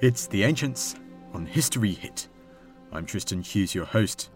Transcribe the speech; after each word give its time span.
It's 0.00 0.28
The 0.28 0.44
Ancients 0.44 0.94
on 1.34 1.44
History 1.44 1.90
Hit. 1.90 2.28
I'm 2.92 3.04
Tristan 3.04 3.42
Hughes, 3.42 3.74
your 3.74 3.84
host, 3.84 4.30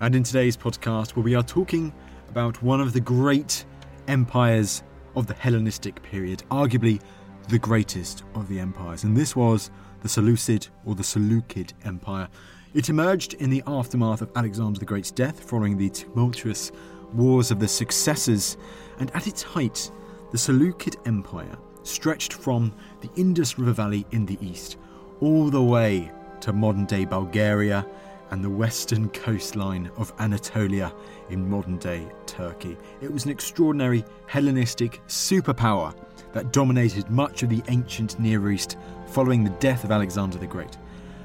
and 0.00 0.14
in 0.14 0.22
today's 0.22 0.58
podcast, 0.58 1.16
where 1.16 1.22
we 1.22 1.34
are 1.34 1.42
talking 1.42 1.90
about 2.28 2.62
one 2.62 2.82
of 2.82 2.92
the 2.92 3.00
great 3.00 3.64
empires 4.08 4.82
of 5.14 5.26
the 5.26 5.32
Hellenistic 5.32 6.02
period, 6.02 6.42
arguably 6.50 7.00
the 7.48 7.58
greatest 7.58 8.24
of 8.34 8.46
the 8.46 8.60
empires, 8.60 9.04
and 9.04 9.16
this 9.16 9.34
was 9.34 9.70
the 10.02 10.08
Seleucid 10.10 10.68
or 10.84 10.94
the 10.94 11.02
Seleucid 11.02 11.72
Empire. 11.86 12.28
It 12.74 12.90
emerged 12.90 13.32
in 13.34 13.48
the 13.48 13.62
aftermath 13.66 14.20
of 14.20 14.30
Alexander 14.36 14.78
the 14.78 14.84
Great's 14.84 15.10
death 15.10 15.40
following 15.42 15.78
the 15.78 15.88
tumultuous 15.88 16.72
wars 17.14 17.50
of 17.50 17.58
the 17.58 17.68
successors, 17.68 18.58
and 18.98 19.10
at 19.12 19.26
its 19.26 19.42
height, 19.42 19.90
the 20.30 20.36
Seleucid 20.36 20.96
Empire 21.06 21.56
stretched 21.84 22.34
from 22.34 22.76
the 23.00 23.08
Indus 23.18 23.58
River 23.58 23.72
Valley 23.72 24.04
in 24.10 24.26
the 24.26 24.36
east 24.42 24.76
all 25.20 25.50
the 25.50 25.62
way 25.62 26.10
to 26.40 26.52
modern 26.52 26.84
day 26.84 27.04
Bulgaria 27.04 27.86
and 28.30 28.42
the 28.42 28.50
western 28.50 29.08
coastline 29.10 29.90
of 29.96 30.12
Anatolia 30.18 30.92
in 31.30 31.48
modern 31.48 31.78
day 31.78 32.06
Turkey. 32.26 32.76
It 33.00 33.12
was 33.12 33.24
an 33.24 33.30
extraordinary 33.30 34.04
Hellenistic 34.26 35.00
superpower 35.06 35.94
that 36.32 36.52
dominated 36.52 37.08
much 37.08 37.42
of 37.42 37.48
the 37.48 37.62
ancient 37.68 38.18
Near 38.18 38.50
East 38.50 38.76
following 39.06 39.44
the 39.44 39.50
death 39.50 39.84
of 39.84 39.90
Alexander 39.90 40.38
the 40.38 40.46
Great. 40.46 40.76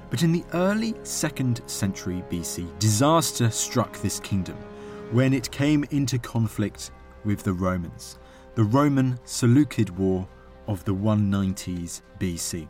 But 0.09 0.23
in 0.23 0.31
the 0.31 0.43
early 0.53 0.93
2nd 0.93 1.67
century 1.69 2.23
BC, 2.29 2.79
disaster 2.79 3.49
struck 3.49 3.97
this 4.01 4.19
kingdom 4.19 4.57
when 5.11 5.33
it 5.33 5.51
came 5.51 5.85
into 5.91 6.19
conflict 6.19 6.91
with 7.25 7.43
the 7.43 7.53
Romans. 7.53 8.19
The 8.55 8.63
Roman 8.63 9.19
Seleucid 9.23 9.89
War 9.97 10.27
of 10.71 10.85
the 10.85 10.95
190s 10.95 12.01
BC. 12.17 12.65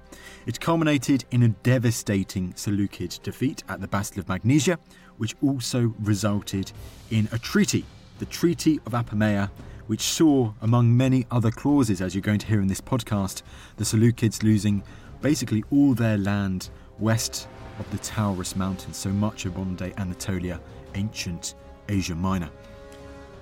It 0.47 0.59
culminated 0.59 1.23
in 1.29 1.43
a 1.43 1.49
devastating 1.49 2.51
Seleucid 2.55 3.19
defeat 3.21 3.63
at 3.69 3.79
the 3.79 3.87
Battle 3.87 4.19
of 4.19 4.27
Magnesia, 4.27 4.79
which 5.17 5.35
also 5.43 5.93
resulted 5.99 6.71
in 7.11 7.29
a 7.31 7.37
treaty, 7.37 7.85
the 8.17 8.25
Treaty 8.25 8.79
of 8.87 8.93
Apamea, 8.93 9.51
which 9.85 10.01
saw, 10.01 10.51
among 10.61 10.97
many 10.97 11.27
other 11.29 11.51
clauses, 11.51 12.01
as 12.01 12.15
you're 12.15 12.23
going 12.23 12.39
to 12.39 12.47
hear 12.47 12.59
in 12.59 12.67
this 12.67 12.81
podcast, 12.81 13.43
the 13.77 13.83
Seleucids 13.83 14.41
losing 14.41 14.81
basically 15.21 15.63
all 15.69 15.93
their 15.93 16.17
land 16.17 16.71
west 16.97 17.47
of 17.77 17.89
the 17.91 17.99
Taurus 17.99 18.55
Mountains, 18.55 18.97
so 18.97 19.09
much 19.09 19.45
of 19.45 19.55
modern 19.55 19.75
day 19.75 19.93
Anatolia, 19.97 20.59
ancient 20.95 21.53
Asia 21.87 22.15
Minor. 22.15 22.49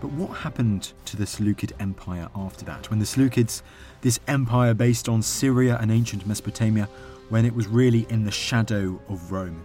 But 0.01 0.11
what 0.13 0.29
happened 0.29 0.93
to 1.05 1.17
the 1.17 1.25
Seleucid 1.25 1.73
Empire 1.79 2.29
after 2.35 2.63
that? 2.65 2.89
When 2.89 2.99
the 2.99 3.05
Seleucids, 3.05 3.63
this 4.01 4.19
empire 4.27 4.73
based 4.73 5.09
on 5.09 5.21
Syria 5.21 5.77
and 5.81 5.91
ancient 5.91 6.25
Mesopotamia, 6.25 6.87
when 7.29 7.45
it 7.45 7.53
was 7.53 7.67
really 7.67 8.07
in 8.09 8.23
the 8.23 8.31
shadow 8.31 8.99
of 9.07 9.31
Rome. 9.31 9.63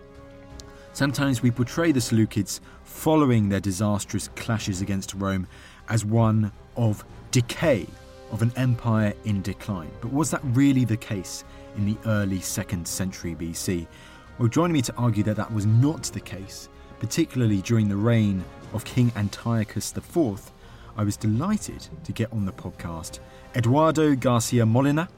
Sometimes 0.93 1.43
we 1.43 1.51
portray 1.51 1.93
the 1.93 2.01
Seleucids 2.01 2.61
following 2.85 3.49
their 3.49 3.61
disastrous 3.61 4.29
clashes 4.37 4.81
against 4.81 5.15
Rome 5.15 5.47
as 5.89 6.05
one 6.05 6.53
of 6.77 7.05
decay, 7.31 7.87
of 8.31 8.43
an 8.43 8.53
empire 8.57 9.13
in 9.25 9.43
decline. 9.43 9.91
But 10.01 10.13
was 10.13 10.31
that 10.31 10.41
really 10.45 10.85
the 10.85 10.97
case 10.97 11.45
in 11.77 11.87
the 11.87 11.97
early 12.07 12.39
2nd 12.39 12.87
century 12.87 13.35
BC? 13.35 13.87
Well, 14.39 14.49
joining 14.49 14.75
me 14.75 14.83
to 14.83 14.95
argue 14.97 15.23
that 15.25 15.37
that 15.37 15.53
was 15.53 15.67
not 15.67 16.05
the 16.05 16.21
case, 16.21 16.69
particularly 17.01 17.63
during 17.63 17.89
the 17.89 17.97
reign 17.97 18.45
of 18.73 18.85
King 18.85 19.13
Antiochus 19.17 19.93
IV, 19.97 20.53
I 20.97 21.05
was 21.05 21.17
delighted 21.17 21.89
to 22.05 22.13
get 22.13 22.33
on 22.33 22.45
the 22.45 22.53
podcast 22.53 23.19
Eduardo 23.57 24.15
Garcia 24.15 24.65
Molina 24.65 25.09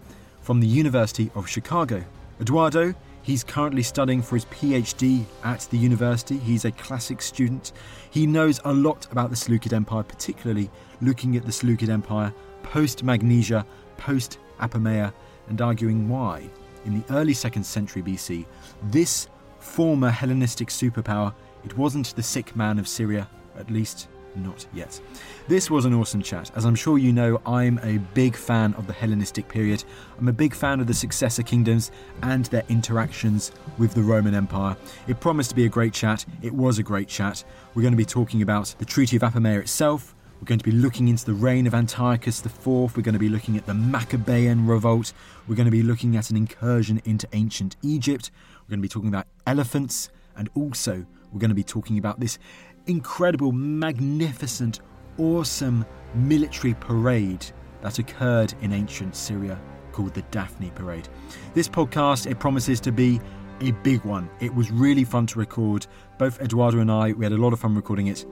from 0.41 0.61
the 0.61 0.67
University 0.67 1.31
of 1.35 1.49
Chicago. 1.49 2.03
Eduardo, 2.41 2.95
he's 3.23 3.45
currently 3.45 3.83
studying 3.83 4.23
for 4.23 4.37
his 4.37 4.47
PhD 4.47 5.25
at 5.45 5.61
the 5.71 5.77
university. 5.77 6.39
He's 6.39 6.65
a 6.65 6.71
classic 6.73 7.21
student. 7.21 7.73
He 8.11 8.27
knows 8.27 8.61
a 8.65 8.73
lot 8.73 9.07
about 9.11 9.31
the 9.31 9.37
Seleucid 9.37 9.73
Empire, 9.73 10.03
particularly 10.03 10.71
looking 11.03 11.37
at 11.37 11.45
the 11.45 11.53
Seleucid 11.53 11.91
Empire 11.91 12.33
post 12.63 13.05
Magnesia, 13.05 13.67
post 13.97 14.39
Apamea, 14.61 15.13
and 15.49 15.61
arguing 15.61 16.09
why, 16.09 16.49
in 16.85 17.01
the 17.01 17.15
early 17.15 17.35
2nd 17.35 17.65
century 17.65 18.03
BC, 18.03 18.47
this 18.85 19.29
former 19.59 20.11
Hellenistic 20.11 20.69
superpower, 20.69 21.35
it 21.65 21.77
wasn't 21.77 22.15
the 22.17 22.23
sick 22.23 22.55
man 22.57 22.79
of 22.79 22.89
Syria, 22.89 23.29
at 23.59 23.71
least 23.71 24.09
not 24.37 24.67
yet. 24.73 25.01
This 25.49 25.71
was 25.71 25.85
an 25.85 25.95
awesome 25.95 26.23
chat. 26.23 26.51
As 26.55 26.65
I'm 26.65 26.75
sure 26.75 26.99
you 26.99 27.13
know, 27.13 27.41
I'm 27.47 27.79
a 27.83 27.99
big 28.15 28.37
fan 28.37 28.75
of 28.75 28.87
the 28.87 28.93
Hellenistic 28.93 29.49
period. 29.49 29.85
I'm 30.19 30.29
a 30.29 30.33
big 30.33 30.55
fan 30.55 30.81
of 30.81 30.87
the 30.87 30.95
successor 30.95 31.43
kingdoms 31.43 31.91
and 32.23 32.45
their 32.47 32.65
interactions 32.69 33.53
with 33.79 33.95
the 33.95 34.03
Roman 34.03 34.35
Empire. 34.35 34.77
It 35.07 35.21
promised 35.21 35.51
to 35.51 35.57
be 35.57 35.67
a 35.67 35.69
great 35.69 35.93
chat. 35.93 36.25
It 36.43 36.53
was 36.53 36.79
a 36.79 36.83
great 36.83 37.09
chat. 37.09 37.45
We're 37.75 37.83
going 37.83 37.93
to 37.93 37.99
be 37.99 38.05
talking 38.05 38.43
about 38.43 38.75
the 38.79 38.85
Treaty 38.85 39.17
of 39.17 39.23
Apamea 39.23 39.61
itself. 39.61 40.15
We're 40.41 40.47
going 40.47 40.59
to 40.59 40.65
be 40.65 40.73
looking 40.73 41.09
into 41.09 41.25
the 41.25 41.35
reign 41.35 41.67
of 41.67 41.75
Antiochus 41.75 42.45
IV. 42.45 42.67
We're 42.67 43.03
going 43.03 43.15
to 43.15 43.19
be 43.19 43.31
looking 43.31 43.57
at 43.57 43.65
the 43.65 43.75
Maccabean 43.75 44.67
revolt. 44.67 45.13
We're 45.49 45.57
going 45.57 45.67
to 45.67 45.73
be 45.73 45.83
looking 45.83 46.17
at 46.17 46.29
an 46.29 46.37
incursion 46.37 47.01
into 47.05 47.27
ancient 47.33 47.77
Egypt. 47.83 48.31
We're 48.63 48.71
going 48.71 48.81
to 48.81 48.83
be 48.83 48.89
talking 48.89 49.09
about 49.09 49.27
elephants. 49.47 50.11
And 50.37 50.51
also, 50.55 51.07
we're 51.33 51.41
going 51.41 51.51
to 51.51 51.55
be 51.55 51.65
talking 51.65 51.97
about 51.99 52.21
this 52.21 52.39
incredible, 52.87 53.53
magnificent, 53.53 54.81
awesome 55.19 55.85
military 56.15 56.75
parade 56.75 57.45
that 57.83 57.99
occurred 57.99 58.55
in 58.63 58.73
ancient 58.73 59.15
Syria 59.15 59.61
called 59.93 60.15
the 60.15 60.23
Daphne 60.31 60.71
Parade. 60.75 61.09
This 61.55 61.69
podcast, 61.69 62.31
it 62.31 62.39
promises 62.39 62.81
to 62.81 62.93
be 62.93 63.21
a 63.61 63.71
big 63.71 64.05
one. 64.05 64.29
It 64.41 64.55
was 64.55 64.71
really 64.71 65.05
fun 65.05 65.27
to 65.29 65.39
record. 65.39 65.87
Both 66.19 66.41
Eduardo 66.41 66.81
and 66.81 66.91
I, 66.91 67.13
we 67.13 67.25
had 67.25 67.33
a 67.33 67.39
lot 67.39 67.53
of 67.53 67.61
fun 67.61 67.75
recording 67.75 68.09
it. 68.09 68.27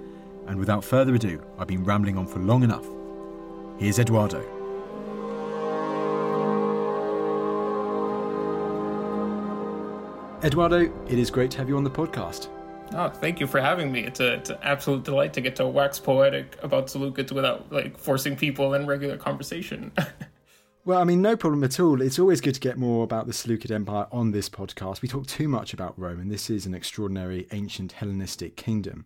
And 0.47 0.59
without 0.59 0.85
further 0.85 1.15
ado, 1.15 1.43
I've 1.59 1.69
been 1.69 1.85
rambling 1.85 2.19
on 2.19 2.27
for 2.27 2.39
long 2.39 2.63
enough. 2.63 2.87
Here's 3.79 3.99
Eduardo. 3.99 4.41
Eduardo, 10.45 10.93
it 11.09 11.19
is 11.19 11.31
great 11.31 11.51
to 11.53 11.59
have 11.59 11.71
you 11.71 11.77
on 11.79 11.85
the 11.85 11.91
podcast. 11.91 12.49
Oh, 12.97 13.09
thank 13.09 13.41
you 13.41 13.49
for 13.49 13.61
having 13.61 13.91
me. 13.91 14.05
It's, 14.05 14.21
a, 14.21 14.35
it's 14.35 14.51
an 14.51 14.59
absolute 14.63 15.03
delight 15.03 15.33
to 15.33 15.41
get 15.41 15.57
to 15.57 15.67
wax 15.67 15.99
poetic 15.99 16.57
about 16.63 16.87
Seleucids 16.87 17.33
without 17.33 17.73
like 17.73 17.99
forcing 17.99 18.37
people 18.37 18.75
in 18.75 18.87
regular 18.87 19.17
conversation. 19.17 19.91
well, 20.85 21.01
I 21.01 21.05
mean, 21.05 21.21
no 21.21 21.37
problem 21.37 21.65
at 21.65 21.81
all. 21.81 22.01
It's 22.01 22.21
always 22.21 22.41
good 22.41 22.55
to 22.55 22.61
get 22.61 22.79
more 22.79 23.03
about 23.03 23.27
the 23.27 23.33
Seleucid 23.33 23.73
Empire 23.73 24.07
on 24.13 24.31
this 24.31 24.49
podcast. 24.49 25.03
We 25.03 25.09
talk 25.09 25.27
too 25.27 25.49
much 25.49 25.75
about 25.75 25.99
Rome, 25.99 26.21
and 26.21 26.31
this 26.31 26.49
is 26.49 26.67
an 26.67 26.75
extraordinary 26.75 27.49
ancient 27.51 27.91
Hellenistic 27.91 28.57
kingdom. 28.57 29.05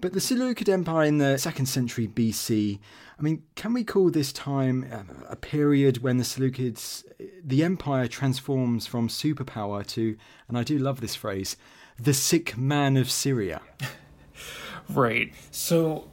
But 0.00 0.12
the 0.12 0.20
Seleucid 0.20 0.68
Empire 0.68 1.04
in 1.04 1.18
the 1.18 1.38
second 1.38 1.66
century 1.66 2.08
BC, 2.08 2.80
I 3.16 3.22
mean, 3.22 3.44
can 3.54 3.72
we 3.72 3.84
call 3.84 4.10
this 4.10 4.32
time 4.32 4.88
uh, 4.90 5.02
a 5.28 5.36
period 5.36 6.02
when 6.02 6.16
the 6.16 6.24
Seleucids, 6.24 7.04
the 7.44 7.62
empire 7.62 8.08
transforms 8.08 8.88
from 8.88 9.06
superpower 9.06 9.86
to, 9.88 10.16
and 10.48 10.58
I 10.58 10.64
do 10.64 10.78
love 10.78 11.00
this 11.00 11.14
phrase, 11.14 11.56
the 12.02 12.14
sick 12.14 12.56
man 12.56 12.96
of 12.96 13.10
Syria. 13.10 13.60
right. 14.88 15.32
So 15.50 16.08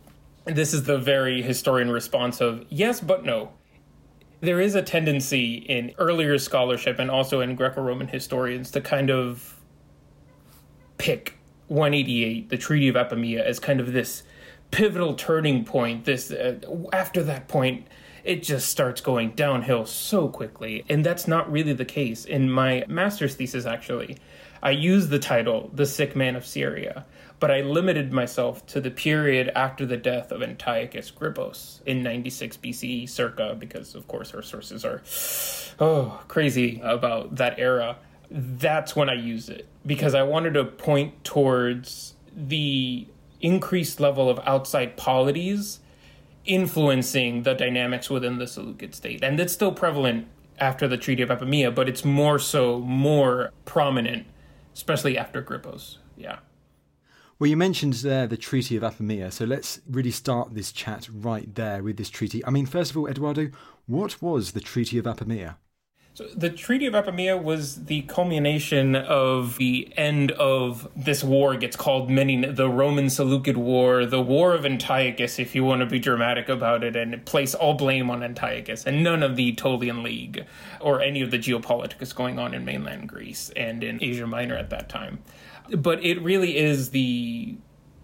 this 0.46 0.74
is 0.74 0.84
the 0.84 0.98
very 0.98 1.42
historian 1.42 1.92
response 1.92 2.42
of 2.42 2.66
yes, 2.70 3.00
but 3.00 3.24
no. 3.24 3.52
There 4.40 4.62
is 4.62 4.76
a 4.76 4.84
tendency 4.84 5.56
in 5.56 5.94
earlier 5.98 6.38
scholarship 6.38 7.00
and 7.00 7.10
also 7.10 7.42
in 7.42 7.56
Greco 7.56 7.82
Roman 7.82 8.08
historians 8.08 8.70
to 8.72 8.82
kind 8.82 9.10
of 9.10 9.60
pick 10.98 11.38
188, 11.68 12.50
the 12.50 12.58
Treaty 12.58 12.88
of 12.88 12.96
Apamea, 12.96 13.42
as 13.42 13.60
kind 13.60 13.80
of 13.80 13.94
this 13.94 14.24
pivotal 14.72 15.16
turning 15.16 15.66
point. 15.66 16.06
This 16.06 16.32
uh, 16.32 16.60
after 16.94 17.24
that 17.24 17.48
point, 17.48 17.88
it 18.24 18.44
just 18.44 18.70
starts 18.70 19.02
going 19.02 19.32
downhill 19.32 19.86
so 19.86 20.28
quickly, 20.28 20.86
and 20.88 21.04
that's 21.04 21.28
not 21.28 21.52
really 21.52 21.74
the 21.74 21.86
case. 21.86 22.26
In 22.26 22.52
my 22.52 22.84
master's 22.88 23.36
thesis, 23.36 23.66
actually, 23.66 24.18
I 24.62 24.72
used 24.72 25.10
the 25.10 25.20
title 25.20 25.70
The 25.74 25.86
Sick 25.86 26.16
Man 26.16 26.36
of 26.36 26.46
Syria, 26.46 27.06
but 27.40 27.52
I 27.52 27.62
limited 27.62 28.12
myself 28.12 28.66
to 28.68 28.82
the 28.82 28.92
period 28.92 29.52
after 29.56 29.86
the 29.86 29.98
death 29.98 30.32
of 30.32 30.42
Antiochus 30.42 31.12
Grypos 31.12 31.82
in 31.86 32.04
96 32.04 32.58
BCE 32.58 33.10
circa, 33.10 33.56
because 33.58 33.96
of 33.96 34.08
course 34.08 34.34
our 34.34 34.42
sources 34.42 34.84
are 34.84 35.02
oh 35.80 36.24
crazy 36.28 36.82
about 36.84 37.36
that 37.36 37.60
era. 37.60 37.98
That's 38.30 38.96
when 38.96 39.10
I 39.10 39.14
used 39.14 39.50
it 39.50 39.68
because 39.86 40.14
I 40.14 40.24
wanted 40.24 40.56
to 40.56 40.66
point 40.66 41.24
towards 41.24 42.16
the 42.36 43.08
increased 43.40 44.00
level 44.00 44.30
of 44.30 44.40
outside 44.46 44.98
polities 44.98 45.80
influencing 46.46 47.44
the 47.44 47.54
dynamics 47.54 48.10
within 48.10 48.38
the 48.38 48.48
Seleucid 48.48 48.96
state. 48.96 49.24
And 49.24 49.40
it's 49.40 49.54
still 49.54 49.72
prevalent 49.72 50.28
after 50.60 50.88
the 50.88 50.98
Treaty 50.98 51.22
of 51.22 51.30
Apamea, 51.30 51.74
but 51.74 51.88
it's 51.88 52.04
more 52.04 52.40
so 52.40 52.80
more 52.80 53.52
prominent 53.66 54.26
especially 54.78 55.18
after 55.18 55.42
Grypos. 55.42 55.98
Yeah. 56.16 56.38
Well, 57.40 57.50
you 57.50 57.58
mentioned 57.58 57.94
there 57.94 58.28
the 58.28 58.38
Treaty 58.38 58.78
of 58.78 58.84
Apamea, 58.84 59.34
so 59.34 59.44
let's 59.44 59.82
really 59.90 60.12
start 60.12 60.54
this 60.54 60.72
chat 60.72 61.10
right 61.12 61.54
there 61.56 61.84
with 61.84 61.98
this 61.98 62.10
treaty. 62.10 62.46
I 62.46 62.52
mean, 62.52 62.68
first 62.68 62.92
of 62.92 62.98
all, 62.98 63.08
Eduardo, 63.08 63.50
what 63.88 64.22
was 64.22 64.52
the 64.52 64.62
Treaty 64.62 64.98
of 64.98 65.06
Apamea? 65.06 65.56
So 66.18 66.26
the 66.36 66.50
Treaty 66.50 66.88
of 66.88 66.96
Apamea 66.96 67.40
was 67.40 67.86
the 67.86 68.02
culmination 68.02 68.96
of 68.96 69.58
the 69.58 69.94
end 69.96 70.32
of 70.32 70.90
this 70.96 71.24
war. 71.24 71.54
It 71.54 71.60
gets 71.60 71.76
called 71.76 72.10
many 72.10 72.44
the 72.44 72.68
Roman 72.72 73.12
Seleucid 73.12 73.56
War, 73.56 74.04
the 74.04 74.20
War 74.20 74.56
of 74.56 74.66
Antiochus, 74.66 75.38
if 75.38 75.54
you 75.54 75.64
want 75.64 75.82
to 75.82 75.86
be 75.86 76.00
dramatic 76.00 76.50
about 76.50 76.84
it, 76.84 76.96
and 76.96 77.24
place 77.24 77.54
all 77.54 77.76
blame 77.76 78.10
on 78.10 78.24
Antiochus 78.24 78.84
and 78.84 79.04
none 79.04 79.22
of 79.22 79.36
the 79.36 79.52
Aetolian 79.52 80.02
League 80.02 80.44
or 80.82 81.04
any 81.04 81.22
of 81.22 81.30
the 81.30 81.38
geopolitics 81.38 82.16
going 82.16 82.40
on 82.40 82.56
in 82.56 82.66
mainland 82.66 83.08
Greece 83.08 83.52
and 83.56 83.84
in 83.84 84.04
Asia 84.04 84.26
Minor 84.26 84.56
at 84.56 84.72
that 84.72 84.90
time. 84.90 85.20
But 85.70 86.04
it 86.04 86.20
really 86.24 86.58
is 86.58 86.90
the 86.90 87.58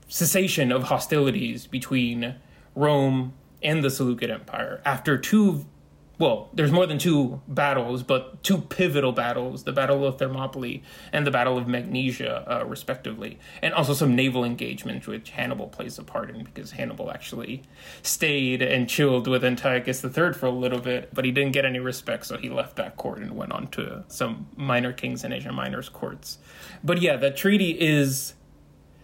cessation 0.07 0.71
of 0.71 0.83
hostilities 0.83 1.65
between 1.65 2.35
Rome 2.75 3.33
and 3.63 3.83
the 3.83 3.89
Seleucid 3.89 4.29
Empire 4.29 4.83
after 4.85 5.17
two 5.17 5.65
well, 6.23 6.49
there's 6.53 6.71
more 6.71 6.85
than 6.85 6.97
two 6.97 7.41
battles, 7.49 8.01
but 8.01 8.41
two 8.43 8.59
pivotal 8.59 9.11
battles 9.11 9.65
the 9.65 9.73
Battle 9.73 10.05
of 10.05 10.17
Thermopylae 10.17 10.81
and 11.11 11.27
the 11.27 11.31
Battle 11.31 11.57
of 11.57 11.67
Magnesia, 11.67 12.45
uh, 12.49 12.65
respectively. 12.65 13.39
And 13.61 13.73
also 13.73 13.93
some 13.93 14.15
naval 14.15 14.45
engagements, 14.45 15.05
which 15.05 15.31
Hannibal 15.31 15.67
plays 15.67 15.99
a 15.99 16.03
part 16.03 16.29
in 16.29 16.45
because 16.45 16.71
Hannibal 16.71 17.11
actually 17.11 17.63
stayed 18.03 18.61
and 18.61 18.87
chilled 18.87 19.27
with 19.27 19.43
Antiochus 19.43 20.01
III 20.01 20.31
for 20.31 20.45
a 20.45 20.49
little 20.49 20.79
bit, 20.79 21.09
but 21.13 21.25
he 21.25 21.31
didn't 21.31 21.51
get 21.51 21.65
any 21.65 21.79
respect, 21.79 22.25
so 22.25 22.37
he 22.37 22.49
left 22.49 22.77
that 22.77 22.95
court 22.95 23.17
and 23.17 23.35
went 23.35 23.51
on 23.51 23.67
to 23.67 24.05
some 24.07 24.47
minor 24.55 24.93
kings 24.93 25.25
in 25.25 25.33
Asia 25.33 25.51
Minor's 25.51 25.89
courts. 25.89 26.37
But 26.85 27.01
yeah, 27.01 27.17
the 27.17 27.31
treaty 27.31 27.71
is 27.71 28.35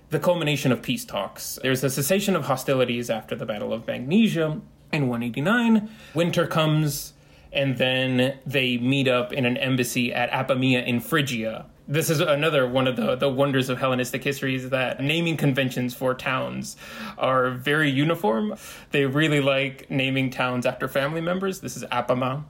the 0.09 0.19
culmination 0.19 0.71
of 0.71 0.81
peace 0.81 1.03
talks. 1.03 1.59
There's 1.61 1.83
a 1.83 1.89
cessation 1.89 2.37
of 2.37 2.45
hostilities 2.45 3.09
after 3.09 3.35
the 3.35 3.45
Battle 3.45 3.73
of 3.73 3.85
Magnesia 3.87 4.61
in 4.91 5.07
189. 5.07 5.89
Winter 6.13 6.47
comes, 6.47 7.13
and 7.51 7.77
then 7.77 8.37
they 8.45 8.77
meet 8.77 9.07
up 9.07 9.33
in 9.33 9.45
an 9.45 9.57
embassy 9.57 10.13
at 10.13 10.29
Apamea 10.31 10.85
in 10.85 10.99
Phrygia. 10.99 11.65
This 11.87 12.11
is 12.11 12.19
another 12.19 12.67
one 12.67 12.87
of 12.87 12.95
the, 12.95 13.15
the 13.15 13.29
wonders 13.29 13.69
of 13.69 13.79
Hellenistic 13.79 14.23
history 14.23 14.53
is 14.53 14.69
that 14.69 15.01
naming 15.01 15.37
conventions 15.37 15.95
for 15.95 16.13
towns 16.13 16.77
are 17.17 17.49
very 17.49 17.89
uniform. 17.89 18.55
They 18.91 19.05
really 19.05 19.41
like 19.41 19.89
naming 19.89 20.29
towns 20.29 20.67
after 20.67 20.87
family 20.87 21.21
members. 21.21 21.61
This 21.61 21.75
is 21.75 21.83
Apama. 21.85 22.43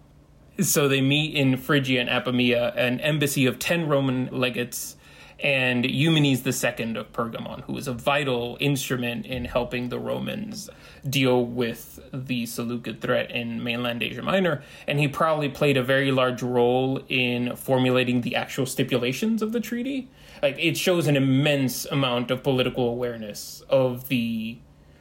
So 0.60 0.90
they 0.90 1.00
meet 1.00 1.36
in 1.36 1.56
Phrygia 1.56 2.02
and 2.02 2.10
Apamea, 2.10 2.76
an 2.76 3.00
embassy 3.00 3.46
of 3.46 3.60
10 3.60 3.88
Roman 3.88 4.28
legates 4.28 4.98
and 5.42 5.86
Eumenes 5.86 6.46
II 6.46 6.98
of 6.98 7.14
Pergamon, 7.14 7.62
who 7.62 7.74
was 7.74 7.88
a 7.88 7.94
vital 7.94 8.58
instrument 8.60 9.26
in 9.26 9.46
helping 9.46 9.90
the 9.90 10.00
Romans 10.00 10.70
deal 11.08 11.46
with 11.46 12.00
the 12.14 12.46
Seleucid 12.46 13.02
threat 13.02 13.32
in 13.32 13.64
mainland 13.64 14.02
Asia 14.02 14.22
Minor. 14.22 14.64
And 14.88 15.00
he 15.00 15.08
probably 15.08 15.50
played 15.50 15.78
a 15.78 15.84
very 15.84 16.12
large 16.12 16.42
role 16.42 17.02
in 17.08 17.56
formulating 17.56 18.22
the 18.22 18.36
actual 18.36 18.66
stipulations 18.66 19.42
of 19.42 19.52
the 19.52 19.60
treaty. 19.60 20.10
Like, 20.42 20.58
it 20.58 20.78
shows 20.78 21.08
an 21.08 21.18
immense 21.18 21.86
amount 21.86 22.32
of 22.32 22.44
political 22.44 22.90
awareness 22.90 23.62
of 23.70 24.08
the 24.08 24.58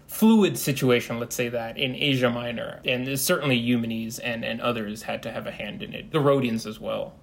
fluid 0.08 0.58
situation, 0.58 1.20
let's 1.20 1.36
say 1.36 1.48
that, 1.48 1.76
in 1.76 1.94
Asia 1.94 2.30
Minor. 2.30 2.80
And 2.84 3.18
certainly 3.20 3.56
Eumenes 3.56 4.18
and, 4.18 4.44
and 4.44 4.60
others 4.60 5.02
had 5.02 5.22
to 5.24 5.30
have 5.30 5.46
a 5.46 5.52
hand 5.52 5.82
in 5.82 5.94
it, 5.94 6.10
the 6.10 6.20
Rhodians 6.20 6.66
as 6.66 6.80
well. 6.80 7.14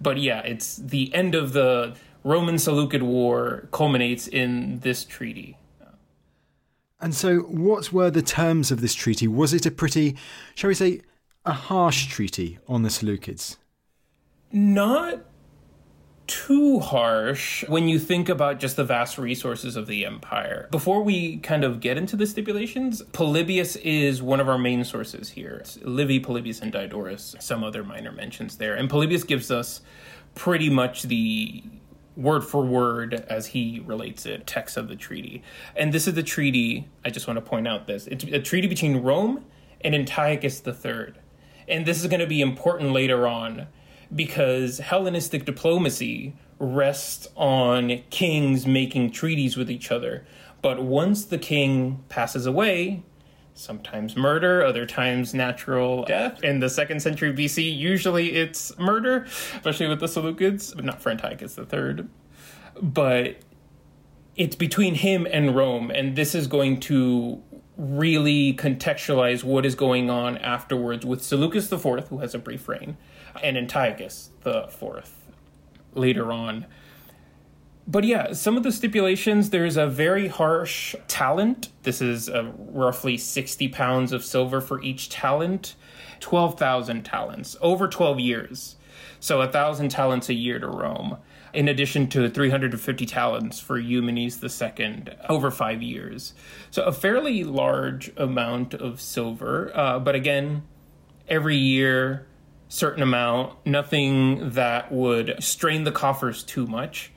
But 0.00 0.18
yeah, 0.18 0.40
it's 0.40 0.76
the 0.76 1.14
end 1.14 1.34
of 1.34 1.52
the 1.52 1.94
Roman 2.24 2.58
Seleucid 2.58 3.02
War 3.02 3.68
culminates 3.70 4.26
in 4.26 4.80
this 4.80 5.04
treaty. 5.04 5.56
And 7.00 7.14
so, 7.14 7.40
what 7.40 7.92
were 7.92 8.10
the 8.10 8.22
terms 8.22 8.70
of 8.70 8.80
this 8.80 8.94
treaty? 8.94 9.26
Was 9.26 9.54
it 9.54 9.66
a 9.66 9.70
pretty, 9.70 10.16
shall 10.54 10.68
we 10.68 10.74
say, 10.74 11.00
a 11.44 11.52
harsh 11.52 12.06
treaty 12.06 12.58
on 12.68 12.82
the 12.82 12.90
Seleucids? 12.90 13.56
Not 14.52 15.24
too 16.26 16.78
harsh 16.78 17.66
when 17.68 17.88
you 17.88 17.98
think 17.98 18.28
about 18.28 18.60
just 18.60 18.76
the 18.76 18.84
vast 18.84 19.18
resources 19.18 19.74
of 19.74 19.88
the 19.88 20.04
empire. 20.04 20.68
Before 20.70 21.02
we 21.02 21.38
kind 21.38 21.64
of 21.64 21.80
get 21.80 21.96
into 21.96 22.16
the 22.16 22.26
stipulations, 22.26 23.02
Polybius 23.12 23.74
is 23.76 24.22
one 24.22 24.38
of 24.38 24.48
our 24.48 24.58
main 24.58 24.84
sources 24.84 25.30
here. 25.30 25.58
It's 25.60 25.78
Livy, 25.82 26.20
Polybius, 26.20 26.60
and 26.60 26.70
Diodorus, 26.70 27.34
some 27.40 27.64
other 27.64 27.82
minor 27.82 28.12
mentions 28.12 28.58
there. 28.58 28.76
And 28.76 28.88
Polybius 28.88 29.24
gives 29.24 29.50
us 29.50 29.80
pretty 30.36 30.70
much 30.70 31.02
the 31.04 31.64
word 32.20 32.44
for 32.44 32.64
word 32.64 33.14
as 33.28 33.46
he 33.46 33.82
relates 33.86 34.26
it 34.26 34.46
text 34.46 34.76
of 34.76 34.88
the 34.88 34.96
treaty. 34.96 35.42
And 35.74 35.92
this 35.92 36.06
is 36.06 36.14
the 36.14 36.22
treaty 36.22 36.88
i 37.04 37.10
just 37.10 37.26
want 37.26 37.36
to 37.36 37.42
point 37.42 37.66
out 37.66 37.86
this 37.86 38.06
it's 38.06 38.24
a 38.24 38.40
treaty 38.40 38.66
between 38.66 38.98
rome 38.98 39.44
and 39.80 39.94
antiochus 39.94 40.62
iii 40.66 41.14
and 41.68 41.86
this 41.86 42.00
is 42.00 42.08
going 42.08 42.20
to 42.20 42.26
be 42.26 42.40
important 42.40 42.92
later 42.92 43.26
on 43.26 43.68
because 44.14 44.78
hellenistic 44.78 45.44
diplomacy 45.44 46.34
rests 46.58 47.28
on 47.36 48.02
kings 48.10 48.66
making 48.66 49.10
treaties 49.10 49.56
with 49.56 49.70
each 49.70 49.90
other. 49.90 50.26
But 50.62 50.82
once 50.82 51.24
the 51.24 51.38
king 51.38 52.04
passes 52.08 52.44
away 52.44 53.02
sometimes 53.60 54.16
murder, 54.16 54.64
other 54.64 54.86
times 54.86 55.34
natural 55.34 56.04
death. 56.04 56.42
In 56.42 56.60
the 56.60 56.70
second 56.70 57.00
century 57.00 57.32
BC, 57.32 57.76
usually 57.76 58.32
it's 58.36 58.76
murder, 58.78 59.26
especially 59.54 59.88
with 59.88 60.00
the 60.00 60.06
Seleucids, 60.06 60.74
but 60.74 60.84
not 60.84 61.00
for 61.02 61.10
Antiochus 61.10 61.58
III. 61.58 62.06
But 62.80 63.36
it's 64.36 64.56
between 64.56 64.94
him 64.94 65.26
and 65.30 65.54
Rome, 65.54 65.90
and 65.90 66.16
this 66.16 66.34
is 66.34 66.46
going 66.46 66.80
to 66.80 67.42
really 67.76 68.54
contextualize 68.54 69.42
what 69.42 69.64
is 69.64 69.74
going 69.74 70.10
on 70.10 70.36
afterwards 70.38 71.04
with 71.04 71.22
Seleucus 71.22 71.70
IV, 71.72 72.08
who 72.08 72.18
has 72.18 72.34
a 72.34 72.38
brief 72.38 72.68
reign, 72.68 72.96
and 73.42 73.56
Antiochus 73.56 74.30
IV 74.44 75.10
later 75.94 76.32
on 76.32 76.66
but 77.90 78.04
yeah, 78.04 78.32
some 78.34 78.56
of 78.56 78.62
the 78.62 78.70
stipulations 78.70 79.50
there's 79.50 79.76
a 79.76 79.88
very 79.88 80.28
harsh 80.28 80.94
talent. 81.08 81.70
This 81.82 82.00
is 82.00 82.28
uh, 82.28 82.52
roughly 82.56 83.16
60 83.16 83.68
pounds 83.68 84.12
of 84.12 84.24
silver 84.24 84.60
for 84.60 84.80
each 84.80 85.08
talent, 85.08 85.74
12,000 86.20 87.04
talents 87.04 87.56
over 87.60 87.88
12 87.88 88.20
years. 88.20 88.76
So 89.18 89.36
a 89.36 89.46
1,000 89.46 89.88
talents 89.88 90.28
a 90.28 90.34
year 90.34 90.60
to 90.60 90.68
Rome, 90.68 91.18
in 91.52 91.66
addition 91.66 92.06
to 92.10 92.30
350 92.30 93.06
talents 93.06 93.58
for 93.58 93.76
Eumenes 93.76 94.40
II 94.42 95.04
over 95.28 95.50
five 95.50 95.82
years. 95.82 96.32
So 96.70 96.84
a 96.84 96.92
fairly 96.92 97.42
large 97.42 98.12
amount 98.16 98.72
of 98.72 99.00
silver, 99.00 99.72
uh, 99.74 99.98
but 99.98 100.14
again, 100.14 100.62
every 101.28 101.56
year, 101.56 102.28
certain 102.68 103.02
amount, 103.02 103.66
nothing 103.66 104.50
that 104.50 104.92
would 104.92 105.42
strain 105.42 105.82
the 105.82 105.92
coffers 105.92 106.44
too 106.44 106.68
much 106.68 107.10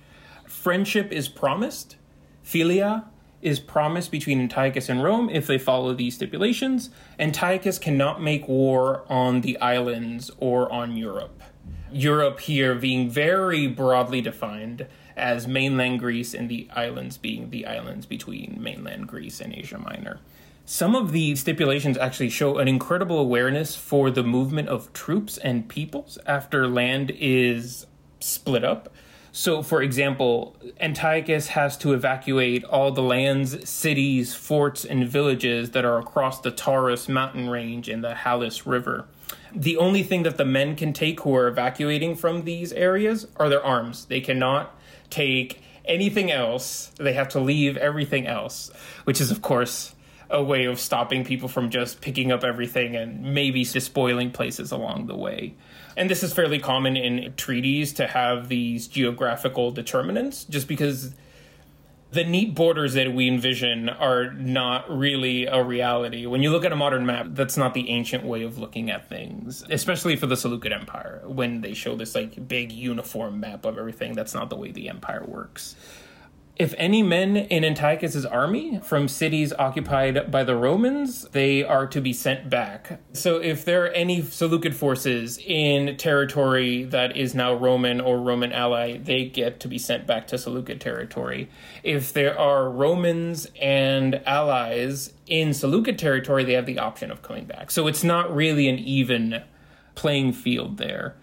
friendship 0.54 1.12
is 1.12 1.28
promised, 1.28 1.98
philia 2.46 3.06
is 3.42 3.60
promised 3.60 4.12
between 4.12 4.40
Antiochus 4.40 4.88
and 4.88 5.04
Rome 5.04 5.30
if 5.30 5.48
they 5.48 5.58
follow 5.58 5.94
these 5.94 6.16
stipulations. 6.16 6.90
Antiochus 7.20 7.78
cannot 7.78 8.22
make 8.22 8.48
war 8.48 9.04
on 9.10 9.42
the 9.42 9.58
islands 9.60 10.32
or 10.38 10.72
on 10.72 10.96
Europe. 10.96 11.42
Europe 11.92 12.40
here 12.40 12.76
being 12.76 13.10
very 13.10 13.68
broadly 13.68 14.22
defined 14.22 14.88
as 15.18 15.48
mainland 15.48 16.00
Greece 16.00 16.34
and 16.34 16.50
the 16.50 16.68
islands 16.74 17.18
being 17.18 17.50
the 17.50 17.66
islands 17.66 18.06
between 18.06 18.58
mainland 18.62 19.08
Greece 19.08 19.42
and 19.42 19.54
Asia 19.54 19.78
Minor. 19.78 20.20
Some 20.66 20.96
of 20.96 21.12
the 21.12 21.36
stipulations 21.36 21.98
actually 21.98 22.30
show 22.30 22.58
an 22.58 22.70
incredible 22.70 23.20
awareness 23.20 23.76
for 23.76 24.10
the 24.10 24.24
movement 24.24 24.70
of 24.70 24.94
troops 24.94 25.38
and 25.38 25.68
peoples 25.68 26.18
after 26.26 26.68
land 26.68 27.12
is 27.20 27.86
split 28.22 28.64
up. 28.64 28.94
So, 29.36 29.64
for 29.64 29.82
example, 29.82 30.56
Antiochus 30.80 31.48
has 31.48 31.76
to 31.80 31.94
evacuate 31.94 32.64
all 32.66 32.92
the 32.92 33.02
lands, 33.02 33.68
cities, 33.68 34.36
forts, 34.36 34.86
and 34.86 35.10
villages 35.10 35.72
that 35.72 35.84
are 35.84 35.98
across 35.98 36.40
the 36.40 36.52
Taurus 36.52 37.10
mountain 37.10 37.50
range 37.50 37.90
and 37.90 38.04
the 38.04 38.14
Halys 38.14 38.68
River. 38.68 39.08
The 39.52 39.76
only 39.78 40.04
thing 40.04 40.22
that 40.22 40.38
the 40.38 40.46
men 40.46 40.76
can 40.76 40.94
take 40.94 41.22
who 41.22 41.36
are 41.36 41.48
evacuating 41.48 42.14
from 42.16 42.44
these 42.44 42.72
areas 42.74 43.26
are 43.38 43.50
their 43.50 43.66
arms. 43.66 44.06
They 44.06 44.22
cannot 44.22 44.78
take 45.10 45.64
anything 45.84 46.32
else. 46.32 46.92
They 47.00 47.14
have 47.14 47.30
to 47.30 47.40
leave 47.40 47.76
everything 47.76 48.28
else, 48.28 48.70
which 49.06 49.20
is, 49.20 49.32
of 49.32 49.42
course, 49.42 49.96
a 50.30 50.44
way 50.44 50.66
of 50.66 50.80
stopping 50.80 51.26
people 51.26 51.50
from 51.50 51.72
just 51.72 52.02
picking 52.02 52.32
up 52.32 52.44
everything 52.44 52.96
and 52.96 53.34
maybe 53.34 53.64
despoiling 53.64 54.30
places 54.30 54.72
along 54.72 55.08
the 55.08 55.16
way. 55.16 55.56
And 55.96 56.10
this 56.10 56.24
is 56.24 56.34
fairly 56.34 56.60
common 56.60 56.98
in 56.98 57.34
treaties 57.36 57.94
to 57.94 58.08
have 58.08 58.50
these 58.50 58.88
geographical 58.88 59.72
determinants, 59.72 60.44
just 60.46 60.68
because 60.68 61.14
the 62.12 62.24
neat 62.24 62.54
borders 62.54 62.94
that 62.94 63.12
we 63.14 63.28
envision 63.28 63.90
are 63.90 64.32
not 64.34 64.90
really 64.90 65.46
a 65.46 65.64
reality. 65.64 66.28
When 66.28 66.44
you 66.44 66.52
look 66.52 66.64
at 66.64 66.72
a 66.72 66.76
modern 66.76 67.06
map, 67.06 67.28
that's 67.32 67.58
not 67.58 67.74
the 67.74 67.90
ancient 67.90 68.24
way 68.24 68.44
of 68.44 68.60
looking 68.60 68.92
at 68.92 69.10
things, 69.10 69.64
especially 69.70 70.16
for 70.16 70.28
the 70.28 70.38
Seleucid 70.38 70.72
Empire. 70.72 71.24
When 71.26 71.62
they 71.62 71.74
show 71.74 71.96
this 71.96 72.14
like 72.14 72.48
big 72.48 72.72
uniform 72.72 73.40
map 73.40 73.66
of 73.66 73.80
everything, 73.80 74.14
that's 74.14 74.36
not 74.36 74.50
the 74.50 74.56
way 74.56 74.72
the 74.72 74.90
empire 74.90 75.24
works. 75.28 75.76
If 76.56 76.76
any 76.78 77.02
men 77.02 77.36
in 77.36 77.66
Antiochus's 77.66 78.28
army 78.28 78.80
from 78.84 79.08
cities 79.08 79.52
occupied 79.54 80.30
by 80.30 80.44
the 80.44 80.56
Romans, 80.56 81.24
they 81.32 81.64
are 81.64 81.88
to 81.88 82.00
be 82.00 82.14
sent 82.14 82.48
back. 82.48 83.00
So 83.12 83.38
if 83.38 83.66
there 83.66 83.86
are 83.86 83.90
any 83.90 84.22
Seleucid 84.22 84.76
forces 84.76 85.40
in 85.40 85.98
territory 85.98 86.84
that 86.84 87.18
is 87.18 87.34
now 87.34 87.56
Roman 87.56 88.00
or 88.00 88.22
Roman 88.22 88.52
ally, 88.52 88.98
they 88.98 89.26
get 89.26 89.60
to 89.62 89.68
be 89.68 89.80
sent 89.80 90.06
back 90.06 90.28
to 90.28 90.38
Seleucid 90.38 90.80
territory. 90.80 91.50
If 91.82 92.14
there 92.14 92.38
are 92.38 92.70
Romans 92.70 93.48
and 93.60 94.22
allies 94.28 95.12
in 95.26 95.56
Seleucid 95.56 95.98
territory, 95.98 96.44
they 96.44 96.54
have 96.54 96.68
the 96.68 96.78
option 96.78 97.10
of 97.10 97.24
coming 97.24 97.46
back. 97.46 97.72
So 97.72 97.88
it's 97.88 98.04
not 98.04 98.34
really 98.34 98.70
an 98.70 98.78
even 98.78 99.42
playing 99.96 100.34
field 100.34 100.78
there. 100.78 101.16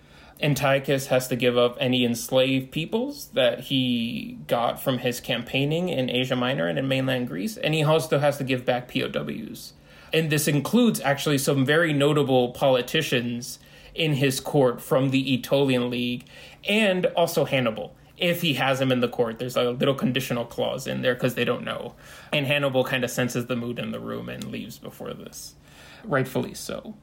Antiochus 0.43 1.07
has 1.09 1.29
to 1.29 1.37
give 1.37 1.59
up 1.59 1.77
any 1.81 2.05
enslaved 2.05 2.71
peoples 2.71 3.29
that 3.35 3.61
he 3.61 4.39
got 4.47 4.81
from 4.81 4.99
his 4.99 5.21
campaigning 5.21 5.89
in 5.89 6.09
Asia 6.09 6.37
Minor 6.37 6.67
and 6.67 6.79
in 6.79 6.89
mainland 6.89 7.29
Greece, 7.29 7.57
and 7.57 7.75
he 7.75 7.83
also 7.83 8.19
has 8.19 8.39
to 8.39 8.45
give 8.45 8.65
back 8.65 8.93
POWs. 8.93 9.75
And 10.13 10.31
this 10.31 10.49
includes 10.49 11.01
actually 11.01 11.39
some 11.39 11.65
very 11.65 11.93
notable 11.93 12.51
politicians 12.53 13.59
in 13.95 14.15
his 14.15 14.41
court 14.41 14.81
from 14.81 15.11
the 15.11 15.35
Aetolian 15.35 15.91
League 15.91 16.25
and 16.69 17.07
also 17.07 17.45
Hannibal. 17.45 17.95
If 18.17 18.43
he 18.43 18.55
has 18.55 18.81
him 18.81 18.93
in 18.93 19.01
the 19.01 19.09
court, 19.09 19.39
there's 19.39 19.57
a 19.57 19.71
little 19.71 19.95
conditional 19.95 20.45
clause 20.45 20.87
in 20.87 21.03
there 21.03 21.15
because 21.15 21.35
they 21.35 21.45
don't 21.45 21.65
know. 21.65 21.95
And 22.33 22.47
Hannibal 22.47 22.85
kind 22.85 23.05
of 23.05 23.11
senses 23.11 23.47
the 23.47 23.57
mood 23.57 23.79
in 23.79 23.93
the 23.93 24.01
room 24.01 24.29
and 24.29 24.45
leaves 24.45 24.79
before 24.79 25.15
this. 25.15 25.55
Rightfully 26.05 26.55
so 26.55 26.95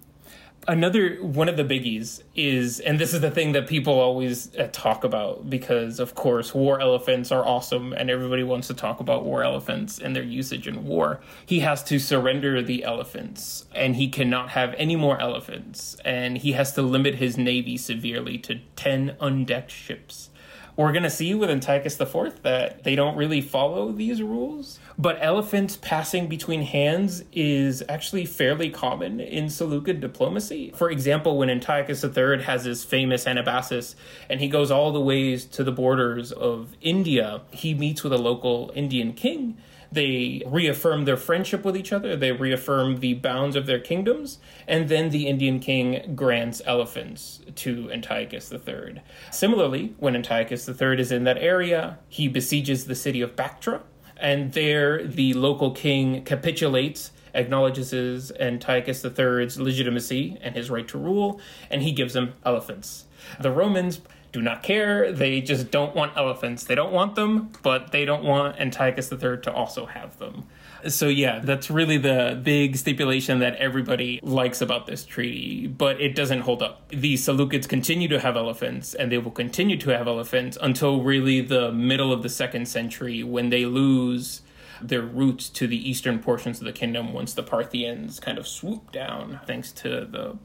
another 0.68 1.16
one 1.22 1.48
of 1.48 1.56
the 1.56 1.64
biggies 1.64 2.22
is 2.36 2.80
and 2.82 3.00
this 3.00 3.14
is 3.14 3.22
the 3.22 3.32
thing 3.32 3.54
that 3.54 3.68
people 3.68 3.94
always 3.94 4.54
uh, 4.58 4.68
talk 4.72 5.04
about 5.04 5.50
because 5.50 6.00
of 6.00 6.14
course 6.14 6.54
war 6.54 6.82
elephants 6.82 7.32
are 7.32 7.46
awesome 7.46 7.94
and 7.94 8.10
everybody 8.10 8.44
wants 8.44 8.68
to 8.68 8.74
talk 8.74 9.00
about 9.00 9.24
war 9.24 9.44
elephants 9.44 9.98
and 9.98 10.16
their 10.16 10.24
usage 10.24 10.68
in 10.68 10.86
war. 10.86 11.22
He 11.46 11.62
has 11.62 11.84
to 11.86 12.00
surrender 12.00 12.62
the 12.62 12.84
elephants 12.84 13.66
and 13.74 13.96
he 13.96 14.10
cannot 14.10 14.50
have 14.50 14.76
any 14.78 14.98
more 14.98 15.20
elephants 15.22 15.96
and 16.04 16.38
he 16.38 16.52
has 16.54 16.74
to 16.74 16.82
limit 16.82 17.16
his 17.16 17.38
navy 17.38 17.78
severely 17.78 18.38
to 18.40 18.60
10 18.76 19.16
undecked 19.22 19.72
ships 19.72 20.30
we're 20.78 20.92
going 20.92 21.04
to 21.04 21.10
see 21.10 21.34
with 21.34 21.50
Antiochus 21.50 22.00
IV 22.00 22.44
that 22.44 22.84
they 22.84 22.96
don't 22.96 23.18
really 23.18 23.42
follow 23.42 23.92
these 23.92 24.22
rules. 24.22 24.80
But 24.98 25.18
elephants 25.20 25.76
passing 25.76 26.28
between 26.28 26.62
hands 26.62 27.24
is 27.34 27.84
actually 27.90 28.26
fairly 28.26 28.70
common 28.70 29.20
in 29.20 29.50
Seleucid 29.50 30.00
diplomacy. 30.00 30.72
For 30.76 30.92
example, 30.92 31.38
when 31.38 31.50
Antiochus 31.50 32.04
III 32.04 32.44
has 32.44 32.66
his 32.66 32.84
famous 32.84 33.26
Anabasis 33.26 33.96
and 34.30 34.40
he 34.40 34.48
goes 34.48 34.70
all 34.70 34.92
the 34.92 35.02
ways 35.02 35.46
to 35.46 35.64
the 35.64 35.72
borders 35.72 36.32
of 36.32 36.78
India, 36.82 37.42
he 37.52 37.74
meets 37.74 38.04
with 38.04 38.14
a 38.14 38.18
local 38.18 38.72
Indian 38.76 39.14
king 39.14 39.58
they 39.92 40.44
reaffirm 40.46 41.06
their 41.06 41.18
friendship 41.18 41.64
with 41.64 41.78
each 41.78 41.94
other, 41.94 42.16
they 42.16 42.32
reaffirm 42.32 43.00
the 43.00 43.14
bounds 43.16 43.56
of 43.56 43.66
their 43.66 43.80
kingdoms, 43.80 44.40
and 44.68 44.90
then 44.90 45.10
the 45.10 45.28
Indian 45.28 45.60
king 45.60 46.14
grants 46.16 46.62
elephants 46.66 47.42
to 47.56 47.92
Antiochus 47.92 48.52
III. 48.52 49.02
Similarly, 49.32 49.96
when 49.98 50.16
Antiochus 50.16 50.68
III 50.68 51.00
is 51.00 51.12
in 51.12 51.24
that 51.24 51.38
area, 51.38 52.00
he 52.08 52.28
besieges 52.28 52.86
the 52.86 52.96
city 52.96 53.22
of 53.22 53.36
Bactra, 53.36 53.82
and 54.18 54.54
there 54.54 55.04
the 55.04 55.34
local 55.34 55.72
king 55.72 56.24
capitulates 56.24 57.12
acknowledges 57.34 58.32
Antiochus 58.40 59.06
III's 59.06 59.60
legitimacy 59.60 60.38
and 60.42 60.56
his 60.56 60.70
right 60.70 60.88
to 60.88 60.98
rule, 60.98 61.40
and 61.70 61.84
he 61.84 61.92
gives 61.92 62.16
him 62.16 62.34
elephants. 62.44 63.06
The 63.40 63.52
Romans 63.52 64.02
do 64.32 64.42
not 64.42 64.64
care. 64.64 65.12
They 65.12 65.42
just 65.42 65.72
don't 65.72 65.96
want 65.96 66.16
elephants. 66.18 66.64
They 66.64 66.76
don't 66.76 66.92
want 66.92 67.16
them, 67.16 67.52
but 67.64 67.92
they 67.92 68.06
don't 68.06 68.24
want 68.24 68.60
Antiochus 68.60 69.12
III 69.12 69.38
to 69.44 69.54
also 69.54 69.86
have 69.86 70.18
them. 70.20 70.46
So, 70.88 71.08
yeah, 71.08 71.40
that's 71.40 71.72
really 71.72 71.98
the 71.98 72.40
big 72.42 72.76
stipulation 72.76 73.40
that 73.40 73.56
everybody 73.56 74.20
likes 74.22 74.62
about 74.62 74.86
this 74.86 75.06
treaty, 75.06 75.68
but 75.68 76.00
it 76.00 76.16
doesn't 76.16 76.42
hold 76.42 76.62
up. 76.62 76.88
The 76.90 77.16
Seleucids 77.16 77.68
continue 77.68 78.08
to 78.10 78.20
have 78.20 78.38
elephants, 78.38 78.94
and 78.94 79.12
they 79.12 79.18
will 79.18 79.32
continue 79.32 79.78
to 79.78 79.90
have 79.90 80.08
elephants 80.08 80.58
until 80.62 81.02
really 81.02 81.42
the 81.42 81.72
middle 81.72 82.14
of 82.14 82.22
the 82.22 82.30
second 82.30 82.68
century 82.68 83.24
when 83.24 83.50
they 83.50 83.66
lose 83.66 84.42
their 84.82 85.02
roots 85.02 85.50
to 85.50 85.66
the 85.66 85.90
eastern 85.90 86.20
portions 86.20 86.60
of 86.60 86.66
the 86.66 86.72
kingdom 86.72 87.14
once 87.14 87.34
the 87.34 87.42
Parthians 87.42 88.20
kind 88.20 88.38
of 88.38 88.48
swoop 88.48 88.92
down 88.92 89.40
thanks 89.48 89.72
to 89.72 90.06
the 90.06 90.38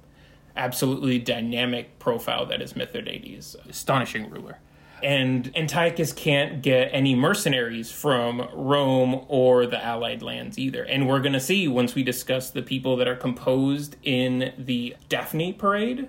absolutely 0.57 1.19
dynamic 1.19 1.99
profile 1.99 2.47
that 2.47 2.61
is 2.61 2.75
Mithridates, 2.75 3.55
uh, 3.55 3.63
astonishing 3.69 4.31
ruler. 4.31 4.59
And 5.03 5.51
Antiochus 5.57 6.13
can't 6.13 6.63
get 6.63 6.91
any 6.93 7.17
mercenaries 7.17 7.91
from 7.91 8.49
Rome 8.53 9.25
or 9.27 9.67
the 9.67 9.85
Allied 9.85 10.23
lands 10.23 10.59
either. 10.59 10.85
And 10.85 11.09
we're 11.09 11.19
going 11.19 11.33
to 11.33 11.41
see 11.41 11.67
once 11.67 11.97
we 11.97 12.05
discuss 12.05 12.51
the 12.51 12.63
people 12.63 12.97
that 12.99 13.09
are 13.09 13.17
composed 13.17 13.97
in 14.05 14.53
the 14.57 14.95
Daphne 15.09 15.53
parade 15.53 16.09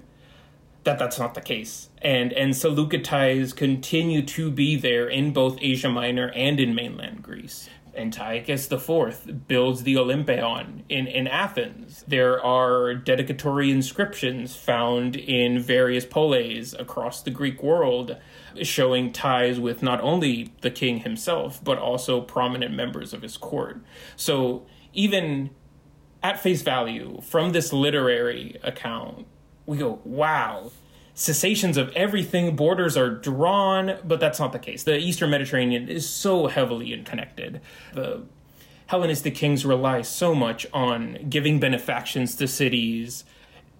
that 0.83 1.00
that's 1.00 1.19
not 1.19 1.33
the 1.33 1.41
case. 1.41 1.89
And 2.01 2.33
and 2.33 2.55
Seleucid 2.55 3.03
ties 3.03 3.53
continue 3.53 4.21
to 4.23 4.51
be 4.51 4.75
there 4.75 5.07
in 5.07 5.33
both 5.33 5.57
Asia 5.62 5.89
Minor 5.89 6.29
and 6.35 6.59
in 6.59 6.75
mainland 6.75 7.23
Greece. 7.23 7.69
Antiochus 7.95 8.71
IV 8.71 9.47
builds 9.47 9.83
the 9.83 9.97
Olympion 9.97 10.83
in, 10.89 11.07
in 11.07 11.27
Athens. 11.27 12.03
There 12.07 12.43
are 12.43 12.93
dedicatory 12.95 13.71
inscriptions 13.71 14.55
found 14.55 15.15
in 15.15 15.59
various 15.59 16.05
polis 16.05 16.73
across 16.73 17.21
the 17.21 17.31
Greek 17.31 17.62
world 17.62 18.17
showing 18.62 19.12
ties 19.12 19.59
with 19.59 19.81
not 19.81 20.01
only 20.01 20.53
the 20.62 20.71
king 20.71 21.00
himself, 21.00 21.63
but 21.63 21.77
also 21.77 22.21
prominent 22.21 22.73
members 22.73 23.13
of 23.13 23.21
his 23.21 23.38
court. 23.38 23.81
So, 24.15 24.65
even 24.93 25.50
at 26.21 26.39
face 26.39 26.62
value, 26.62 27.19
from 27.21 27.51
this 27.51 27.73
literary 27.73 28.57
account, 28.63 29.25
we 29.65 29.77
go, 29.77 30.00
wow, 30.03 30.71
cessations 31.13 31.77
of 31.77 31.89
everything, 31.96 32.55
borders 32.55 32.98
are 32.98 33.10
drawn, 33.10 33.98
but 34.03 34.20
that's 34.20 34.39
not 34.39 34.51
the 34.51 34.60
case. 34.60 34.84
The 34.84 34.98
Eastern 34.98 35.29
Mediterranean 35.29 35.89
is 35.89 36.10
so 36.10 36.48
heavily 36.48 37.00
connected. 37.03 37.62
The 37.93 38.24
Hellenistic 38.88 39.34
kings 39.34 39.65
rely 39.65 40.01
so 40.01 40.36
much 40.36 40.67
on 40.74 41.27
giving 41.29 41.60
benefactions 41.60 42.36
to 42.36 42.48
cities, 42.48 43.24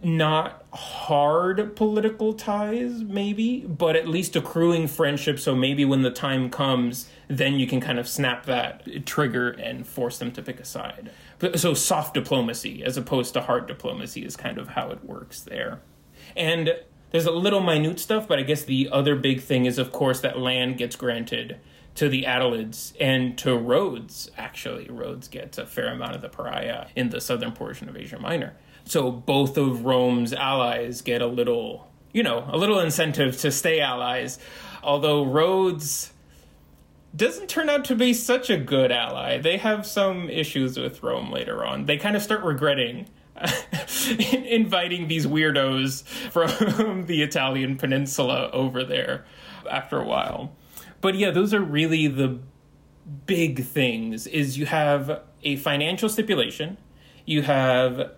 not 0.02 0.66
hard 0.74 1.76
political 1.76 2.34
ties, 2.34 3.04
maybe, 3.04 3.62
but 3.62 3.96
at 3.96 4.08
least 4.08 4.36
accruing 4.36 4.88
friendship. 4.88 5.40
So 5.40 5.56
maybe 5.56 5.86
when 5.86 6.02
the 6.02 6.12
time 6.12 6.50
comes, 6.50 7.10
then 7.28 7.56
you 7.56 7.68
can 7.68 7.80
kind 7.80 8.00
of 8.00 8.08
snap 8.08 8.46
that 8.46 9.06
trigger 9.06 9.52
and 9.52 9.86
force 9.86 10.18
them 10.18 10.32
to 10.32 10.42
pick 10.42 10.60
a 10.60 10.66
side. 10.66 11.12
So 11.56 11.74
soft 11.74 12.14
diplomacy 12.14 12.84
as 12.84 12.98
opposed 12.98 13.34
to 13.34 13.42
hard 13.42 13.68
diplomacy 13.68 14.26
is 14.26 14.36
kind 14.36 14.58
of 14.58 14.70
how 14.70 14.90
it 14.90 15.04
works 15.04 15.42
there. 15.42 15.82
And 16.36 16.76
there's 17.14 17.28
a 17.28 17.32
little 17.32 17.62
minute 17.62 18.00
stuff, 18.00 18.28
but 18.28 18.40
I 18.40 18.42
guess 18.42 18.64
the 18.64 18.90
other 18.92 19.16
big 19.16 19.40
thing 19.40 19.68
is, 19.68 19.78
of 19.78 19.92
course, 19.92 20.20
that 20.22 20.40
land 20.40 20.80
gets 20.80 20.96
granted 20.96 21.60
to 21.94 22.10
the 22.10 22.24
Attalids 22.24 22.94
and 23.00 23.38
to 23.38 23.56
Rhodes. 23.56 24.32
Actually, 24.36 24.90
Rhodes 24.90 25.28
gets 25.28 25.60
a 25.60 25.68
fair 25.68 25.94
amount 25.94 26.16
of 26.16 26.22
the 26.24 26.30
Caria 26.30 26.88
in 26.96 27.12
the 27.12 27.22
southern 27.22 27.52
portion 27.52 27.88
of 27.88 27.96
Asia 27.96 28.18
Minor. 28.18 28.56
So 28.86 29.12
both 29.12 29.58
of 29.58 29.86
Rome's 29.86 30.34
allies 30.34 31.04
get 31.04 31.22
a 31.22 31.28
little, 31.28 31.88
you 32.14 32.24
know, 32.24 32.50
a 32.52 32.58
little 32.58 32.80
incentive 32.80 33.40
to 33.42 33.52
stay 33.52 33.80
allies. 33.80 34.40
Although 34.82 35.24
Rhodes 35.24 36.14
doesn't 37.16 37.48
turn 37.48 37.70
out 37.70 37.86
to 37.86 37.96
be 37.96 38.16
such 38.16 38.50
a 38.50 38.58
good 38.58 38.92
ally. 38.92 39.38
They 39.38 39.58
have 39.58 39.86
some 39.86 40.32
issues 40.32 40.80
with 40.80 41.04
Rome 41.04 41.32
later 41.32 41.64
on. 41.64 41.86
They 41.86 41.98
kind 41.98 42.16
of 42.16 42.24
start 42.24 42.42
regretting 42.42 43.08
inviting 44.46 45.08
these 45.08 45.26
weirdos 45.26 46.04
from 46.32 47.06
the 47.08 47.22
Italian 47.24 47.78
peninsula 47.78 48.50
over 48.52 48.84
there 48.84 49.26
after 49.70 50.00
a 50.00 50.06
while. 50.06 50.56
But 51.02 51.16
yeah, 51.16 51.32
those 51.32 51.54
are 51.54 51.62
really 51.62 52.08
the 52.08 52.40
big 53.26 53.66
things 53.66 54.28
is 54.28 54.58
you 54.58 54.66
have 54.66 55.22
a 55.44 55.58
financial 55.58 56.10
stipulation, 56.10 56.78
you 57.26 57.42
have 57.42 58.12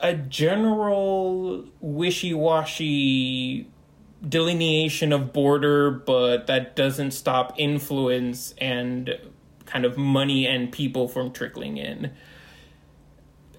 a 0.00 0.14
general 0.14 1.64
wishy-washy 1.80 3.68
delineation 4.26 5.12
of 5.12 5.32
border, 5.32 5.90
but 5.90 6.46
that 6.46 6.76
doesn't 6.76 7.10
stop 7.12 7.54
influence 7.56 8.54
and 8.58 9.18
kind 9.66 9.84
of 9.84 9.96
money 9.96 10.46
and 10.46 10.72
people 10.72 11.08
from 11.08 11.32
trickling 11.32 11.76
in 11.76 12.10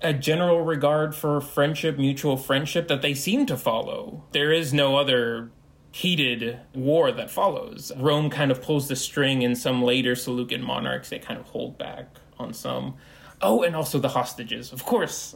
a 0.02 0.14
general 0.14 0.62
regard 0.62 1.14
for 1.16 1.42
friendship, 1.42 1.98
mutual 1.98 2.38
friendship 2.38 2.88
that 2.88 3.02
they 3.02 3.14
seem 3.14 3.46
to 3.46 3.58
follow. 3.58 4.24
There 4.32 4.52
is 4.52 4.74
no 4.74 4.98
other 4.98 5.52
heated 5.92 6.60
war 6.74 7.12
that 7.12 7.30
follows. 7.30 7.92
Rome 7.98 8.30
kind 8.30 8.52
of 8.52 8.62
pulls 8.62 8.88
the 8.88 8.96
string 8.96 9.42
in 9.42 9.56
some 9.56 9.82
later 9.82 10.16
Seleucid 10.16 10.62
monarchs, 10.62 11.10
they 11.10 11.20
kind 11.20 11.40
of 11.40 11.48
hold 11.48 11.78
back 11.78 12.08
on 12.38 12.54
some. 12.54 12.96
Oh, 13.42 13.64
and 13.64 13.76
also 13.76 14.00
the 14.00 14.10
hostages. 14.10 14.72
Of 14.74 14.86
course, 14.86 15.34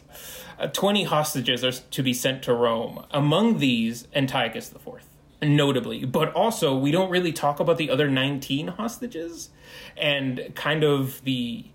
uh, 0.60 0.68
20 0.68 1.06
hostages 1.06 1.64
are 1.64 1.72
to 1.72 2.04
be 2.04 2.14
sent 2.14 2.44
to 2.44 2.54
Rome. 2.54 3.06
Among 3.12 3.60
these, 3.60 4.08
Antiochus 4.14 4.74
IV. 4.74 5.06
notably. 5.42 6.06
But 6.06 6.34
also, 6.34 6.78
we 6.78 6.92
don't 6.92 7.10
really 7.10 7.34
talk 7.34 7.60
about 7.60 7.78
the 7.78 7.90
other 7.90 8.10
19 8.10 8.68
hostages 8.70 9.50
and 9.98 10.52
kind 10.54 10.84
of 10.84 11.24
the 11.24 11.66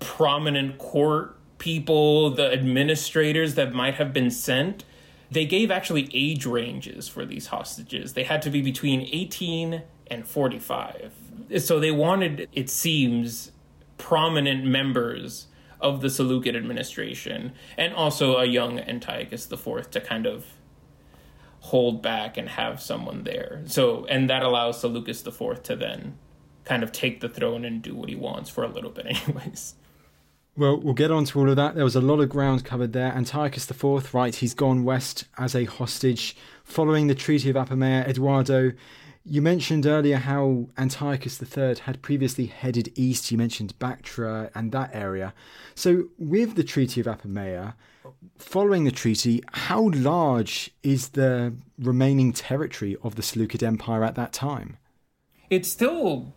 prominent 0.00 0.78
court 0.78 1.37
people, 1.58 2.30
the 2.30 2.52
administrators 2.52 3.54
that 3.54 3.72
might 3.72 3.94
have 3.94 4.12
been 4.12 4.30
sent. 4.30 4.84
They 5.30 5.44
gave 5.44 5.70
actually 5.70 6.08
age 6.14 6.46
ranges 6.46 7.08
for 7.08 7.26
these 7.26 7.48
hostages. 7.48 8.14
They 8.14 8.24
had 8.24 8.40
to 8.42 8.50
be 8.50 8.62
between 8.62 9.02
18 9.12 9.82
and 10.10 10.26
45. 10.26 11.12
So 11.58 11.78
they 11.78 11.90
wanted, 11.90 12.48
it 12.52 12.70
seems, 12.70 13.52
prominent 13.98 14.64
members 14.64 15.48
of 15.80 16.00
the 16.00 16.10
Seleucid 16.10 16.56
administration 16.56 17.52
and 17.76 17.94
also 17.94 18.36
a 18.36 18.44
young 18.44 18.78
Antiochus 18.78 19.50
IV 19.50 19.90
to 19.90 20.00
kind 20.00 20.26
of 20.26 20.46
hold 21.60 22.02
back 22.02 22.36
and 22.36 22.48
have 22.48 22.80
someone 22.80 23.24
there. 23.24 23.62
So, 23.66 24.06
and 24.06 24.30
that 24.30 24.42
allows 24.42 24.80
Seleucus 24.80 25.26
IV 25.26 25.62
to 25.64 25.76
then 25.76 26.16
kind 26.64 26.82
of 26.82 26.92
take 26.92 27.20
the 27.20 27.28
throne 27.28 27.64
and 27.64 27.82
do 27.82 27.94
what 27.94 28.08
he 28.08 28.14
wants 28.14 28.50
for 28.50 28.64
a 28.64 28.68
little 28.68 28.90
bit, 28.90 29.06
anyways. 29.28 29.74
Well, 30.58 30.76
we'll 30.78 30.94
get 30.94 31.12
on 31.12 31.24
to 31.26 31.38
all 31.38 31.48
of 31.48 31.54
that. 31.54 31.76
There 31.76 31.84
was 31.84 31.94
a 31.94 32.00
lot 32.00 32.18
of 32.18 32.30
ground 32.30 32.64
covered 32.64 32.92
there. 32.92 33.12
Antiochus 33.12 33.70
IV, 33.70 34.12
right, 34.12 34.34
he's 34.34 34.54
gone 34.54 34.82
west 34.82 35.22
as 35.38 35.54
a 35.54 35.66
hostage. 35.66 36.36
Following 36.64 37.06
the 37.06 37.14
Treaty 37.14 37.48
of 37.48 37.54
Apamea, 37.54 38.08
Eduardo, 38.08 38.72
you 39.24 39.40
mentioned 39.40 39.86
earlier 39.86 40.16
how 40.16 40.66
Antiochus 40.76 41.40
III 41.40 41.76
had 41.84 42.02
previously 42.02 42.46
headed 42.46 42.92
east. 42.96 43.30
You 43.30 43.38
mentioned 43.38 43.78
Bactria 43.78 44.50
and 44.52 44.72
that 44.72 44.90
area. 44.92 45.32
So, 45.76 46.08
with 46.18 46.56
the 46.56 46.64
Treaty 46.64 47.00
of 47.00 47.06
Apamea, 47.06 47.74
following 48.36 48.82
the 48.82 48.90
treaty, 48.90 49.44
how 49.52 49.90
large 49.94 50.72
is 50.82 51.10
the 51.10 51.54
remaining 51.78 52.32
territory 52.32 52.96
of 53.04 53.14
the 53.14 53.22
Seleucid 53.22 53.62
Empire 53.62 54.02
at 54.02 54.16
that 54.16 54.32
time? 54.32 54.76
It's 55.50 55.68
still 55.68 56.34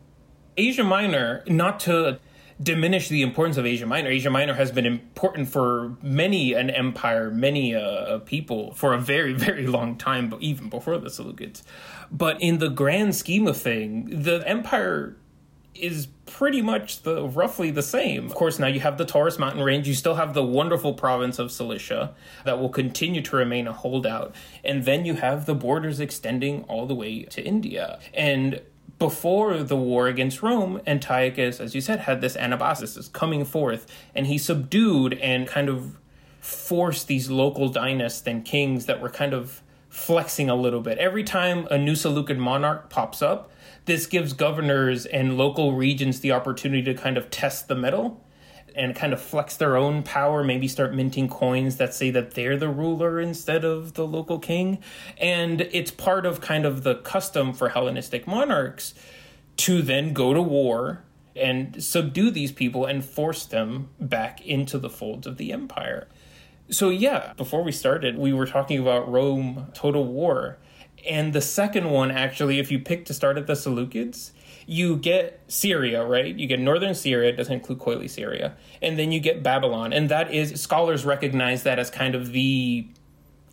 Asia 0.58 0.84
Minor, 0.84 1.44
not 1.48 1.80
to 1.82 2.20
diminish 2.62 3.10
the 3.10 3.22
importance 3.22 3.58
of 3.58 3.66
Asia 3.66 3.86
Minor. 3.86 4.10
Asia 4.10 4.30
Minor 4.30 4.54
has 4.54 4.72
been 4.72 4.86
important 4.86 5.50
for 5.50 5.98
many 6.02 6.54
an 6.54 6.70
empire, 6.70 7.32
many 7.32 7.76
uh, 7.76 8.20
people 8.20 8.74
for 8.74 8.94
a 8.94 9.00
very, 9.00 9.34
very 9.48 9.68
long 9.68 9.98
time, 9.98 10.30
but 10.30 10.42
even 10.42 10.70
before 10.70 10.98
the 10.98 11.10
Seleucids. 11.10 11.64
But 12.12 12.42
in 12.42 12.60
the 12.60 12.70
grand 12.70 13.16
scheme 13.16 13.48
of 13.48 13.58
thing, 13.58 14.24
the 14.24 14.44
empire 14.48 15.18
is 15.74 16.08
pretty 16.26 16.62
much 16.62 17.04
the 17.04 17.28
roughly 17.28 17.72
the 17.72 17.82
same. 17.82 18.26
Of 18.26 18.36
course, 18.36 18.60
now 18.60 18.68
you 18.68 18.82
have 18.82 18.98
the 18.98 19.06
Taurus 19.06 19.40
mountain 19.40 19.64
range, 19.64 19.88
you 19.88 19.94
still 19.94 20.16
have 20.16 20.34
the 20.34 20.44
wonderful 20.44 20.94
province 20.94 21.40
of 21.40 21.52
Cilicia 21.52 22.14
that 22.46 22.60
will 22.60 22.70
continue 22.70 23.22
to 23.22 23.36
remain 23.36 23.68
a 23.68 23.74
holdout, 23.74 24.36
and 24.64 24.86
then 24.86 25.06
you 25.06 25.16
have 25.16 25.46
the 25.46 25.56
borders 25.56 26.00
extending 26.00 26.64
all 26.64 26.86
the 26.86 26.96
way 26.96 27.24
to 27.24 27.42
India. 27.42 28.00
And 28.14 28.62
before 29.02 29.64
the 29.64 29.76
war 29.76 30.08
against 30.08 30.44
Rome, 30.44 30.80
Antiochus, 30.86 31.60
as 31.60 31.74
you 31.74 31.82
said, 31.82 32.02
had 32.02 32.22
this 32.22 32.38
Anabasis 32.38 33.12
coming 33.12 33.44
forth, 33.46 33.88
and 34.14 34.28
he 34.28 34.38
subdued 34.38 35.16
and 35.16 35.48
kind 35.48 35.70
of 35.70 35.98
forced 36.40 37.08
these 37.08 37.28
local 37.28 37.68
dynasts 37.68 38.28
and 38.28 38.46
kings 38.46 38.86
that 38.86 39.02
were 39.02 39.10
kind 39.10 39.34
of 39.34 39.64
flexing 39.90 40.52
a 40.52 40.56
little 40.56 40.82
bit. 40.82 41.00
Every 41.00 41.24
time 41.24 41.68
a 41.72 41.80
new 41.80 41.96
Seleucid 41.96 42.38
monarch 42.38 42.92
pops 42.92 43.24
up, 43.24 43.50
this 43.86 44.06
gives 44.06 44.34
governors 44.34 45.08
and 45.08 45.36
local 45.36 45.74
regions 45.74 46.20
the 46.20 46.32
opportunity 46.32 46.84
to 46.84 46.94
kind 46.94 47.18
of 47.18 47.32
test 47.32 47.68
the 47.68 47.76
mettle 47.76 48.24
and 48.76 48.96
kind 48.96 49.14
of 49.14 49.22
flex 49.22 49.58
their 49.58 49.76
own 49.76 50.04
power, 50.04 50.44
maybe 50.44 50.68
start 50.68 50.94
minting 50.94 51.28
coins 51.28 51.78
that 51.78 51.94
say 51.94 52.10
that 52.12 52.32
they're 52.32 52.58
the 52.58 52.70
ruler 52.70 53.20
instead 53.20 53.64
of 53.64 53.94
the 53.94 54.06
local 54.06 54.40
king. 54.40 54.80
And 55.18 55.62
it's 55.72 55.92
part 55.92 56.26
of 56.26 56.42
kind 56.42 56.66
of 56.66 56.84
the 56.84 56.96
custom 56.96 57.54
for 57.54 57.70
Hellenistic 57.70 58.28
monarchs 58.28 58.94
to 59.58 59.82
then 59.82 60.14
go 60.14 60.34
to 60.34 60.42
war 60.42 61.04
and 61.36 61.82
subdue 61.84 62.32
these 62.32 62.52
people 62.52 62.86
and 62.86 63.04
force 63.04 63.46
them 63.46 63.90
back 64.00 64.46
into 64.46 64.78
the 64.78 64.90
folds 64.90 65.28
of 65.28 65.38
the 65.38 65.52
empire. 65.52 66.08
So, 66.70 66.90
yeah, 66.90 67.34
before 67.34 67.64
we 67.64 67.72
started, 67.72 68.18
we 68.18 68.34
were 68.34 68.46
talking 68.46 68.80
about 68.80 69.10
Rome 69.10 69.68
total 69.74 70.06
war. 70.06 70.58
And 71.10 71.34
the 71.34 71.42
second 71.42 71.90
one, 71.90 72.12
actually, 72.12 72.60
if 72.60 72.72
you 72.72 72.80
pick 72.80 73.06
to 73.06 73.14
start 73.14 73.38
at 73.38 73.48
the 73.48 73.54
Seleucids, 73.54 74.32
you 74.66 74.98
get 74.98 75.42
Syria, 75.48 76.06
right? 76.06 76.36
You 76.36 76.48
get 76.48 76.60
northern 76.60 76.96
Syria, 76.96 77.30
it 77.30 77.38
doesn't 77.38 77.54
include 77.54 77.80
Coele 77.80 78.10
Syria, 78.10 78.56
and 78.82 78.98
then 78.98 79.12
you 79.12 79.20
get 79.20 79.44
Babylon, 79.44 79.94
and 79.94 80.10
that 80.10 80.34
is 80.34 80.60
scholars 80.62 81.06
recognize 81.06 81.64
that 81.64 81.80
as 81.80 81.90
kind 81.90 82.16
of 82.16 82.32
the 82.32 82.88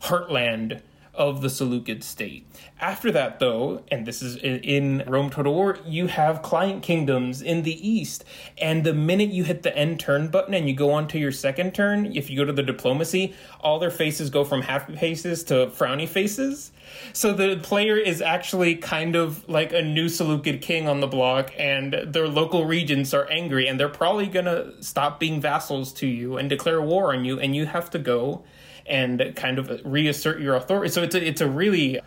heartland 0.03 0.81
of 1.18 1.40
the 1.40 1.51
Seleucid 1.51 2.05
state. 2.05 2.47
After 2.81 3.11
that, 3.11 3.40
though, 3.40 3.83
and 3.90 4.07
this 4.07 4.23
is 4.23 4.37
in 4.37 5.03
Rome 5.05 5.31
Total 5.31 5.53
War, 5.53 5.77
you 5.85 6.07
have 6.07 6.42
client 6.42 6.85
kingdoms 6.85 7.42
in 7.42 7.64
the 7.64 7.88
east. 7.88 8.25
And 8.57 8.85
the 8.85 8.94
minute 8.94 9.31
you 9.31 9.42
hit 9.42 9.64
the 9.64 9.77
end 9.77 9.99
turn 9.99 10.29
button 10.29 10.55
and 10.55 10.68
you 10.68 10.77
go 10.77 10.92
on 10.92 11.09
to 11.09 11.18
your 11.18 11.33
second 11.33 11.75
turn, 11.75 12.16
if 12.16 12.31
you 12.31 12.37
go 12.37 12.44
to 12.44 12.53
the 12.53 12.62
diplomacy, 12.62 13.35
all 13.61 13.81
their 13.81 13.90
faces 13.90 14.31
go 14.31 14.44
from 14.44 14.62
happy 14.62 14.94
faces 14.94 15.42
to 15.44 15.66
frowny 15.66 16.09
faces. 16.09 16.71
So 17.13 17.33
the 17.33 17.57
player 17.57 17.97
is 17.97 18.21
actually 18.21 18.77
kind 18.77 19.17
of 19.17 19.49
like 19.49 19.73
a 19.73 19.83
new 19.83 20.09
Seleucid 20.09 20.61
king 20.63 20.89
on 20.89 21.01
the 21.01 21.07
block, 21.07 21.53
and 21.59 21.93
their 22.07 22.29
local 22.29 22.65
regents 22.65 23.15
are 23.15 23.29
angry, 23.31 23.69
and 23.69 23.79
they're 23.79 23.89
probably 23.89 24.27
gonna 24.27 24.81
stop 24.83 25.19
being 25.19 25.41
vassals 25.41 25.93
to 25.95 26.07
you 26.07 26.37
and 26.37 26.49
declare 26.49 26.81
war 26.81 27.15
on 27.15 27.25
you, 27.25 27.39
and 27.39 27.55
you 27.57 27.67
have 27.67 27.91
to 27.91 27.99
go 27.99 28.45
and 28.87 29.33
kind 29.37 29.59
of 29.59 29.81
reassert 29.85 30.41
your 30.41 30.55
authority. 30.55 30.91
So 30.91 31.03
it's 31.03 31.15
a, 31.15 31.27
it's 31.27 31.41
a 31.41 31.49
really 31.49 32.01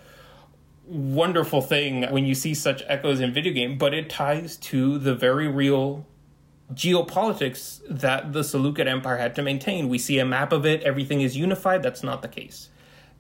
wonderful 0.86 1.62
thing 1.62 2.04
when 2.12 2.26
you 2.26 2.36
see 2.36 2.54
such 2.54 2.84
echoes 2.88 3.20
in 3.20 3.34
video 3.34 3.54
game, 3.54 3.78
but 3.78 3.94
it 3.94 4.10
ties 4.10 4.58
to 4.58 4.98
the 4.98 5.16
very 5.16 5.48
real 5.48 6.06
geopolitics 6.74 7.82
that 7.90 8.34
the 8.34 8.44
Seleucid 8.44 8.88
Empire 8.88 9.18
had 9.18 9.36
to 9.36 9.42
maintain. 9.42 9.90
We 9.90 9.98
see 9.98 10.20
a 10.20 10.26
map 10.26 10.52
of 10.52 10.66
it, 10.66 10.82
everything 10.84 11.22
is 11.22 11.38
unified. 11.38 11.84
That's 11.84 12.04
not 12.04 12.22
the 12.22 12.28
case. 12.28 12.70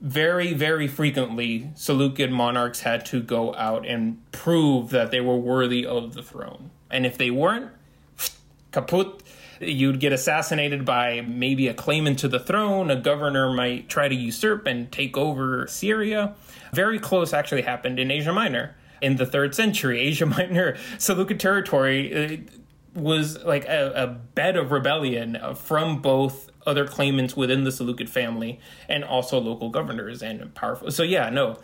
Very, 0.01 0.53
very 0.53 0.87
frequently, 0.87 1.69
Seleucid 1.75 2.31
monarchs 2.31 2.81
had 2.81 3.05
to 3.07 3.21
go 3.21 3.53
out 3.53 3.85
and 3.85 4.19
prove 4.31 4.89
that 4.89 5.11
they 5.11 5.21
were 5.21 5.37
worthy 5.37 5.85
of 5.85 6.15
the 6.15 6.23
throne. 6.23 6.71
And 6.89 7.05
if 7.05 7.19
they 7.19 7.29
weren't, 7.29 7.69
kaput, 8.71 9.21
you'd 9.59 9.99
get 9.99 10.11
assassinated 10.11 10.85
by 10.85 11.21
maybe 11.21 11.67
a 11.67 11.75
claimant 11.75 12.17
to 12.19 12.27
the 12.27 12.39
throne. 12.39 12.89
A 12.89 12.95
governor 12.95 13.53
might 13.53 13.89
try 13.89 14.07
to 14.07 14.15
usurp 14.15 14.65
and 14.65 14.91
take 14.91 15.15
over 15.17 15.67
Syria. 15.67 16.33
Very 16.73 16.97
close 16.97 17.31
actually 17.31 17.61
happened 17.61 17.99
in 17.99 18.09
Asia 18.09 18.33
Minor 18.33 18.75
in 19.01 19.17
the 19.17 19.25
third 19.27 19.53
century. 19.53 19.99
Asia 20.07 20.25
Minor, 20.25 20.77
Seleucid 20.97 21.39
territory 21.39 22.47
uh, 22.95 22.99
was 22.99 23.41
like 23.43 23.65
a, 23.65 23.93
a 23.95 24.07
bed 24.07 24.57
of 24.57 24.71
rebellion 24.71 25.37
from 25.55 26.01
both 26.01 26.50
other 26.65 26.87
claimants 26.87 27.35
within 27.35 27.63
the 27.63 27.71
Seleucid 27.71 28.09
family 28.09 28.59
and 28.87 29.03
also 29.03 29.39
local 29.39 29.69
governors 29.69 30.21
and 30.21 30.53
powerful. 30.53 30.91
So, 30.91 31.03
yeah, 31.03 31.29
no, 31.29 31.57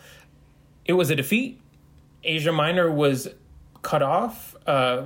it 0.84 0.94
was 0.94 1.10
a 1.10 1.16
defeat. 1.16 1.60
Asia 2.24 2.52
Minor 2.52 2.90
was 2.90 3.28
cut 3.82 4.02
off. 4.02 4.56
Uh, 4.66 5.04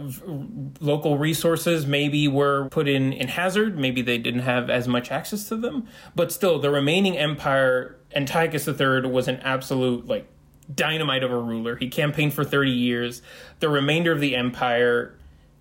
local 0.80 1.18
resources 1.18 1.86
maybe 1.86 2.26
were 2.26 2.68
put 2.70 2.88
in 2.88 3.12
in 3.12 3.28
hazard. 3.28 3.78
Maybe 3.78 4.02
they 4.02 4.18
didn't 4.18 4.40
have 4.40 4.70
as 4.70 4.88
much 4.88 5.10
access 5.10 5.48
to 5.48 5.56
them. 5.56 5.86
But 6.16 6.32
still, 6.32 6.58
the 6.58 6.70
remaining 6.70 7.16
empire, 7.16 7.96
Antiochus 8.14 8.66
III 8.66 9.02
was 9.02 9.28
an 9.28 9.36
absolute 9.40 10.06
like 10.06 10.26
dynamite 10.74 11.22
of 11.22 11.30
a 11.30 11.38
ruler. 11.38 11.76
He 11.76 11.88
campaigned 11.88 12.34
for 12.34 12.44
30 12.44 12.70
years. 12.70 13.22
The 13.60 13.68
remainder 13.68 14.12
of 14.12 14.20
the 14.20 14.34
empire 14.34 15.14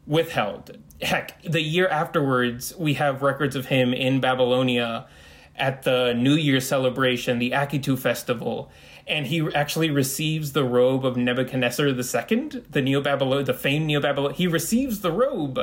withheld. 0.05 0.77
Heck, 1.01 1.41
the 1.43 1.61
year 1.61 1.87
afterwards, 1.87 2.75
we 2.77 2.95
have 2.95 3.21
records 3.21 3.55
of 3.55 3.67
him 3.67 3.93
in 3.93 4.19
Babylonia 4.19 5.07
at 5.55 5.83
the 5.83 6.13
New 6.13 6.35
Year 6.35 6.59
celebration, 6.59 7.39
the 7.39 7.51
Akitu 7.51 7.97
festival 7.97 8.71
and 9.07 9.27
he 9.27 9.41
actually 9.53 9.89
receives 9.89 10.53
the 10.53 10.63
robe 10.63 11.05
of 11.05 11.17
Nebuchadnezzar 11.17 11.87
II, 11.87 12.49
the 12.69 12.81
Neo 12.81 13.01
Babylon, 13.01 13.43
the 13.43 13.53
famed 13.53 13.85
Neo 13.87 13.99
Babylon. 13.99 14.33
He 14.33 14.47
receives 14.47 15.01
the 15.01 15.11
robe, 15.11 15.59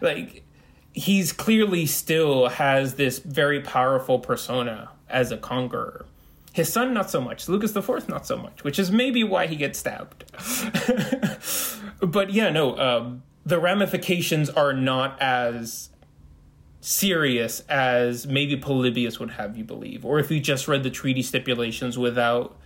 like 0.00 0.44
he's 0.92 1.32
clearly 1.32 1.86
still 1.86 2.48
has 2.48 2.94
this 2.94 3.18
very 3.18 3.60
powerful 3.60 4.18
persona 4.18 4.90
as 5.08 5.32
a 5.32 5.36
conqueror. 5.36 6.06
His 6.52 6.70
son, 6.70 6.92
not 6.92 7.10
so 7.10 7.20
much. 7.20 7.40
Seleucus 7.40 7.74
IV, 7.74 8.08
not 8.08 8.26
so 8.26 8.36
much, 8.36 8.62
which 8.62 8.78
is 8.78 8.92
maybe 8.92 9.24
why 9.24 9.46
he 9.46 9.56
gets 9.56 9.78
stabbed. 9.78 10.24
but 12.00 12.30
yeah, 12.30 12.50
no, 12.50 12.78
um, 12.78 13.22
the 13.44 13.58
ramifications 13.58 14.48
are 14.50 14.72
not 14.72 15.20
as 15.20 15.90
serious 16.80 17.60
as 17.68 18.26
maybe 18.26 18.56
Polybius 18.56 19.18
would 19.20 19.32
have 19.32 19.56
you 19.56 19.64
believe, 19.64 20.04
or 20.04 20.18
if 20.18 20.30
you 20.30 20.40
just 20.40 20.68
read 20.68 20.82
the 20.82 20.90
treaty 20.90 21.22
stipulations 21.22 21.96
without 21.96 22.56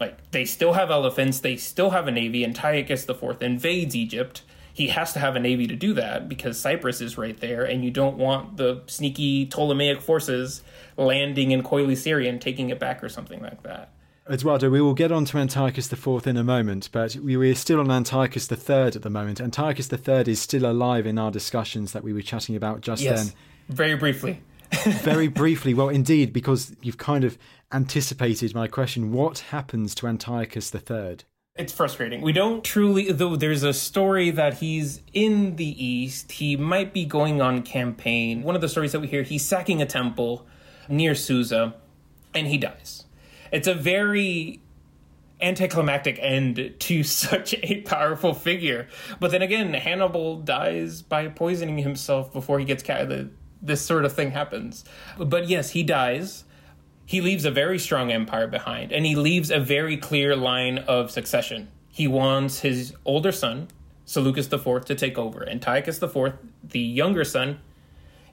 like 0.00 0.30
they 0.30 0.44
still 0.44 0.74
have 0.74 0.90
elephants, 0.90 1.40
they 1.40 1.56
still 1.56 1.90
have 1.90 2.06
a 2.06 2.12
navy. 2.12 2.44
Antiochus 2.44 3.08
IV 3.08 3.42
invades 3.42 3.96
Egypt. 3.96 4.42
He 4.72 4.88
has 4.88 5.12
to 5.14 5.18
have 5.18 5.34
a 5.34 5.40
navy 5.40 5.66
to 5.66 5.74
do 5.74 5.92
that 5.94 6.28
because 6.28 6.56
Cyprus 6.56 7.00
is 7.00 7.18
right 7.18 7.36
there, 7.40 7.64
and 7.64 7.84
you 7.84 7.90
don't 7.90 8.16
want 8.16 8.58
the 8.58 8.82
sneaky 8.86 9.44
Ptolemaic 9.46 10.00
forces 10.00 10.62
landing 10.96 11.50
in 11.50 11.64
Coele 11.64 11.96
Syria 11.96 12.30
and 12.30 12.40
taking 12.40 12.70
it 12.70 12.78
back 12.78 13.02
or 13.02 13.08
something 13.08 13.42
like 13.42 13.64
that. 13.64 13.90
Eduardo, 14.30 14.68
we 14.68 14.80
will 14.82 14.94
get 14.94 15.10
on 15.10 15.24
to 15.26 15.38
Antiochus 15.38 15.90
IV 15.90 16.26
in 16.26 16.36
a 16.36 16.44
moment, 16.44 16.90
but 16.92 17.16
we, 17.16 17.36
we're 17.36 17.54
still 17.54 17.80
on 17.80 17.90
Antiochus 17.90 18.50
III 18.50 18.76
at 18.76 19.02
the 19.02 19.08
moment. 19.08 19.40
Antiochus 19.40 19.90
III 19.90 20.30
is 20.30 20.40
still 20.40 20.70
alive 20.70 21.06
in 21.06 21.18
our 21.18 21.30
discussions 21.30 21.92
that 21.92 22.04
we 22.04 22.12
were 22.12 22.20
chatting 22.20 22.54
about 22.54 22.82
just 22.82 23.02
yes, 23.02 23.24
then. 23.24 23.34
Very 23.68 23.94
briefly. 23.96 24.42
very 25.02 25.28
briefly, 25.28 25.72
well, 25.72 25.88
indeed, 25.88 26.32
because 26.34 26.76
you've 26.82 26.98
kind 26.98 27.24
of 27.24 27.38
anticipated 27.72 28.54
my 28.54 28.68
question. 28.68 29.12
What 29.12 29.38
happens 29.38 29.94
to 29.96 30.06
Antiochus 30.06 30.74
III? 30.74 31.18
It's 31.56 31.72
frustrating. 31.72 32.20
We 32.20 32.32
don't 32.32 32.62
truly, 32.62 33.10
though 33.10 33.34
there's 33.34 33.62
a 33.62 33.72
story 33.72 34.30
that 34.30 34.58
he's 34.58 35.00
in 35.14 35.56
the 35.56 35.84
East. 35.84 36.32
He 36.32 36.54
might 36.56 36.92
be 36.92 37.06
going 37.06 37.40
on 37.40 37.62
campaign. 37.62 38.42
One 38.42 38.54
of 38.54 38.60
the 38.60 38.68
stories 38.68 38.92
that 38.92 39.00
we 39.00 39.08
hear, 39.08 39.22
he's 39.22 39.44
sacking 39.44 39.80
a 39.80 39.86
temple 39.86 40.46
near 40.88 41.14
Susa, 41.14 41.74
and 42.34 42.46
he 42.46 42.58
dies. 42.58 43.06
It's 43.50 43.68
a 43.68 43.74
very 43.74 44.60
anticlimactic 45.40 46.18
end 46.20 46.74
to 46.78 47.02
such 47.04 47.54
a 47.54 47.80
powerful 47.82 48.34
figure. 48.34 48.88
But 49.20 49.30
then 49.30 49.42
again, 49.42 49.72
Hannibal 49.74 50.40
dies 50.40 51.02
by 51.02 51.28
poisoning 51.28 51.78
himself 51.78 52.32
before 52.32 52.58
he 52.58 52.64
gets 52.64 52.82
ca- 52.82 53.26
this 53.60 53.84
sort 53.84 54.04
of 54.04 54.12
thing 54.12 54.30
happens. 54.30 54.84
But 55.18 55.48
yes, 55.48 55.70
he 55.70 55.82
dies 55.82 56.44
he 57.08 57.22
leaves 57.22 57.46
a 57.46 57.50
very 57.50 57.78
strong 57.78 58.12
empire 58.12 58.46
behind, 58.46 58.92
and 58.92 59.06
he 59.06 59.16
leaves 59.16 59.50
a 59.50 59.58
very 59.58 59.96
clear 59.96 60.36
line 60.36 60.76
of 60.76 61.10
succession. 61.10 61.68
He 61.88 62.06
wants 62.06 62.60
his 62.60 62.94
older 63.06 63.32
son, 63.32 63.68
Seleucus 64.04 64.52
IV, 64.52 64.84
to 64.84 64.94
take 64.94 65.16
over. 65.16 65.48
Antiochus 65.48 66.02
IV, 66.02 66.34
the 66.62 66.78
younger 66.78 67.24
son, 67.24 67.60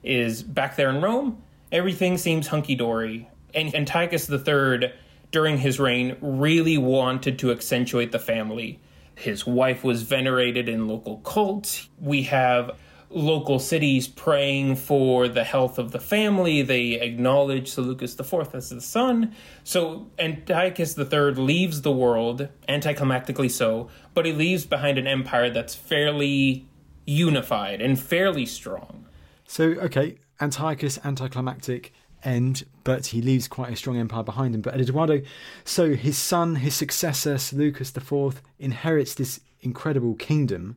is 0.02 0.42
back 0.42 0.76
there 0.76 0.90
in 0.90 1.00
Rome. 1.00 1.42
Everything 1.72 2.18
seems 2.18 2.48
hunky 2.48 2.74
dory. 2.74 3.30
And 3.54 3.74
Antiochus 3.74 4.28
III, 4.28 4.92
during 5.30 5.58
his 5.58 5.78
reign, 5.78 6.16
really 6.20 6.78
wanted 6.78 7.38
to 7.40 7.50
accentuate 7.50 8.12
the 8.12 8.18
family. 8.18 8.80
His 9.14 9.46
wife 9.46 9.82
was 9.82 10.02
venerated 10.02 10.68
in 10.68 10.88
local 10.88 11.18
cults. 11.18 11.88
We 12.00 12.24
have 12.24 12.78
local 13.08 13.58
cities 13.58 14.08
praying 14.08 14.76
for 14.76 15.28
the 15.28 15.44
health 15.44 15.78
of 15.78 15.92
the 15.92 16.00
family. 16.00 16.62
They 16.62 17.00
acknowledge 17.00 17.68
Seleucus 17.68 18.18
IV 18.18 18.54
as 18.54 18.70
the 18.70 18.80
son. 18.80 19.34
So 19.64 20.10
Antiochus 20.18 20.98
III 20.98 21.32
leaves 21.32 21.82
the 21.82 21.92
world, 21.92 22.48
anticlimactically 22.68 23.50
so, 23.50 23.88
but 24.12 24.26
he 24.26 24.32
leaves 24.32 24.66
behind 24.66 24.98
an 24.98 25.06
empire 25.06 25.50
that's 25.50 25.74
fairly 25.74 26.66
unified 27.06 27.80
and 27.80 27.98
fairly 27.98 28.44
strong. 28.44 29.06
So, 29.46 29.64
okay, 29.64 30.18
Antiochus, 30.40 30.98
anticlimactic 31.04 31.92
end, 32.24 32.64
but 32.84 33.06
he 33.06 33.20
leaves 33.22 33.48
quite 33.48 33.72
a 33.72 33.76
strong 33.76 33.96
empire 33.96 34.22
behind 34.22 34.54
him. 34.54 34.60
But 34.60 34.80
Eduardo, 34.80 35.22
so 35.64 35.94
his 35.94 36.18
son, 36.18 36.56
his 36.56 36.74
successor, 36.74 37.38
Seleucus 37.38 37.96
IV, 37.96 38.42
inherits 38.58 39.14
this 39.14 39.40
incredible 39.60 40.14
kingdom. 40.14 40.76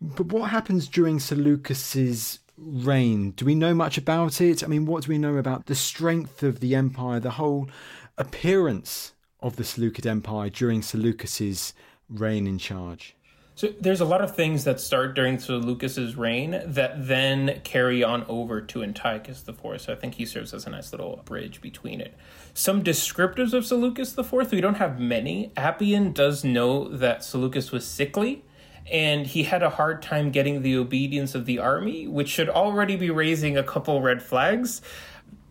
But 0.00 0.26
what 0.26 0.50
happens 0.50 0.86
during 0.88 1.18
Seleucus's 1.18 2.40
reign? 2.56 3.32
Do 3.32 3.44
we 3.44 3.54
know 3.54 3.74
much 3.74 3.98
about 3.98 4.40
it? 4.40 4.62
I 4.62 4.66
mean, 4.66 4.86
what 4.86 5.04
do 5.04 5.08
we 5.10 5.18
know 5.18 5.36
about 5.36 5.66
the 5.66 5.74
strength 5.74 6.42
of 6.42 6.60
the 6.60 6.74
empire, 6.74 7.20
the 7.20 7.32
whole 7.32 7.68
appearance 8.16 9.12
of 9.40 9.56
the 9.56 9.64
Seleucid 9.64 10.06
Empire 10.06 10.50
during 10.50 10.82
Seleucus's 10.82 11.74
reign 12.08 12.46
in 12.46 12.58
charge? 12.58 13.16
So 13.58 13.74
there's 13.80 14.00
a 14.00 14.04
lot 14.04 14.20
of 14.20 14.36
things 14.36 14.62
that 14.62 14.78
start 14.78 15.16
during 15.16 15.40
Seleucus's 15.40 16.14
reign 16.14 16.62
that 16.64 17.08
then 17.08 17.60
carry 17.64 18.04
on 18.04 18.24
over 18.28 18.60
to 18.60 18.84
Antiochus 18.84 19.42
IV. 19.48 19.80
So 19.80 19.92
I 19.92 19.96
think 19.96 20.14
he 20.14 20.26
serves 20.26 20.54
as 20.54 20.64
a 20.64 20.70
nice 20.70 20.92
little 20.92 21.22
bridge 21.24 21.60
between 21.60 22.00
it. 22.00 22.14
Some 22.54 22.84
descriptors 22.84 23.52
of 23.52 23.66
Seleucus 23.66 24.16
IV, 24.16 24.52
we 24.52 24.60
don't 24.60 24.76
have 24.76 25.00
many. 25.00 25.50
Appian 25.56 26.12
does 26.12 26.44
know 26.44 26.86
that 26.86 27.24
Seleucus 27.24 27.72
was 27.72 27.84
sickly, 27.84 28.44
and 28.88 29.26
he 29.26 29.42
had 29.42 29.64
a 29.64 29.70
hard 29.70 30.02
time 30.02 30.30
getting 30.30 30.62
the 30.62 30.76
obedience 30.76 31.34
of 31.34 31.44
the 31.44 31.58
army, 31.58 32.06
which 32.06 32.28
should 32.28 32.48
already 32.48 32.94
be 32.94 33.10
raising 33.10 33.56
a 33.56 33.64
couple 33.64 34.00
red 34.00 34.22
flags. 34.22 34.82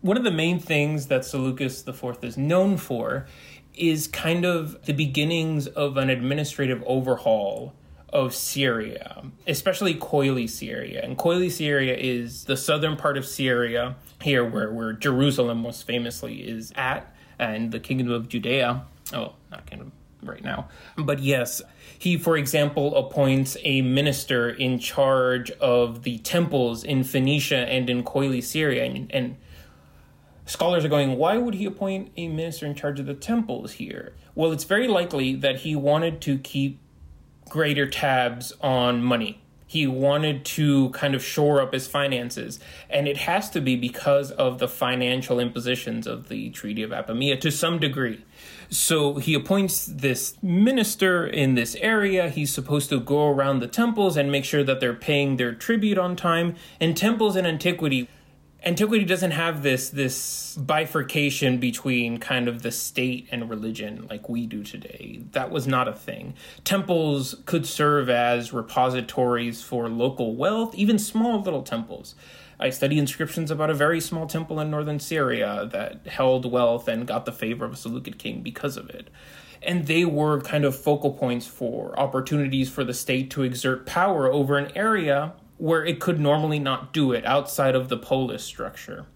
One 0.00 0.16
of 0.16 0.24
the 0.24 0.30
main 0.30 0.60
things 0.60 1.08
that 1.08 1.26
Seleucus 1.26 1.86
IV 1.86 2.24
is 2.24 2.38
known 2.38 2.78
for 2.78 3.26
is 3.74 4.08
kind 4.08 4.46
of 4.46 4.86
the 4.86 4.94
beginnings 4.94 5.66
of 5.66 5.98
an 5.98 6.08
administrative 6.08 6.82
overhaul 6.86 7.74
of 8.10 8.34
Syria, 8.34 9.24
especially 9.46 9.94
Coele 9.94 10.48
Syria. 10.48 11.00
And 11.02 11.16
Coele 11.16 11.50
Syria 11.50 11.96
is 11.96 12.44
the 12.44 12.56
southern 12.56 12.96
part 12.96 13.18
of 13.18 13.26
Syria, 13.26 13.96
here 14.22 14.44
where, 14.44 14.70
where 14.70 14.92
Jerusalem 14.92 15.62
most 15.62 15.84
famously 15.84 16.40
is 16.40 16.72
at, 16.76 17.14
and 17.38 17.70
the 17.70 17.80
kingdom 17.80 18.10
of 18.10 18.28
Judea. 18.28 18.84
Oh, 19.12 19.34
not 19.50 19.66
kingdom 19.66 19.92
right 20.22 20.42
now. 20.42 20.68
But 20.96 21.20
yes, 21.20 21.62
he, 21.98 22.16
for 22.16 22.36
example, 22.36 22.96
appoints 22.96 23.56
a 23.62 23.82
minister 23.82 24.50
in 24.50 24.78
charge 24.78 25.50
of 25.52 26.02
the 26.02 26.18
temples 26.18 26.84
in 26.84 27.04
Phoenicia 27.04 27.68
and 27.68 27.88
in 27.88 28.02
Coele, 28.02 28.42
Syria. 28.42 28.84
And, 28.84 29.12
and 29.12 29.36
scholars 30.46 30.84
are 30.84 30.88
going, 30.88 31.16
why 31.16 31.36
would 31.36 31.54
he 31.54 31.64
appoint 31.66 32.10
a 32.16 32.28
minister 32.28 32.66
in 32.66 32.74
charge 32.74 32.98
of 32.98 33.06
the 33.06 33.14
temples 33.14 33.72
here? 33.72 34.14
Well, 34.34 34.52
it's 34.52 34.64
very 34.64 34.88
likely 34.88 35.34
that 35.36 35.60
he 35.60 35.76
wanted 35.76 36.20
to 36.22 36.38
keep 36.38 36.80
greater 37.48 37.86
tabs 37.86 38.52
on 38.60 39.02
money. 39.02 39.40
He 39.66 39.86
wanted 39.86 40.46
to 40.46 40.88
kind 40.90 41.14
of 41.14 41.22
shore 41.22 41.60
up 41.60 41.74
his 41.74 41.86
finances. 41.86 42.58
And 42.88 43.06
it 43.06 43.18
has 43.18 43.50
to 43.50 43.60
be 43.60 43.76
because 43.76 44.30
of 44.30 44.58
the 44.58 44.66
financial 44.66 45.38
impositions 45.38 46.06
of 46.06 46.30
the 46.30 46.48
Treaty 46.50 46.82
of 46.82 46.90
Apamea 46.90 47.38
to 47.42 47.50
some 47.50 47.78
degree. 47.78 48.24
So 48.70 49.16
he 49.16 49.34
appoints 49.34 49.84
this 49.84 50.36
minister 50.42 51.26
in 51.26 51.54
this 51.54 51.74
area. 51.76 52.30
He's 52.30 52.52
supposed 52.52 52.88
to 52.88 52.98
go 52.98 53.28
around 53.28 53.60
the 53.60 53.68
temples 53.68 54.16
and 54.16 54.32
make 54.32 54.46
sure 54.46 54.64
that 54.64 54.80
they're 54.80 54.94
paying 54.94 55.36
their 55.36 55.54
tribute 55.54 55.98
on 55.98 56.16
time. 56.16 56.56
And 56.80 56.96
temples 56.96 57.36
in 57.36 57.44
antiquity, 57.44 58.08
antiquity 58.64 59.04
doesn't 59.04 59.30
have 59.30 59.62
this 59.62 59.90
this 59.90 60.56
bifurcation 60.56 61.58
between 61.58 62.18
kind 62.18 62.48
of 62.48 62.62
the 62.62 62.72
state 62.72 63.28
and 63.30 63.48
religion 63.48 64.06
like 64.10 64.28
we 64.28 64.46
do 64.46 64.62
today. 64.62 65.20
That 65.32 65.50
was 65.50 65.66
not 65.66 65.88
a 65.88 65.92
thing. 65.92 66.34
Temples 66.64 67.36
could 67.46 67.66
serve 67.66 68.08
as 68.10 68.52
repositories 68.52 69.62
for 69.62 69.88
local 69.88 70.34
wealth, 70.34 70.74
even 70.74 70.98
small 70.98 71.40
little 71.40 71.62
temples. 71.62 72.14
I 72.60 72.70
study 72.70 72.98
inscriptions 72.98 73.52
about 73.52 73.70
a 73.70 73.74
very 73.74 74.00
small 74.00 74.26
temple 74.26 74.58
in 74.58 74.70
northern 74.70 74.98
Syria 74.98 75.68
that 75.70 76.06
held 76.08 76.50
wealth 76.50 76.88
and 76.88 77.06
got 77.06 77.24
the 77.24 77.32
favor 77.32 77.64
of 77.64 77.72
a 77.72 77.76
Seleucid 77.76 78.18
king 78.18 78.42
because 78.42 78.76
of 78.76 78.90
it. 78.90 79.10
And 79.62 79.86
they 79.86 80.04
were 80.04 80.40
kind 80.40 80.64
of 80.64 80.76
focal 80.76 81.12
points 81.12 81.46
for 81.46 81.98
opportunities 81.98 82.68
for 82.68 82.82
the 82.82 82.94
state 82.94 83.30
to 83.32 83.42
exert 83.42 83.86
power 83.86 84.32
over 84.32 84.56
an 84.56 84.72
area 84.76 85.34
where 85.58 85.84
it 85.84 86.00
could 86.00 86.18
normally 86.18 86.58
not 86.58 86.92
do 86.92 87.12
it 87.12 87.24
outside 87.26 87.74
of 87.74 87.88
the 87.88 87.96
polis 87.96 88.44
structure. 88.44 89.06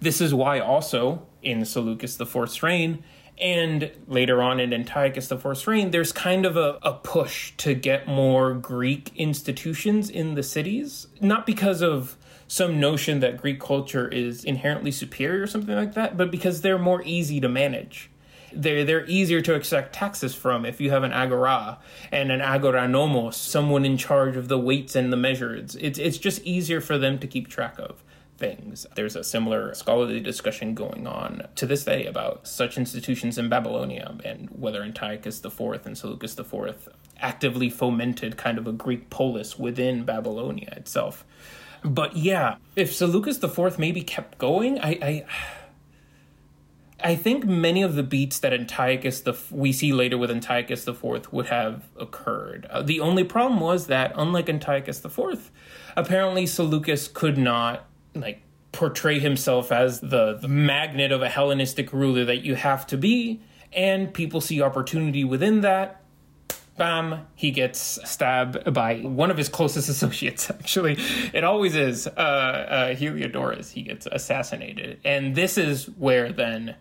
This 0.00 0.20
is 0.20 0.34
why, 0.34 0.58
also, 0.58 1.26
in 1.42 1.64
Seleucus 1.64 2.20
IV's 2.20 2.62
reign, 2.62 3.02
and 3.38 3.90
later 4.06 4.42
on 4.42 4.60
in 4.60 4.72
Antiochus 4.72 5.30
IV's 5.30 5.66
reign, 5.66 5.90
there's 5.90 6.12
kind 6.12 6.46
of 6.46 6.56
a, 6.56 6.78
a 6.82 6.94
push 6.94 7.52
to 7.58 7.74
get 7.74 8.08
more 8.08 8.54
Greek 8.54 9.12
institutions 9.16 10.08
in 10.08 10.34
the 10.34 10.42
cities. 10.42 11.06
Not 11.20 11.46
because 11.46 11.82
of 11.82 12.16
some 12.48 12.80
notion 12.80 13.20
that 13.20 13.36
Greek 13.36 13.60
culture 13.60 14.08
is 14.08 14.44
inherently 14.44 14.90
superior 14.90 15.42
or 15.42 15.46
something 15.46 15.74
like 15.74 15.94
that, 15.94 16.16
but 16.16 16.30
because 16.30 16.62
they're 16.62 16.78
more 16.78 17.02
easy 17.04 17.40
to 17.40 17.48
manage. 17.48 18.10
They're, 18.52 18.84
they're 18.84 19.06
easier 19.06 19.40
to 19.42 19.54
extract 19.54 19.92
taxes 19.92 20.34
from 20.34 20.64
if 20.64 20.80
you 20.80 20.90
have 20.90 21.02
an 21.02 21.12
agora 21.12 21.78
and 22.12 22.30
an 22.30 22.40
agoranomos, 22.40 23.34
someone 23.34 23.84
in 23.84 23.96
charge 23.96 24.36
of 24.36 24.48
the 24.48 24.58
weights 24.58 24.94
and 24.94 25.12
the 25.12 25.16
measures. 25.16 25.76
It's, 25.76 25.98
it's 25.98 26.18
just 26.18 26.42
easier 26.42 26.80
for 26.80 26.98
them 26.98 27.18
to 27.18 27.26
keep 27.26 27.48
track 27.48 27.78
of 27.78 28.02
things. 28.38 28.86
There's 28.94 29.16
a 29.16 29.24
similar 29.24 29.74
scholarly 29.74 30.20
discussion 30.20 30.74
going 30.74 31.06
on 31.06 31.48
to 31.54 31.66
this 31.66 31.84
day 31.84 32.06
about 32.06 32.46
such 32.46 32.76
institutions 32.76 33.38
in 33.38 33.48
Babylonia 33.48 34.16
and 34.24 34.48
whether 34.50 34.82
Antiochus 34.82 35.44
IV 35.44 35.86
and 35.86 35.96
Seleucus 35.96 36.38
IV 36.38 36.88
actively 37.18 37.70
fomented 37.70 38.36
kind 38.36 38.58
of 38.58 38.66
a 38.66 38.72
Greek 38.72 39.10
polis 39.10 39.58
within 39.58 40.04
Babylonia 40.04 40.72
itself. 40.76 41.24
But 41.82 42.16
yeah, 42.16 42.56
if 42.74 42.94
Seleucus 42.94 43.42
IV 43.42 43.78
maybe 43.78 44.02
kept 44.02 44.38
going, 44.38 44.78
I, 44.80 44.90
I 45.02 45.24
I 47.02 47.14
think 47.14 47.44
many 47.44 47.82
of 47.82 47.94
the 47.94 48.02
beats 48.02 48.38
that 48.38 48.52
Antiochus 48.52 49.20
the 49.20 49.36
we 49.50 49.72
see 49.72 49.92
later 49.92 50.16
with 50.16 50.30
Antiochus 50.30 50.88
IV 50.88 51.32
would 51.32 51.46
have 51.46 51.84
occurred. 51.98 52.66
Uh, 52.70 52.82
the 52.82 53.00
only 53.00 53.22
problem 53.22 53.60
was 53.60 53.86
that 53.88 54.12
unlike 54.16 54.48
Antiochus 54.48 55.04
IV, 55.04 55.50
apparently 55.96 56.46
Seleucus 56.46 57.08
could 57.08 57.36
not 57.36 57.86
like 58.14 58.42
portray 58.72 59.18
himself 59.18 59.70
as 59.70 60.00
the, 60.00 60.38
the 60.40 60.48
magnet 60.48 61.12
of 61.12 61.22
a 61.22 61.28
Hellenistic 61.28 61.92
ruler 61.92 62.24
that 62.24 62.44
you 62.44 62.54
have 62.54 62.86
to 62.86 62.96
be, 62.96 63.40
and 63.72 64.12
people 64.14 64.40
see 64.40 64.62
opportunity 64.62 65.22
within 65.22 65.60
that 65.60 66.02
bam, 66.76 67.26
he 67.34 67.50
gets 67.50 67.98
stabbed 68.04 68.72
by 68.72 68.98
one 69.00 69.30
of 69.30 69.36
his 69.36 69.48
closest 69.48 69.88
associates, 69.94 70.50
actually. 70.50 70.98
It 71.32 71.44
always 71.44 71.74
is 71.74 72.06
uh, 72.06 72.10
uh, 72.10 72.94
Heliodorus. 72.94 73.72
He 73.72 73.82
gets 73.82 74.06
assassinated. 74.10 75.00
And 75.04 75.34
this 75.34 75.58
is 75.58 75.86
where 75.86 76.32
then 76.32 76.76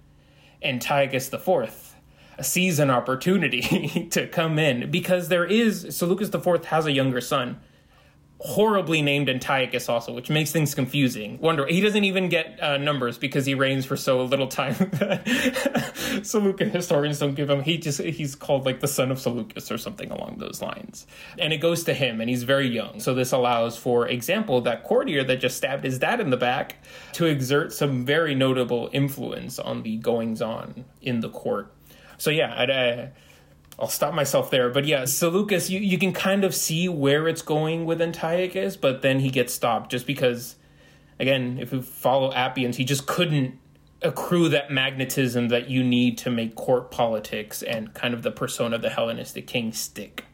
Antiochus 0.64 1.32
IV 1.34 1.96
sees 2.42 2.80
an 2.80 2.90
opportunity 2.90 4.08
to 4.12 4.28
come 4.28 4.60
in 4.60 4.92
because 4.92 5.30
there 5.30 5.46
is 5.46 5.96
Seleucus 5.96 6.34
IV 6.34 6.66
has 6.66 6.86
a 6.86 6.92
younger 6.92 7.22
son 7.22 7.60
horribly 8.46 9.02
named 9.02 9.28
Antiochus 9.28 9.90
also, 9.90 10.14
which 10.14 10.30
makes 10.30 10.52
things 10.52 10.76
confusing. 10.76 11.40
Wonder 11.40 11.66
he 11.66 11.82
doesn't 11.82 12.04
even 12.04 12.30
get 12.30 12.62
uh, 12.62 12.78
numbers 12.78 13.18
because 13.18 13.46
he 13.46 13.56
reigns 13.56 13.86
for 13.86 13.98
so 13.98 14.24
little 14.24 14.48
time 14.48 14.76
that 14.76 16.22
Seleucid 16.24 16.70
historians 16.70 17.18
don't 17.18 17.34
give 17.34 17.50
him. 17.50 17.64
He 17.64 17.80
just 17.80 18.00
he's 18.02 18.36
called 18.36 18.66
like 18.66 18.82
the 18.82 18.88
son 18.88 19.12
of 19.12 19.20
Seleucus 19.20 19.72
or 19.72 19.80
something 19.80 20.12
along 20.12 20.38
those 20.38 20.62
lines, 20.62 21.08
and 21.40 21.54
it 21.54 21.58
goes 21.58 21.86
to 21.86 21.94
him, 21.94 22.22
and 22.22 22.30
he's 22.30 22.44
very 22.44 22.68
young. 22.68 23.00
So 23.00 23.16
this 23.16 23.32
allows, 23.32 23.78
for 23.78 24.08
example, 24.08 24.62
that 24.62 24.84
courtier 24.84 25.24
that 25.24 25.38
just 25.38 25.58
stabbed 25.58 25.84
his 25.84 25.98
dad 25.98 26.20
in 26.20 26.30
the 26.30 26.38
back 26.38 26.84
to 27.14 27.26
exert 27.26 27.74
some 27.74 28.06
very 28.06 28.36
notable 28.36 28.92
influence 28.94 29.58
on 29.58 29.82
the 29.82 29.98
goings 29.98 30.42
on 30.42 30.86
in 31.02 31.22
the 31.22 31.30
court. 31.30 31.74
So 32.18 32.30
yeah, 32.30 32.54
uh, 32.54 33.08
I'll 33.78 33.88
stop 33.88 34.14
myself 34.14 34.50
there. 34.50 34.70
But 34.70 34.86
yeah, 34.86 35.06
Seleucus, 35.06 35.70
you, 35.70 35.80
you 35.80 35.98
can 35.98 36.14
kind 36.14 36.44
of 36.44 36.56
see 36.56 36.88
where 36.88 37.28
it's 37.28 37.42
going 37.42 37.86
with 37.86 38.02
Antiochus, 38.02 38.78
but 38.78 39.02
then 39.02 39.20
he 39.20 39.30
gets 39.30 39.54
stopped 39.54 39.92
just 39.92 40.08
because, 40.08 40.56
again, 41.20 41.58
if 41.60 41.72
we 41.72 41.82
follow 41.82 42.32
Appians, 42.32 42.78
he 42.78 42.86
just 42.86 43.06
couldn't 43.06 43.60
accrue 44.02 44.50
that 44.50 44.72
magnetism 44.72 45.50
that 45.50 45.70
you 45.70 45.84
need 45.84 46.18
to 46.20 46.30
make 46.30 46.56
court 46.56 46.92
politics 46.92 47.64
and 47.64 47.94
kind 47.94 48.14
of 48.14 48.24
the 48.24 48.32
persona 48.32 48.76
of 48.76 48.82
the 48.82 48.90
Hellenistic 48.90 49.48
king 49.48 49.74
stick. 49.74 50.26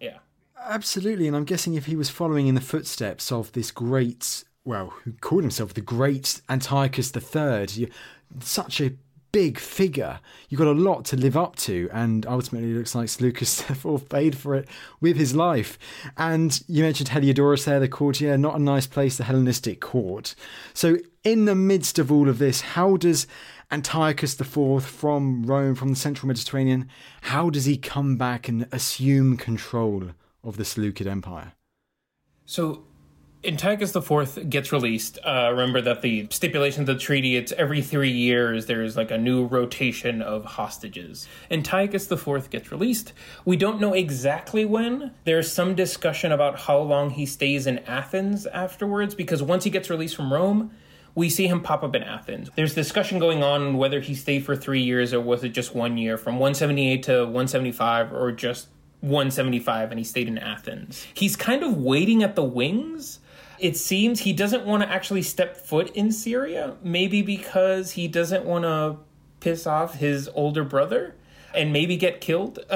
Yeah. 0.00 0.18
Absolutely. 0.58 1.26
And 1.26 1.36
I'm 1.36 1.44
guessing 1.44 1.74
if 1.74 1.86
he 1.86 1.96
was 1.96 2.10
following 2.10 2.48
in 2.48 2.54
the 2.54 2.60
footsteps 2.60 3.32
of 3.32 3.52
this 3.52 3.70
great, 3.70 4.44
well, 4.64 4.90
who 5.04 5.12
called 5.20 5.42
himself 5.42 5.72
the 5.72 5.80
great 5.80 6.42
Antiochus 6.48 7.12
III, 7.14 7.90
such 8.40 8.80
a 8.80 8.92
big 9.32 9.58
figure. 9.58 10.20
You've 10.48 10.58
got 10.58 10.68
a 10.68 10.72
lot 10.72 11.04
to 11.06 11.16
live 11.16 11.36
up 11.36 11.56
to, 11.56 11.88
and 11.92 12.26
ultimately, 12.26 12.70
it 12.70 12.74
looks 12.74 12.94
like 12.94 13.08
Seleucus 13.08 13.68
IV 13.70 14.08
paid 14.08 14.36
for 14.36 14.54
it 14.54 14.68
with 15.00 15.16
his 15.16 15.34
life. 15.34 15.78
And 16.16 16.62
you 16.68 16.82
mentioned 16.82 17.10
Heliodorus 17.10 17.64
there, 17.64 17.80
the 17.80 17.88
courtier, 17.88 18.36
not 18.36 18.56
a 18.56 18.62
nice 18.62 18.86
place, 18.86 19.16
the 19.16 19.24
Hellenistic 19.24 19.80
court. 19.80 20.34
So, 20.74 20.98
in 21.24 21.44
the 21.44 21.54
midst 21.54 21.98
of 21.98 22.10
all 22.10 22.28
of 22.28 22.38
this, 22.38 22.60
how 22.60 22.96
does 22.96 23.26
Antiochus 23.70 24.40
IV 24.40 24.84
from 24.84 25.44
Rome, 25.44 25.74
from 25.74 25.90
the 25.90 25.96
central 25.96 26.26
Mediterranean, 26.26 26.88
how 27.22 27.50
does 27.50 27.66
he 27.66 27.76
come 27.76 28.16
back 28.16 28.48
and 28.48 28.66
assume 28.72 29.36
control 29.36 30.10
of 30.42 30.56
the 30.56 30.64
Seleucid 30.64 31.06
Empire? 31.06 31.52
So 32.46 32.84
Antiochus 33.42 33.96
IV 33.96 34.50
gets 34.50 34.70
released. 34.70 35.18
Uh, 35.24 35.48
remember 35.50 35.80
that 35.80 36.02
the 36.02 36.26
stipulation 36.30 36.82
of 36.82 36.86
the 36.86 36.94
treaty, 36.94 37.36
it's 37.36 37.52
every 37.52 37.80
three 37.80 38.10
years, 38.10 38.66
there's 38.66 38.98
like 38.98 39.10
a 39.10 39.16
new 39.16 39.46
rotation 39.46 40.20
of 40.20 40.44
hostages. 40.44 41.26
Antiochus 41.50 42.10
IV 42.12 42.50
gets 42.50 42.70
released. 42.70 43.14
We 43.46 43.56
don't 43.56 43.80
know 43.80 43.94
exactly 43.94 44.66
when. 44.66 45.12
There's 45.24 45.50
some 45.50 45.74
discussion 45.74 46.32
about 46.32 46.60
how 46.60 46.80
long 46.80 47.10
he 47.10 47.24
stays 47.24 47.66
in 47.66 47.78
Athens 47.80 48.46
afterwards, 48.46 49.14
because 49.14 49.42
once 49.42 49.64
he 49.64 49.70
gets 49.70 49.88
released 49.88 50.16
from 50.16 50.30
Rome, 50.30 50.72
we 51.14 51.30
see 51.30 51.46
him 51.46 51.62
pop 51.62 51.82
up 51.82 51.96
in 51.96 52.02
Athens. 52.02 52.50
There's 52.56 52.74
discussion 52.74 53.18
going 53.18 53.42
on 53.42 53.78
whether 53.78 54.00
he 54.00 54.14
stayed 54.14 54.44
for 54.44 54.54
three 54.54 54.82
years 54.82 55.14
or 55.14 55.20
was 55.20 55.42
it 55.44 55.50
just 55.50 55.74
one 55.74 55.96
year, 55.96 56.18
from 56.18 56.34
178 56.34 57.02
to 57.04 57.12
175, 57.20 58.12
or 58.12 58.32
just 58.32 58.68
175 59.00 59.92
and 59.92 59.98
he 59.98 60.04
stayed 60.04 60.28
in 60.28 60.36
Athens. 60.36 61.06
He's 61.14 61.36
kind 61.36 61.62
of 61.62 61.78
waiting 61.78 62.22
at 62.22 62.36
the 62.36 62.44
wings 62.44 63.18
it 63.60 63.76
seems 63.76 64.20
he 64.20 64.32
doesn't 64.32 64.64
want 64.64 64.82
to 64.82 64.88
actually 64.88 65.22
step 65.22 65.56
foot 65.56 65.90
in 65.94 66.10
Syria, 66.12 66.76
maybe 66.82 67.22
because 67.22 67.92
he 67.92 68.08
doesn't 68.08 68.44
want 68.44 68.64
to 68.64 68.96
piss 69.40 69.66
off 69.66 69.94
his 69.94 70.28
older 70.34 70.64
brother 70.64 71.14
and 71.54 71.72
maybe 71.72 71.96
get 71.96 72.20
killed. 72.20 72.60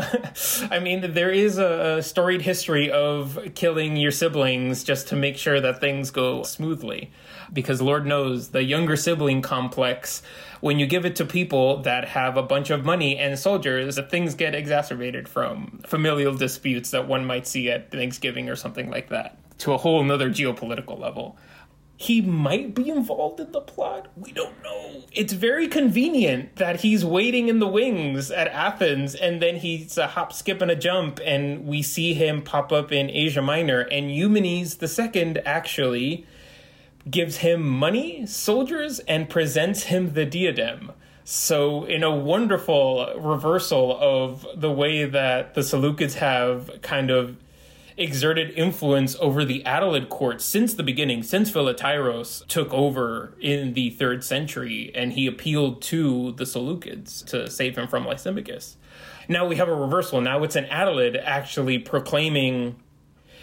I 0.70 0.80
mean, 0.80 1.12
there 1.14 1.30
is 1.30 1.58
a 1.58 2.02
storied 2.02 2.42
history 2.42 2.90
of 2.90 3.38
killing 3.54 3.96
your 3.96 4.10
siblings 4.10 4.82
just 4.84 5.08
to 5.08 5.16
make 5.16 5.36
sure 5.36 5.60
that 5.60 5.80
things 5.80 6.10
go 6.10 6.42
smoothly. 6.42 7.12
Because 7.52 7.80
Lord 7.80 8.04
knows 8.04 8.48
the 8.48 8.64
younger 8.64 8.96
sibling 8.96 9.42
complex, 9.42 10.22
when 10.60 10.78
you 10.78 10.86
give 10.86 11.04
it 11.06 11.14
to 11.16 11.24
people 11.24 11.82
that 11.82 12.08
have 12.08 12.36
a 12.36 12.42
bunch 12.42 12.70
of 12.70 12.84
money 12.84 13.16
and 13.16 13.38
soldiers, 13.38 13.98
things 14.10 14.34
get 14.34 14.54
exacerbated 14.54 15.28
from 15.28 15.80
familial 15.86 16.34
disputes 16.34 16.90
that 16.90 17.06
one 17.06 17.24
might 17.24 17.46
see 17.46 17.70
at 17.70 17.92
Thanksgiving 17.92 18.48
or 18.48 18.56
something 18.56 18.90
like 18.90 19.08
that 19.10 19.38
to 19.58 19.72
a 19.72 19.78
whole 19.78 20.02
nother 20.02 20.30
geopolitical 20.30 20.98
level. 20.98 21.36
He 21.96 22.20
might 22.20 22.74
be 22.74 22.88
involved 22.90 23.38
in 23.38 23.52
the 23.52 23.60
plot. 23.60 24.08
We 24.16 24.32
don't 24.32 24.62
know. 24.62 25.04
It's 25.12 25.32
very 25.32 25.68
convenient 25.68 26.56
that 26.56 26.80
he's 26.80 27.04
waiting 27.04 27.48
in 27.48 27.60
the 27.60 27.68
wings 27.68 28.32
at 28.32 28.48
Athens 28.48 29.14
and 29.14 29.40
then 29.40 29.56
he's 29.56 29.96
a 29.96 30.08
hop, 30.08 30.32
skip, 30.32 30.60
and 30.60 30.70
a 30.70 30.76
jump, 30.76 31.20
and 31.24 31.66
we 31.66 31.82
see 31.82 32.12
him 32.14 32.42
pop 32.42 32.72
up 32.72 32.90
in 32.90 33.08
Asia 33.10 33.40
Minor. 33.40 33.82
And 33.82 34.12
Eumenes 34.12 34.76
II 34.82 35.38
actually 35.46 36.26
gives 37.08 37.38
him 37.38 37.62
money, 37.62 38.26
soldiers, 38.26 38.98
and 39.00 39.28
presents 39.28 39.84
him 39.84 40.14
the 40.14 40.26
diadem. 40.26 40.92
So, 41.24 41.84
in 41.84 42.02
a 42.02 42.14
wonderful 42.14 43.14
reversal 43.16 43.96
of 43.98 44.46
the 44.54 44.70
way 44.70 45.06
that 45.06 45.54
the 45.54 45.62
Seleucids 45.62 46.14
have 46.14 46.70
kind 46.82 47.10
of 47.10 47.38
exerted 47.96 48.50
influence 48.50 49.16
over 49.20 49.44
the 49.44 49.62
Attalid 49.64 50.08
court 50.08 50.40
since 50.40 50.74
the 50.74 50.82
beginning, 50.82 51.22
since 51.22 51.50
Philetairos 51.50 52.46
took 52.46 52.72
over 52.72 53.34
in 53.40 53.74
the 53.74 53.90
third 53.90 54.24
century, 54.24 54.90
and 54.94 55.12
he 55.12 55.26
appealed 55.26 55.82
to 55.82 56.32
the 56.32 56.44
Seleucids 56.44 57.24
to 57.26 57.50
save 57.50 57.76
him 57.76 57.88
from 57.88 58.04
Lysimachus. 58.04 58.76
Now 59.28 59.46
we 59.46 59.56
have 59.56 59.68
a 59.68 59.74
reversal. 59.74 60.20
Now 60.20 60.42
it's 60.42 60.56
an 60.56 60.66
Attalid 60.66 61.20
actually 61.22 61.78
proclaiming 61.78 62.76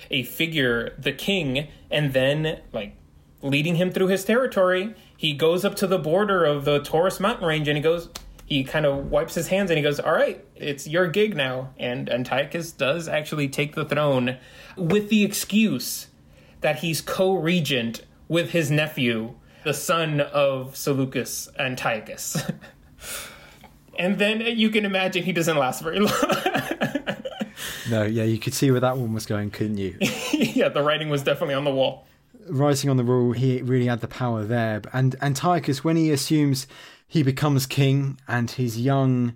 a 0.10 0.24
figure, 0.24 0.94
the 0.98 1.14
king, 1.14 1.68
and 1.90 2.14
then 2.14 2.60
like 2.74 2.96
leading 3.42 3.76
him 3.76 3.92
through 3.92 4.08
his 4.08 4.24
territory. 4.24 4.94
He 5.16 5.34
goes 5.34 5.66
up 5.66 5.76
to 5.78 5.88
the 5.88 5.98
border 5.98 6.46
of 6.46 6.66
the 6.66 6.80
Taurus 6.80 7.20
mountain 7.20 7.48
range 7.48 7.68
and 7.68 7.78
he 7.78 7.84
goes, 7.84 8.10
he 8.52 8.66
kind 8.66 8.86
of 8.86 9.10
wipes 9.10 9.34
his 9.34 9.48
hands 9.48 9.72
and 9.72 9.78
he 9.78 9.82
goes, 9.82 9.98
All 9.98 10.12
right, 10.12 10.44
it's 10.58 10.86
your 10.86 11.08
gig 11.08 11.38
now. 11.38 11.70
And 11.80 12.10
Antiochus 12.10 12.74
does 12.74 13.08
actually 13.08 13.48
take 13.48 13.76
the 13.76 13.86
throne 13.86 14.38
with 14.76 15.08
the 15.08 15.24
excuse 15.24 16.08
that 16.60 16.80
he's 16.80 17.00
co 17.00 17.34
regent 17.34 18.06
with 18.28 18.50
his 18.50 18.70
nephew, 18.70 19.36
the 19.64 19.74
son 19.74 20.20
of 20.20 20.76
Seleucus 20.76 21.48
Antiochus. 21.58 22.44
and 23.98 24.20
then 24.20 24.42
you 24.42 24.70
can 24.70 24.84
imagine 24.84 25.24
he 25.24 25.32
doesn't 25.32 25.58
last 25.58 25.82
very 25.82 26.02
long. 26.02 26.14
no, 27.90 28.04
yeah, 28.04 28.24
you 28.24 28.38
could 28.38 28.54
see 28.54 28.70
where 28.70 28.82
that 28.82 28.98
one 28.98 29.14
was 29.14 29.26
going, 29.26 29.50
couldn't 29.52 29.78
you? 29.78 29.98
yeah, 30.34 30.68
the 30.68 30.84
writing 30.84 31.08
was 31.08 31.24
definitely 31.24 31.56
on 31.56 31.64
the 31.64 31.72
wall. 31.72 32.06
Writing 32.50 32.90
on 32.90 32.98
the 32.98 33.06
wall, 33.06 33.32
he 33.32 33.62
really 33.62 33.86
had 33.86 34.02
the 34.02 34.10
power 34.10 34.44
there. 34.44 34.82
And 34.92 35.16
Antiochus, 35.22 35.86
when 35.86 35.96
he 35.96 36.12
assumes 36.12 36.68
he 37.12 37.24
becomes 37.24 37.66
king, 37.66 38.18
and 38.26 38.50
his 38.50 38.80
young 38.80 39.34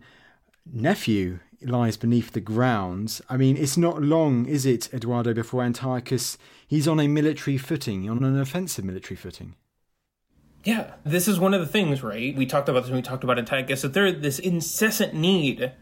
nephew 0.66 1.40
lies 1.62 1.98
beneath 1.98 2.32
the 2.32 2.40
ground. 2.40 3.20
I 3.30 3.36
mean, 3.36 3.58
it's 3.58 3.76
not 3.76 4.02
long, 4.02 4.46
is 4.46 4.66
it, 4.66 4.94
Eduardo, 4.94 5.34
before 5.34 5.62
Antiochus 5.62 6.38
he's 6.66 6.88
on 6.88 7.02
a 7.02 7.10
military 7.10 7.58
footing, 7.58 8.10
on 8.10 8.24
an 8.24 8.40
offensive 8.40 8.86
military 8.86 9.18
footing. 9.18 9.56
Yeah, 10.64 10.94
this 11.04 11.28
is 11.28 11.38
one 11.38 11.54
of 11.54 11.60
the 11.60 11.68
things, 11.68 12.02
right? 12.02 12.34
We 12.34 12.46
talked 12.46 12.70
about 12.70 12.84
this 12.84 12.92
when 12.92 12.96
we 12.96 13.02
talked 13.02 13.26
about 13.26 13.38
Antiochus, 13.38 13.82
that 13.82 13.92
there's 13.92 14.22
this 14.22 14.40
incessant 14.40 15.14
need 15.14 15.74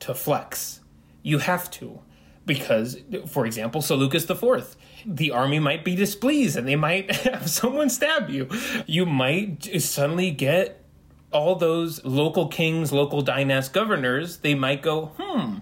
to 0.00 0.14
flex. 0.14 0.82
You 1.22 1.38
have 1.38 1.70
to. 1.70 2.00
Because, 2.44 2.98
for 3.26 3.46
example, 3.46 3.80
Seleucus 3.80 4.28
IV, 4.28 4.76
the 5.06 5.30
army 5.30 5.60
might 5.60 5.82
be 5.82 5.96
displeased 5.96 6.58
and 6.58 6.68
they 6.68 6.76
might 6.76 7.10
have 7.24 7.48
someone 7.48 7.88
stab 7.88 8.28
you. 8.28 8.50
You 8.86 9.06
might 9.06 9.64
suddenly 9.80 10.30
get 10.30 10.85
all 11.32 11.54
those 11.54 12.04
local 12.04 12.48
kings, 12.48 12.92
local 12.92 13.22
dynast 13.22 13.72
governors, 13.72 14.38
they 14.38 14.54
might 14.54 14.82
go, 14.82 15.12
hmm, 15.18 15.58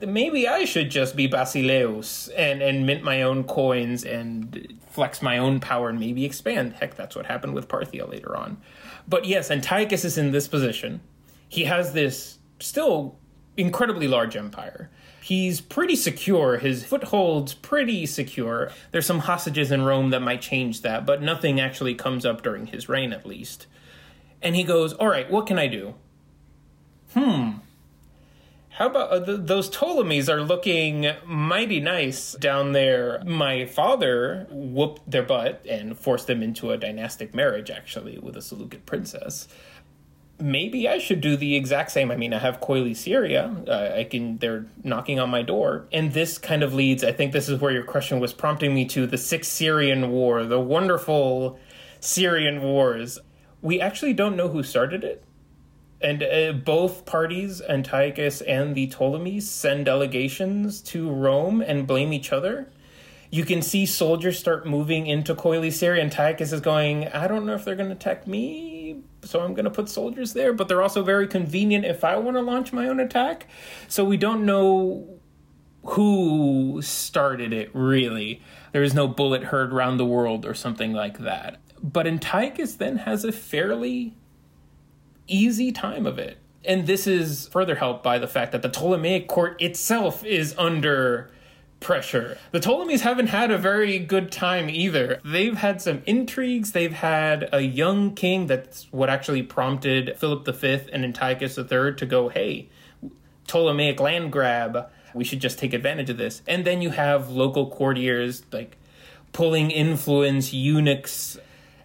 maybe 0.00 0.48
I 0.48 0.64
should 0.64 0.90
just 0.90 1.16
be 1.16 1.28
Basileus 1.28 2.30
and, 2.36 2.62
and 2.62 2.86
mint 2.86 3.02
my 3.02 3.22
own 3.22 3.44
coins 3.44 4.04
and 4.04 4.78
flex 4.88 5.22
my 5.22 5.38
own 5.38 5.60
power 5.60 5.88
and 5.88 6.00
maybe 6.00 6.24
expand. 6.24 6.74
Heck, 6.74 6.96
that's 6.96 7.14
what 7.14 7.26
happened 7.26 7.54
with 7.54 7.68
Parthia 7.68 8.08
later 8.08 8.36
on. 8.36 8.58
But 9.06 9.24
yes, 9.24 9.50
Antiochus 9.50 10.04
is 10.04 10.18
in 10.18 10.32
this 10.32 10.48
position. 10.48 11.00
He 11.48 11.64
has 11.64 11.92
this 11.92 12.38
still 12.58 13.18
incredibly 13.56 14.08
large 14.08 14.36
empire. 14.36 14.90
He's 15.22 15.60
pretty 15.60 15.96
secure. 15.96 16.58
His 16.58 16.84
foothold's 16.84 17.54
pretty 17.54 18.06
secure. 18.06 18.72
There's 18.90 19.06
some 19.06 19.20
hostages 19.20 19.70
in 19.70 19.82
Rome 19.82 20.10
that 20.10 20.22
might 20.22 20.40
change 20.40 20.82
that, 20.82 21.04
but 21.04 21.22
nothing 21.22 21.60
actually 21.60 21.94
comes 21.94 22.24
up 22.24 22.42
during 22.42 22.66
his 22.66 22.88
reign, 22.88 23.12
at 23.12 23.26
least. 23.26 23.66
And 24.42 24.56
he 24.56 24.62
goes, 24.64 24.92
All 24.94 25.08
right, 25.08 25.30
what 25.30 25.46
can 25.46 25.58
I 25.58 25.66
do? 25.66 25.94
Hmm. 27.14 27.50
How 28.70 28.86
about 28.86 29.12
uh, 29.12 29.24
th- 29.24 29.40
those 29.42 29.68
Ptolemies 29.68 30.28
are 30.30 30.40
looking 30.40 31.10
mighty 31.26 31.80
nice 31.80 32.32
down 32.34 32.72
there? 32.72 33.22
My 33.26 33.66
father 33.66 34.46
whooped 34.50 35.10
their 35.10 35.22
butt 35.24 35.66
and 35.68 35.98
forced 35.98 36.26
them 36.28 36.42
into 36.42 36.70
a 36.70 36.78
dynastic 36.78 37.34
marriage, 37.34 37.70
actually, 37.70 38.18
with 38.18 38.36
a 38.36 38.42
Seleucid 38.42 38.86
princess. 38.86 39.48
maybe 40.38 40.88
I 40.88 40.96
should 40.96 41.20
do 41.20 41.36
the 41.36 41.56
exact 41.56 41.90
same. 41.90 42.10
I 42.10 42.16
mean, 42.16 42.32
I 42.32 42.38
have 42.38 42.60
Coele 42.60 42.96
Syria. 42.96 43.54
Uh, 43.68 43.92
I 43.98 44.04
can. 44.04 44.38
They're 44.38 44.64
knocking 44.82 45.18
on 45.20 45.28
my 45.28 45.42
door, 45.42 45.86
and 45.92 46.14
this 46.14 46.38
kind 46.38 46.62
of 46.62 46.72
leads. 46.72 47.04
I 47.04 47.12
think 47.12 47.32
this 47.32 47.50
is 47.50 47.60
where 47.60 47.72
your 47.72 47.84
question 47.84 48.20
was 48.20 48.32
prompting 48.32 48.74
me 48.74 48.86
to 48.86 49.06
the 49.06 49.18
Sixth 49.18 49.52
Syrian 49.52 50.10
War, 50.10 50.46
the 50.46 50.60
wonderful 50.60 51.58
Syrian 51.98 52.62
Wars. 52.62 53.18
We 53.62 53.80
actually 53.80 54.14
don't 54.14 54.36
know 54.36 54.48
who 54.48 54.62
started 54.62 55.04
it, 55.04 55.22
and 56.00 56.22
uh, 56.22 56.52
both 56.52 57.04
parties, 57.04 57.60
Antiochus 57.60 58.40
and 58.40 58.74
the 58.74 58.86
Ptolemies, 58.86 59.50
send 59.50 59.86
delegations 59.86 60.80
to 60.82 61.10
Rome 61.10 61.60
and 61.60 61.86
blame 61.86 62.12
each 62.12 62.32
other 62.32 62.68
you 63.30 63.44
can 63.44 63.62
see 63.62 63.86
soldiers 63.86 64.38
start 64.38 64.66
moving 64.66 65.06
into 65.06 65.32
and 65.32 66.00
Antiochus 66.00 66.52
is 66.52 66.60
going, 66.60 67.06
I 67.08 67.28
don't 67.28 67.46
know 67.46 67.54
if 67.54 67.64
they're 67.64 67.76
going 67.76 67.88
to 67.88 67.94
attack 67.94 68.26
me, 68.26 69.02
so 69.22 69.40
I'm 69.40 69.54
going 69.54 69.64
to 69.64 69.70
put 69.70 69.88
soldiers 69.88 70.32
there, 70.32 70.52
but 70.52 70.66
they're 70.66 70.82
also 70.82 71.04
very 71.04 71.28
convenient 71.28 71.84
if 71.84 72.02
I 72.02 72.16
want 72.16 72.36
to 72.36 72.40
launch 72.42 72.72
my 72.72 72.88
own 72.88 72.98
attack. 72.98 73.46
So 73.86 74.04
we 74.04 74.16
don't 74.16 74.44
know 74.44 75.20
who 75.84 76.80
started 76.82 77.52
it, 77.52 77.70
really. 77.72 78.42
There 78.72 78.82
is 78.82 78.94
no 78.94 79.06
bullet 79.06 79.44
heard 79.44 79.72
round 79.72 80.00
the 80.00 80.06
world 80.06 80.44
or 80.44 80.54
something 80.54 80.92
like 80.92 81.18
that. 81.18 81.60
But 81.82 82.06
Antiochus 82.06 82.74
then 82.74 82.98
has 82.98 83.24
a 83.24 83.32
fairly 83.32 84.14
easy 85.26 85.72
time 85.72 86.06
of 86.06 86.18
it. 86.18 86.38
And 86.64 86.86
this 86.86 87.06
is 87.06 87.48
further 87.48 87.76
helped 87.76 88.02
by 88.02 88.18
the 88.18 88.26
fact 88.26 88.52
that 88.52 88.62
the 88.62 88.68
Ptolemaic 88.68 89.28
court 89.28 89.60
itself 89.62 90.24
is 90.24 90.54
under 90.58 91.30
pressure. 91.80 92.36
The 92.50 92.60
Ptolemies 92.60 93.00
haven't 93.00 93.28
had 93.28 93.50
a 93.50 93.56
very 93.56 93.98
good 93.98 94.30
time 94.30 94.68
either. 94.68 95.20
They've 95.24 95.56
had 95.56 95.80
some 95.80 96.02
intrigues. 96.04 96.72
They've 96.72 96.92
had 96.92 97.48
a 97.52 97.60
young 97.62 98.14
king. 98.14 98.46
That's 98.46 98.86
what 98.90 99.08
actually 99.08 99.42
prompted 99.42 100.16
Philip 100.18 100.46
V 100.46 100.80
and 100.92 101.04
Antiochus 101.04 101.56
III 101.56 101.94
to 101.94 102.06
go, 102.06 102.28
hey, 102.28 102.68
Ptolemaic 103.46 103.98
land 103.98 104.30
grab. 104.30 104.90
We 105.14 105.24
should 105.24 105.40
just 105.40 105.58
take 105.58 105.72
advantage 105.72 106.10
of 106.10 106.18
this. 106.18 106.42
And 106.46 106.66
then 106.66 106.82
you 106.82 106.90
have 106.90 107.30
local 107.30 107.70
courtiers 107.70 108.42
like 108.52 108.76
pulling 109.32 109.70
influence, 109.70 110.52
eunuchs. 110.52 111.38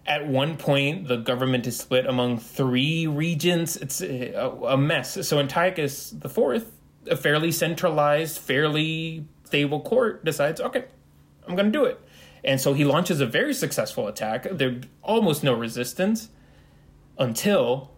At 0.06 0.28
one 0.28 0.56
point, 0.56 1.08
the 1.08 1.16
government 1.16 1.66
is 1.66 1.78
split 1.78 2.06
among 2.06 2.38
three 2.38 3.06
regions. 3.06 3.76
It's 3.76 4.00
a, 4.00 4.76
mess. 4.78 5.26
So 5.26 5.40
Antiochus 5.40 6.14
IV, 6.24 6.64
a 7.10 7.16
fairly 7.16 7.50
centralized, 7.50 8.38
fairly 8.38 9.26
stable 9.44 9.80
court 9.80 10.24
decides, 10.24 10.60
okay, 10.60 10.84
I'm 11.46 11.56
going 11.56 11.72
to 11.72 11.78
do 11.78 11.84
it. 11.84 12.00
And 12.44 12.60
so 12.60 12.72
he 12.72 12.84
launches 12.84 13.20
a 13.20 13.26
very 13.26 13.52
successful 13.52 14.06
attack. 14.06 14.46
There's 14.50 14.84
almost 15.02 15.42
no 15.42 15.52
resistance 15.54 16.28
until 17.18 17.90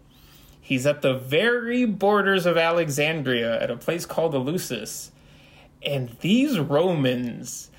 he's 0.59 0.87
at 0.87 1.03
the 1.03 1.13
very 1.13 1.85
borders 1.85 2.47
of 2.47 2.57
Alexandria 2.57 3.61
at 3.61 3.69
a 3.69 3.77
place 3.77 4.07
called 4.07 4.33
Eleusis. 4.33 5.11
And 5.85 6.09
these 6.21 6.59
Romans 6.59 7.69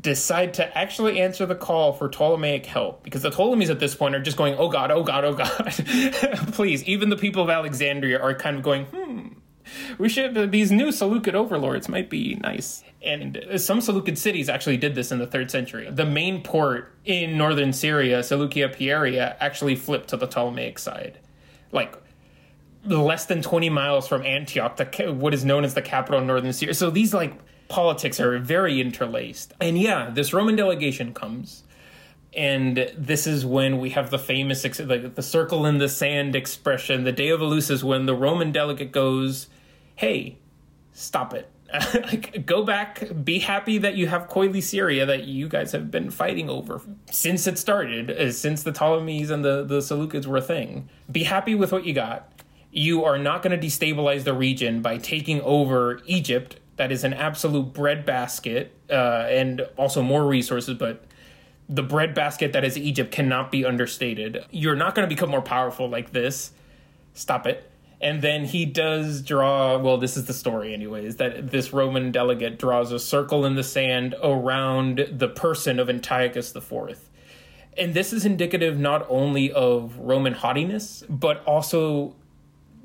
decide 0.00 0.54
to 0.54 0.78
actually 0.78 1.20
answer 1.20 1.44
the 1.44 1.54
call 1.54 1.92
for 1.92 2.08
Ptolemaic 2.08 2.66
help 2.66 3.02
because 3.02 3.22
the 3.22 3.30
Ptolemies 3.30 3.70
at 3.70 3.80
this 3.80 3.94
point 3.94 4.14
are 4.14 4.20
just 4.20 4.36
going, 4.36 4.54
oh 4.54 4.68
God, 4.68 4.90
oh 4.90 5.02
God, 5.02 5.24
oh 5.24 5.34
God. 5.34 5.48
Please. 6.52 6.84
Even 6.84 7.08
the 7.08 7.16
people 7.16 7.42
of 7.42 7.50
Alexandria 7.50 8.20
are 8.20 8.34
kind 8.34 8.56
of 8.56 8.62
going, 8.62 8.84
hmm, 8.86 9.28
we 9.98 10.08
should, 10.08 10.52
these 10.52 10.70
new 10.70 10.92
Seleucid 10.92 11.34
overlords 11.34 11.88
might 11.88 12.08
be 12.08 12.36
nice. 12.36 12.84
And 13.02 13.44
some 13.56 13.80
Seleucid 13.80 14.18
cities 14.18 14.48
actually 14.48 14.76
did 14.76 14.94
this 14.94 15.10
in 15.10 15.18
the 15.18 15.26
third 15.26 15.50
century. 15.50 15.90
The 15.90 16.06
main 16.06 16.42
port 16.42 16.94
in 17.04 17.36
northern 17.36 17.72
Syria, 17.72 18.22
Seleucia 18.22 18.68
Pieria, 18.68 19.36
actually 19.40 19.74
flipped 19.74 20.08
to 20.08 20.16
the 20.16 20.26
Ptolemaic 20.26 20.78
side. 20.78 21.18
Like, 21.72 21.96
less 22.84 23.26
than 23.26 23.42
20 23.42 23.68
miles 23.68 24.06
from 24.06 24.24
Antioch, 24.24 24.76
the, 24.76 25.12
what 25.12 25.34
is 25.34 25.44
known 25.44 25.64
as 25.64 25.74
the 25.74 25.82
capital 25.82 26.20
of 26.20 26.26
northern 26.26 26.52
Syria. 26.52 26.74
So 26.74 26.90
these, 26.90 27.12
like, 27.12 27.34
politics 27.68 28.18
are 28.20 28.38
very 28.38 28.80
interlaced. 28.80 29.54
And 29.60 29.78
yeah, 29.78 30.10
this 30.10 30.32
Roman 30.32 30.56
delegation 30.56 31.14
comes 31.14 31.64
and 32.36 32.92
this 32.96 33.26
is 33.26 33.44
when 33.46 33.78
we 33.78 33.90
have 33.90 34.10
the 34.10 34.18
famous 34.18 34.64
like 34.80 35.14
the 35.14 35.22
circle 35.22 35.64
in 35.64 35.78
the 35.78 35.88
sand 35.88 36.36
expression 36.36 37.04
the 37.04 37.12
day 37.12 37.30
of 37.30 37.40
eleusis 37.40 37.82
when 37.82 38.04
the 38.04 38.14
roman 38.14 38.52
delegate 38.52 38.92
goes 38.92 39.48
hey 39.96 40.38
stop 40.92 41.34
it. 41.34 41.50
Like 41.94 42.46
go 42.46 42.64
back 42.64 43.08
be 43.24 43.40
happy 43.40 43.76
that 43.78 43.94
you 43.94 44.06
have 44.06 44.28
Coele 44.28 44.62
Syria 44.62 45.04
that 45.04 45.24
you 45.24 45.48
guys 45.48 45.72
have 45.72 45.90
been 45.90 46.10
fighting 46.10 46.48
over 46.48 46.80
since 47.10 47.46
it 47.46 47.58
started 47.58 48.10
uh, 48.10 48.32
since 48.32 48.62
the 48.62 48.72
Ptolemies 48.72 49.30
and 49.30 49.44
the 49.44 49.64
the 49.64 49.80
Seleucids 49.80 50.26
were 50.26 50.38
a 50.38 50.42
thing. 50.42 50.88
Be 51.12 51.24
happy 51.24 51.54
with 51.54 51.70
what 51.70 51.84
you 51.84 51.92
got. 51.92 52.32
You 52.70 53.04
are 53.04 53.18
not 53.18 53.42
going 53.42 53.58
to 53.58 53.66
destabilize 53.66 54.24
the 54.24 54.32
region 54.32 54.80
by 54.80 54.96
taking 54.96 55.42
over 55.42 56.00
Egypt 56.06 56.58
that 56.78 56.90
is 56.90 57.04
an 57.04 57.12
absolute 57.12 57.72
breadbasket 57.72 58.74
uh, 58.90 59.26
and 59.28 59.60
also 59.76 60.02
more 60.02 60.26
resources 60.26 60.76
but 60.78 61.04
the 61.68 61.82
breadbasket 61.82 62.52
that 62.54 62.64
is 62.64 62.78
Egypt 62.78 63.12
cannot 63.12 63.52
be 63.52 63.64
understated. 63.64 64.44
You're 64.50 64.76
not 64.76 64.94
going 64.94 65.06
to 65.06 65.14
become 65.14 65.30
more 65.30 65.42
powerful 65.42 65.88
like 65.88 66.12
this. 66.12 66.52
Stop 67.12 67.46
it. 67.46 67.70
And 68.00 68.22
then 68.22 68.44
he 68.44 68.64
does 68.64 69.22
draw, 69.22 69.76
well, 69.76 69.98
this 69.98 70.16
is 70.16 70.26
the 70.26 70.32
story, 70.32 70.72
anyways, 70.72 71.16
that 71.16 71.50
this 71.50 71.72
Roman 71.72 72.12
delegate 72.12 72.58
draws 72.58 72.92
a 72.92 72.98
circle 72.98 73.44
in 73.44 73.56
the 73.56 73.64
sand 73.64 74.14
around 74.22 75.08
the 75.10 75.28
person 75.28 75.78
of 75.80 75.90
Antiochus 75.90 76.54
IV. 76.54 77.00
And 77.76 77.94
this 77.94 78.12
is 78.12 78.24
indicative 78.24 78.78
not 78.78 79.04
only 79.08 79.52
of 79.52 79.98
Roman 79.98 80.34
haughtiness, 80.34 81.02
but 81.08 81.44
also 81.44 82.14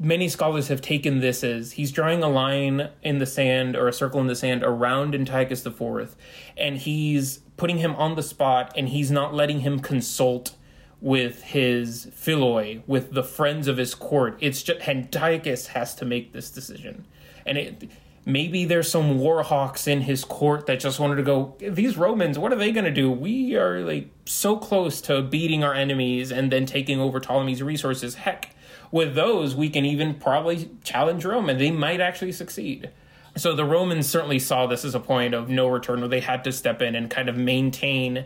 many 0.04 0.28
scholars 0.28 0.68
have 0.68 0.82
taken 0.82 1.20
this 1.20 1.44
as 1.44 1.74
he's 1.74 1.92
drawing 1.92 2.22
a 2.22 2.30
line 2.30 2.89
in 3.02 3.20
the 3.20 3.26
sand 3.26 3.76
or 3.76 3.88
a 3.88 3.94
circle 3.94 4.20
in 4.20 4.28
the 4.28 4.36
sand 4.36 4.63
around 4.63 5.16
Antiochus 5.16 5.66
IV, 5.66 6.16
and 6.58 6.78
he's 6.78 7.39
putting 7.58 7.78
him 7.78 7.96
on 7.96 8.16
the 8.16 8.24
spot 8.24 8.74
and 8.76 8.89
he's 8.89 9.10
not 9.10 9.34
letting 9.34 9.62
him 9.62 9.80
consult 9.80 10.56
with 11.00 11.44
his 11.44 12.08
philoi, 12.08 12.82
with 12.88 13.13
the 13.13 13.24
friends 13.24 13.68
of 13.68 13.78
his 13.78 13.94
court. 13.96 14.38
It's 14.39 14.63
just 14.63 14.88
Antiochus 14.88 15.68
has 15.68 15.96
to 15.96 16.06
make 16.06 16.34
this 16.34 16.50
decision, 16.50 17.06
and 17.46 17.58
it 17.58 17.89
maybe 18.26 18.66
there's 18.66 18.89
some 18.89 19.20
war 19.20 19.44
hawks 19.44 19.88
in 19.88 20.02
his 20.02 20.24
court 20.24 20.66
that 20.68 20.80
just 20.80 21.00
wanted 21.00 21.16
to 21.16 21.24
go. 21.24 21.56
These 21.60 21.98
Romans, 21.98 22.39
what 22.39 22.54
are 22.54 22.58
they 22.58 22.72
going 22.72 22.86
to 22.86 22.92
do? 22.92 23.12
We 23.12 23.56
are 23.56 23.82
like 23.82 24.10
so 24.26 24.56
close 24.58 25.02
to 25.02 25.22
beating 25.22 25.63
our 25.63 25.74
enemies 25.74 26.32
and 26.32 26.52
then 26.52 26.66
taking 26.66 27.00
over 27.00 27.20
Ptolemy's 27.20 27.62
resources. 27.62 28.16
Heck, 28.16 28.53
with 28.93 29.15
those 29.15 29.56
we 29.56 29.71
can 29.71 29.86
even 29.86 30.13
probably 30.13 30.69
challenge 30.84 31.25
Rome, 31.25 31.49
and 31.49 31.60
they 31.60 31.71
might 31.71 31.99
actually 31.99 32.32
succeed. 32.32 32.91
So 33.36 33.56
the 33.56 33.65
Romans 33.65 34.08
certainly 34.08 34.38
saw 34.38 34.67
this 34.67 34.86
as 34.86 34.93
a 34.93 34.99
point 34.99 35.34
of 35.34 35.49
no 35.49 35.67
return, 35.67 35.99
where 35.99 36.08
they 36.08 36.19
had 36.19 36.43
to 36.43 36.51
step 36.51 36.79
in 36.79 36.93
and 36.93 37.10
kind 37.10 37.27
of 37.27 37.36
maintain 37.36 38.25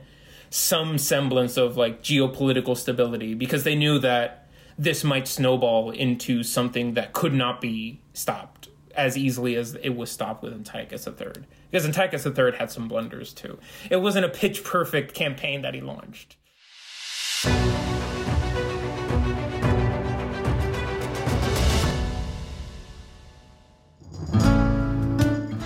some 0.50 0.98
semblance 0.98 1.56
of 1.56 1.78
like 1.78 2.04
geopolitical 2.04 2.76
stability 2.76 3.34
because 3.34 3.64
they 3.64 3.76
knew 3.76 3.98
that 4.00 4.50
this 4.78 5.06
might 5.06 5.30
snowball 5.30 5.90
into 5.90 6.44
something 6.44 6.96
that 6.96 7.14
could 7.14 7.34
not 7.34 7.62
be 7.62 8.02
stopped 8.14 8.68
as 8.94 9.18
easily 9.18 9.56
as 9.56 9.76
it 9.76 9.96
was 9.96 10.12
stopped 10.12 10.44
with 10.44 10.52
Antiochus 10.52 11.08
III. 11.08 11.46
Because 11.72 11.86
Antiochus 11.86 12.26
III 12.26 12.58
had 12.58 12.72
some 12.72 12.90
blunders 12.90 13.34
too. 13.34 13.58
It 13.90 13.98
wasn't 13.98 14.26
a 14.26 14.30
pitch 14.30 14.66
perfect 14.66 15.14
campaign 15.14 15.62
that 15.62 15.74
he 15.74 15.80
launched. 15.80 16.36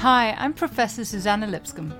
Hi, 0.02 0.36
I'm 0.40 0.54
Professor 0.54 1.06
Susanna 1.06 1.46
Lipscomb. 1.46 1.94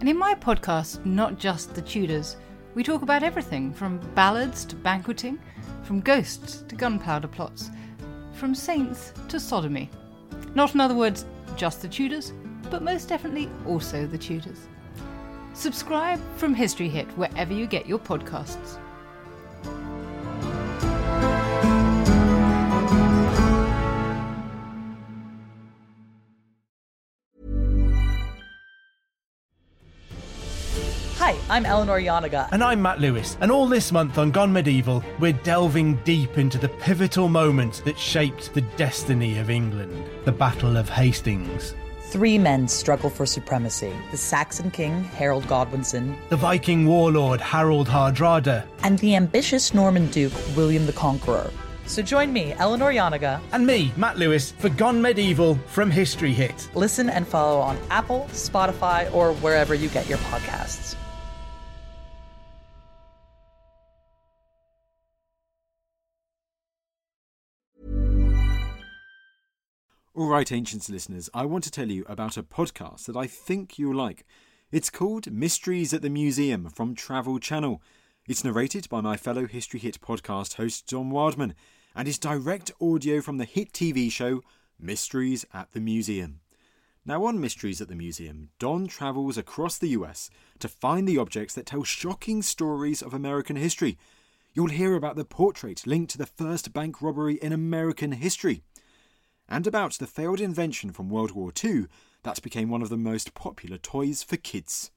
And 0.00 0.08
in 0.08 0.16
my 0.16 0.34
podcast, 0.34 1.04
Not 1.04 1.38
Just 1.38 1.74
the 1.74 1.82
Tudors, 1.82 2.38
we 2.74 2.82
talk 2.82 3.02
about 3.02 3.22
everything 3.22 3.74
from 3.74 3.98
ballads 4.14 4.64
to 4.64 4.74
banqueting, 4.74 5.38
from 5.82 6.00
ghosts 6.00 6.64
to 6.66 6.74
gunpowder 6.74 7.28
plots, 7.28 7.68
from 8.32 8.54
saints 8.54 9.12
to 9.28 9.38
sodomy. 9.38 9.90
Not, 10.54 10.72
in 10.72 10.80
other 10.80 10.94
words, 10.94 11.26
just 11.54 11.82
the 11.82 11.88
Tudors, 11.88 12.32
but 12.70 12.82
most 12.82 13.10
definitely 13.10 13.50
also 13.66 14.06
the 14.06 14.16
Tudors. 14.16 14.66
Subscribe 15.52 16.22
from 16.38 16.54
History 16.54 16.88
Hit 16.88 17.06
wherever 17.18 17.52
you 17.52 17.66
get 17.66 17.86
your 17.86 17.98
podcasts. 17.98 18.78
I'm 31.52 31.66
Eleanor 31.66 32.00
Janega. 32.00 32.48
And 32.50 32.64
I'm 32.64 32.80
Matt 32.80 32.98
Lewis. 32.98 33.36
And 33.42 33.52
all 33.52 33.68
this 33.68 33.92
month 33.92 34.16
on 34.16 34.30
Gone 34.30 34.54
Medieval, 34.54 35.04
we're 35.20 35.34
delving 35.34 35.96
deep 35.96 36.38
into 36.38 36.56
the 36.56 36.70
pivotal 36.70 37.28
moment 37.28 37.82
that 37.84 37.98
shaped 37.98 38.54
the 38.54 38.62
destiny 38.62 39.36
of 39.36 39.50
England 39.50 40.08
the 40.24 40.32
Battle 40.32 40.78
of 40.78 40.88
Hastings. 40.88 41.74
Three 42.04 42.38
men 42.38 42.68
struggle 42.68 43.10
for 43.10 43.26
supremacy 43.26 43.92
the 44.10 44.16
Saxon 44.16 44.70
king, 44.70 45.04
Harold 45.04 45.46
Godwinson, 45.46 46.16
the 46.30 46.36
Viking 46.36 46.86
warlord, 46.86 47.42
Harold 47.42 47.86
Hardrada, 47.86 48.66
and 48.82 48.98
the 49.00 49.14
ambitious 49.14 49.74
Norman 49.74 50.10
duke, 50.10 50.32
William 50.56 50.86
the 50.86 50.94
Conqueror. 50.94 51.50
So 51.84 52.00
join 52.00 52.32
me, 52.32 52.54
Eleanor 52.54 52.92
Janega. 52.92 53.42
And 53.52 53.66
me, 53.66 53.92
Matt 53.98 54.16
Lewis, 54.16 54.52
for 54.52 54.70
Gone 54.70 55.02
Medieval 55.02 55.56
from 55.66 55.90
History 55.90 56.32
Hit. 56.32 56.70
Listen 56.74 57.10
and 57.10 57.28
follow 57.28 57.60
on 57.60 57.76
Apple, 57.90 58.26
Spotify, 58.30 59.12
or 59.12 59.34
wherever 59.34 59.74
you 59.74 59.90
get 59.90 60.08
your 60.08 60.16
podcasts. 60.18 60.96
All 70.22 70.28
right, 70.28 70.52
Ancients 70.52 70.88
listeners, 70.88 71.28
I 71.34 71.44
want 71.46 71.64
to 71.64 71.70
tell 71.72 71.90
you 71.90 72.04
about 72.08 72.36
a 72.36 72.44
podcast 72.44 73.06
that 73.06 73.16
I 73.16 73.26
think 73.26 73.76
you'll 73.76 73.96
like. 73.96 74.24
It's 74.70 74.88
called 74.88 75.32
Mysteries 75.32 75.92
at 75.92 76.00
the 76.00 76.08
Museum 76.08 76.68
from 76.68 76.94
Travel 76.94 77.40
Channel. 77.40 77.82
It's 78.28 78.44
narrated 78.44 78.88
by 78.88 79.00
my 79.00 79.16
fellow 79.16 79.48
History 79.48 79.80
Hit 79.80 80.00
podcast 80.00 80.54
host 80.54 80.86
Don 80.86 81.10
Wildman 81.10 81.56
and 81.96 82.06
is 82.06 82.20
direct 82.20 82.70
audio 82.80 83.20
from 83.20 83.38
the 83.38 83.44
hit 83.44 83.72
TV 83.72 84.12
show 84.12 84.42
Mysteries 84.78 85.44
at 85.52 85.72
the 85.72 85.80
Museum. 85.80 86.38
Now, 87.04 87.24
on 87.24 87.40
Mysteries 87.40 87.80
at 87.80 87.88
the 87.88 87.96
Museum, 87.96 88.50
Don 88.60 88.86
travels 88.86 89.36
across 89.36 89.76
the 89.76 89.88
US 89.88 90.30
to 90.60 90.68
find 90.68 91.08
the 91.08 91.18
objects 91.18 91.54
that 91.54 91.66
tell 91.66 91.82
shocking 91.82 92.42
stories 92.42 93.02
of 93.02 93.12
American 93.12 93.56
history. 93.56 93.98
You'll 94.54 94.68
hear 94.68 94.94
about 94.94 95.16
the 95.16 95.24
portrait 95.24 95.84
linked 95.84 96.12
to 96.12 96.18
the 96.18 96.26
first 96.26 96.72
bank 96.72 97.02
robbery 97.02 97.40
in 97.42 97.52
American 97.52 98.12
history, 98.12 98.62
and 99.48 99.66
about 99.66 99.94
the 99.94 100.06
failed 100.06 100.40
invention 100.40 100.92
from 100.92 101.08
World 101.08 101.32
War 101.32 101.52
II 101.62 101.86
that 102.22 102.42
became 102.42 102.70
one 102.70 102.82
of 102.82 102.88
the 102.88 102.96
most 102.96 103.34
popular 103.34 103.78
toys 103.78 104.22
for 104.22 104.36
kids. 104.36 104.90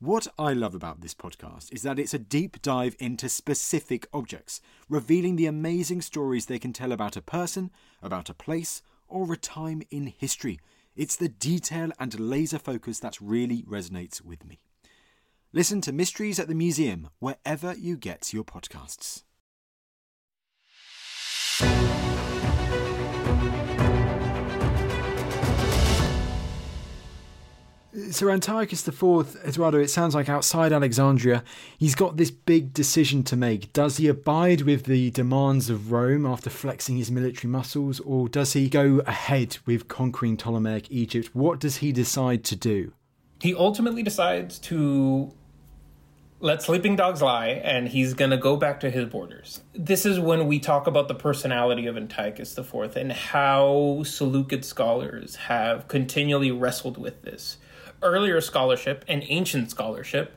What 0.00 0.28
I 0.38 0.52
love 0.52 0.76
about 0.76 1.00
this 1.00 1.14
podcast 1.14 1.72
is 1.72 1.82
that 1.82 1.98
it's 1.98 2.14
a 2.14 2.20
deep 2.20 2.62
dive 2.62 2.94
into 3.00 3.28
specific 3.28 4.06
objects, 4.12 4.60
revealing 4.88 5.34
the 5.34 5.46
amazing 5.46 6.02
stories 6.02 6.46
they 6.46 6.60
can 6.60 6.72
tell 6.72 6.92
about 6.92 7.16
a 7.16 7.22
person, 7.22 7.72
about 8.00 8.30
a 8.30 8.34
place, 8.34 8.80
or 9.08 9.32
a 9.32 9.36
time 9.36 9.82
in 9.90 10.06
history. 10.06 10.60
It's 10.94 11.16
the 11.16 11.28
detail 11.28 11.90
and 11.98 12.18
laser 12.20 12.60
focus 12.60 13.00
that 13.00 13.20
really 13.20 13.62
resonates 13.62 14.20
with 14.20 14.44
me. 14.44 14.60
Listen 15.52 15.80
to 15.80 15.92
Mysteries 15.92 16.38
at 16.38 16.46
the 16.46 16.54
Museum 16.54 17.08
wherever 17.18 17.74
you 17.74 17.96
get 17.96 18.32
your 18.32 18.44
podcasts. 18.44 19.22
So 28.10 28.28
Antiochus 28.28 28.86
IV, 28.86 29.36
Eduardo, 29.46 29.78
it 29.78 29.88
sounds 29.88 30.14
like 30.14 30.28
outside 30.28 30.72
Alexandria, 30.74 31.42
he's 31.78 31.94
got 31.94 32.18
this 32.18 32.30
big 32.30 32.74
decision 32.74 33.22
to 33.24 33.36
make. 33.36 33.72
Does 33.72 33.96
he 33.96 34.08
abide 34.08 34.62
with 34.62 34.84
the 34.84 35.10
demands 35.10 35.70
of 35.70 35.90
Rome 35.90 36.26
after 36.26 36.50
flexing 36.50 36.98
his 36.98 37.10
military 37.10 37.50
muscles, 37.50 37.98
or 38.00 38.28
does 38.28 38.52
he 38.52 38.68
go 38.68 39.00
ahead 39.06 39.56
with 39.64 39.88
conquering 39.88 40.36
Ptolemaic 40.36 40.90
Egypt? 40.90 41.30
What 41.32 41.60
does 41.60 41.78
he 41.78 41.90
decide 41.90 42.44
to 42.44 42.56
do? 42.56 42.92
He 43.40 43.54
ultimately 43.54 44.02
decides 44.02 44.58
to 44.60 45.32
let 46.40 46.62
sleeping 46.62 46.94
dogs 46.94 47.22
lie 47.22 47.48
and 47.48 47.88
he's 47.88 48.14
going 48.14 48.30
to 48.30 48.36
go 48.36 48.56
back 48.56 48.80
to 48.80 48.90
his 48.90 49.06
borders. 49.06 49.62
This 49.72 50.04
is 50.04 50.20
when 50.20 50.46
we 50.46 50.60
talk 50.60 50.86
about 50.86 51.08
the 51.08 51.14
personality 51.14 51.86
of 51.86 51.96
Antiochus 51.96 52.56
IV 52.56 52.96
and 52.96 53.12
how 53.12 54.02
Seleucid 54.04 54.64
scholars 54.64 55.36
have 55.36 55.88
continually 55.88 56.50
wrestled 56.50 56.98
with 56.98 57.22
this 57.22 57.56
earlier 58.02 58.40
scholarship 58.40 59.04
and 59.08 59.24
ancient 59.28 59.70
scholarship 59.70 60.34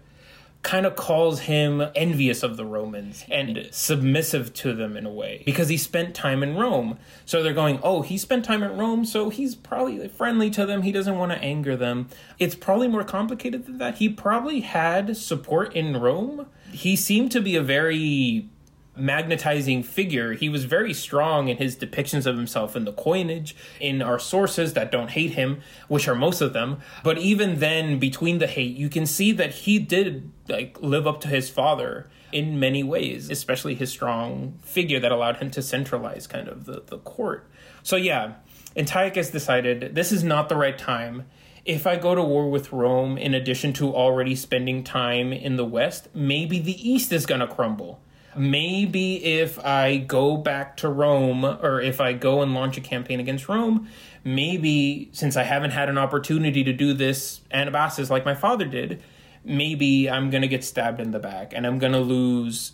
kind 0.64 0.86
of 0.86 0.96
calls 0.96 1.42
him 1.42 1.84
envious 1.96 2.44
of 2.44 2.56
the 2.56 2.66
Romans 2.66 3.26
and 3.32 3.68
submissive 3.72 4.54
to 4.54 4.74
them 4.74 4.96
in 4.96 5.06
a 5.06 5.12
way 5.12 5.42
because 5.46 5.70
he 5.70 5.78
spent 5.78 6.14
time 6.14 6.44
in 6.44 6.56
Rome. 6.56 7.00
So 7.26 7.42
they're 7.42 7.54
going, 7.54 7.80
oh, 7.82 8.04
he 8.04 8.18
spent 8.18 8.46
time 8.46 8.62
in 8.62 8.78
Rome, 8.78 9.06
so 9.06 9.30
he's 9.30 9.56
probably 9.56 10.08
friendly 10.08 10.52
to 10.52 10.66
them. 10.66 10.84
He 10.84 10.92
doesn't 10.92 11.18
want 11.18 11.32
to 11.32 11.40
anger 11.40 11.76
them. 11.76 12.10
It's 12.38 12.56
probably 12.56 12.88
more 12.88 13.04
complicated 13.04 13.66
than 13.66 13.80
that. 13.80 13.96
He 13.96 14.10
probably 14.10 14.62
had 14.62 15.18
support 15.18 15.76
in 15.76 15.98
Rome. 15.98 16.48
He 16.72 16.96
seemed 16.96 17.32
to 17.32 17.42
be 17.42 17.56
a 17.56 17.64
very 17.64 18.48
magnetizing 18.96 19.84
figure. 19.84 20.34
He 20.34 20.50
was 20.50 20.66
very 20.66 20.94
strong 20.94 21.48
in 21.48 21.58
his 21.58 21.76
depictions 21.76 22.26
of 22.26 22.36
himself 22.36 22.76
in 22.76 22.86
the 22.86 22.92
coinage, 22.92 23.56
in 23.80 24.02
our 24.02 24.20
sources 24.20 24.74
that 24.74 24.92
don't 24.92 25.12
hate 25.12 25.32
him, 25.32 25.62
which 25.88 26.08
are 26.08 26.16
most 26.16 26.42
of 26.42 26.54
them. 26.54 26.80
But 27.04 27.18
even 27.18 27.60
then, 27.60 28.00
between 28.00 28.40
the 28.40 28.48
hate, 28.48 28.76
you 28.76 28.90
can 28.90 29.06
see 29.06 29.32
that 29.34 29.52
he 29.52 29.80
did 29.80 30.32
like 30.50 30.78
live 30.82 31.08
up 31.08 31.22
to 31.22 31.28
his 31.28 31.50
father 31.50 32.10
in 32.32 32.60
many 32.60 32.84
ways, 32.84 33.30
especially 33.30 33.76
his 33.76 33.92
strong 33.92 34.60
figure 34.64 35.00
that 35.00 35.12
allowed 35.12 35.38
him 35.38 35.52
to 35.52 35.62
centralize 35.62 36.28
kind 36.28 36.48
of 36.48 36.66
the, 36.66 36.84
the 36.86 36.98
court. 37.00 37.50
So 37.84 37.96
yeah, 37.96 38.36
Antiochus 38.76 39.30
decided 39.30 39.96
this 39.96 40.12
is 40.12 40.24
not 40.24 40.50
the 40.50 40.56
right 40.56 40.78
time. 40.78 41.26
If 41.64 41.86
I 41.86 41.96
go 41.96 42.16
to 42.16 42.24
war 42.24 42.50
with 42.50 42.72
Rome, 42.72 43.18
in 43.18 43.34
addition 43.34 43.72
to 43.74 43.94
already 43.94 44.36
spending 44.36 44.84
time 44.84 45.32
in 45.32 45.58
the 45.58 45.66
West, 45.66 46.08
maybe 46.14 46.60
the 46.60 46.90
East 46.90 47.12
is 47.14 47.26
going 47.26 47.42
to 47.42 47.48
crumble 47.48 48.02
maybe 48.36 49.24
if 49.24 49.60
I 49.60 49.98
go 49.98 50.38
back 50.38 50.78
to 50.78 50.90
Rome 50.90 51.44
or 51.46 51.82
if 51.82 52.00
I 52.00 52.14
go 52.14 52.42
and 52.42 52.54
launch 52.54 52.78
a 52.78 52.82
campaign 52.82 53.20
against 53.20 53.50
Rome, 53.50 53.88
maybe 54.24 55.10
since 55.12 55.36
I 55.36 55.44
haven't 55.44 55.72
had 55.72 55.90
an 55.90 55.98
opportunity 55.98 56.64
to 56.64 56.74
do 56.74 56.94
this 56.94 57.42
Anabasis 57.54 58.10
like 58.10 58.26
my 58.26 58.36
father 58.36 58.66
did, 58.66 59.04
maybe 59.44 60.10
I'm 60.10 60.30
going 60.30 60.42
to 60.42 60.48
get 60.48 60.64
stabbed 60.64 61.00
in 61.00 61.12
the 61.12 61.20
back 61.20 61.54
and 61.54 61.66
I'm 61.66 61.80
going 61.80 61.94
to 61.94 62.00
lose 62.00 62.74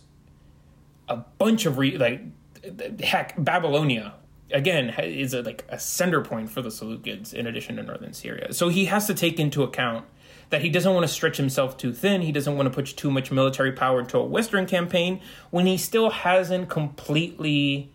a 1.07 1.17
bunch 1.17 1.65
of 1.65 1.77
re- 1.77 1.97
like 1.97 2.21
heck 3.01 3.33
Babylonia 3.37 4.13
again 4.51 4.89
is 4.99 5.33
a, 5.33 5.41
like 5.41 5.65
a 5.69 5.79
center 5.79 6.21
point 6.21 6.49
for 6.49 6.61
the 6.61 6.69
Seleucids 6.69 7.33
in 7.33 7.47
addition 7.47 7.77
to 7.77 7.83
northern 7.83 8.13
Syria. 8.13 8.53
So 8.53 8.69
he 8.69 8.85
has 8.85 9.07
to 9.07 9.13
take 9.13 9.39
into 9.39 9.63
account 9.63 10.05
that 10.49 10.61
he 10.61 10.69
doesn't 10.69 10.93
want 10.93 11.03
to 11.03 11.11
stretch 11.11 11.37
himself 11.37 11.77
too 11.77 11.93
thin. 11.93 12.21
He 12.21 12.31
doesn't 12.31 12.55
want 12.55 12.67
to 12.67 12.73
put 12.73 12.85
too 12.85 13.11
much 13.11 13.31
military 13.31 13.71
power 13.71 13.99
into 13.99 14.17
a 14.17 14.25
Western 14.25 14.65
campaign 14.65 15.21
when 15.49 15.65
he 15.65 15.77
still 15.77 16.09
hasn't 16.09 16.69
completely 16.69 17.91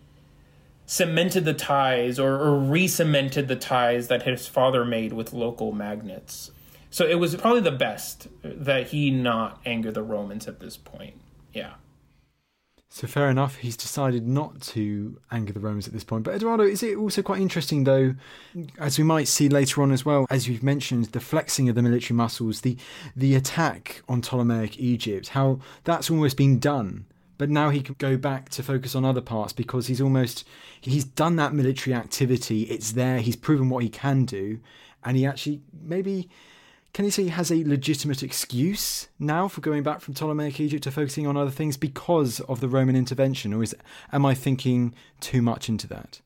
cemented 0.85 1.45
the 1.45 1.53
ties 1.53 2.19
or, 2.19 2.35
or 2.35 2.59
re 2.59 2.87
cemented 2.87 3.47
the 3.47 3.55
ties 3.55 4.07
that 4.07 4.23
his 4.23 4.47
father 4.47 4.85
made 4.85 5.13
with 5.13 5.33
local 5.33 5.71
magnates. 5.71 6.51
So 6.89 7.07
it 7.07 7.15
was 7.15 7.35
probably 7.35 7.61
the 7.61 7.71
best 7.71 8.27
that 8.43 8.87
he 8.87 9.09
not 9.09 9.59
anger 9.65 9.91
the 9.91 10.03
Romans 10.03 10.47
at 10.47 10.59
this 10.59 10.77
point. 10.77 11.15
Yeah. 11.51 11.73
So 12.95 13.07
fair 13.07 13.27
enough, 13.27 13.55
he's 13.55 13.75
decided 13.75 14.27
not 14.27 14.61
to 14.61 15.19
anger 15.31 15.51
the 15.51 15.59
Romans 15.59 15.87
at 15.87 15.93
this 15.93 16.03
point. 16.03 16.25
But 16.25 16.35
Eduardo, 16.35 16.63
is 16.63 16.83
it 16.83 16.95
also 16.95 17.23
quite 17.23 17.41
interesting 17.41 17.85
though, 17.85 18.13
as 18.77 18.99
we 18.99 19.03
might 19.03 19.27
see 19.27 19.49
later 19.49 19.81
on 19.81 19.91
as 19.91 20.05
well, 20.05 20.27
as 20.29 20.47
you've 20.47 20.61
mentioned, 20.61 21.05
the 21.05 21.19
flexing 21.19 21.67
of 21.67 21.73
the 21.73 21.81
military 21.81 22.15
muscles, 22.15 22.61
the 22.61 22.77
the 23.15 23.33
attack 23.33 24.03
on 24.07 24.21
Ptolemaic 24.21 24.77
Egypt, 24.77 25.29
how 25.29 25.59
that's 25.85 26.11
almost 26.11 26.37
been 26.37 26.59
done. 26.59 27.07
But 27.39 27.49
now 27.49 27.71
he 27.71 27.81
can 27.81 27.95
go 27.97 28.15
back 28.15 28.49
to 28.49 28.61
focus 28.61 28.93
on 28.93 29.03
other 29.03 29.21
parts 29.21 29.53
because 29.53 29.87
he's 29.87 29.99
almost 29.99 30.45
he's 30.79 31.03
done 31.03 31.35
that 31.37 31.51
military 31.51 31.95
activity. 31.95 32.65
It's 32.65 32.91
there. 32.91 33.21
He's 33.21 33.35
proven 33.35 33.69
what 33.69 33.81
he 33.81 33.89
can 33.89 34.23
do, 34.25 34.59
and 35.03 35.17
he 35.17 35.25
actually 35.25 35.61
maybe 35.81 36.29
can 36.93 37.05
you 37.05 37.11
say 37.11 37.23
he 37.23 37.29
has 37.29 37.51
a 37.51 37.63
legitimate 37.63 38.21
excuse 38.21 39.07
now 39.19 39.47
for 39.47 39.61
going 39.61 39.83
back 39.83 39.99
from 39.99 40.13
Ptolemaic 40.13 40.59
Egypt 40.59 40.83
to 40.83 40.91
focusing 40.91 41.25
on 41.25 41.35
other 41.35 41.51
things 41.51 41.75
because 41.75 42.39
of 42.41 42.59
the 42.59 42.67
Roman 42.67 42.95
intervention, 42.95 43.53
or 43.53 43.63
is 43.63 43.75
am 44.11 44.25
I 44.25 44.35
thinking 44.35 44.93
too 45.19 45.41
much 45.41 45.69
into 45.69 45.87
that? 45.87 46.21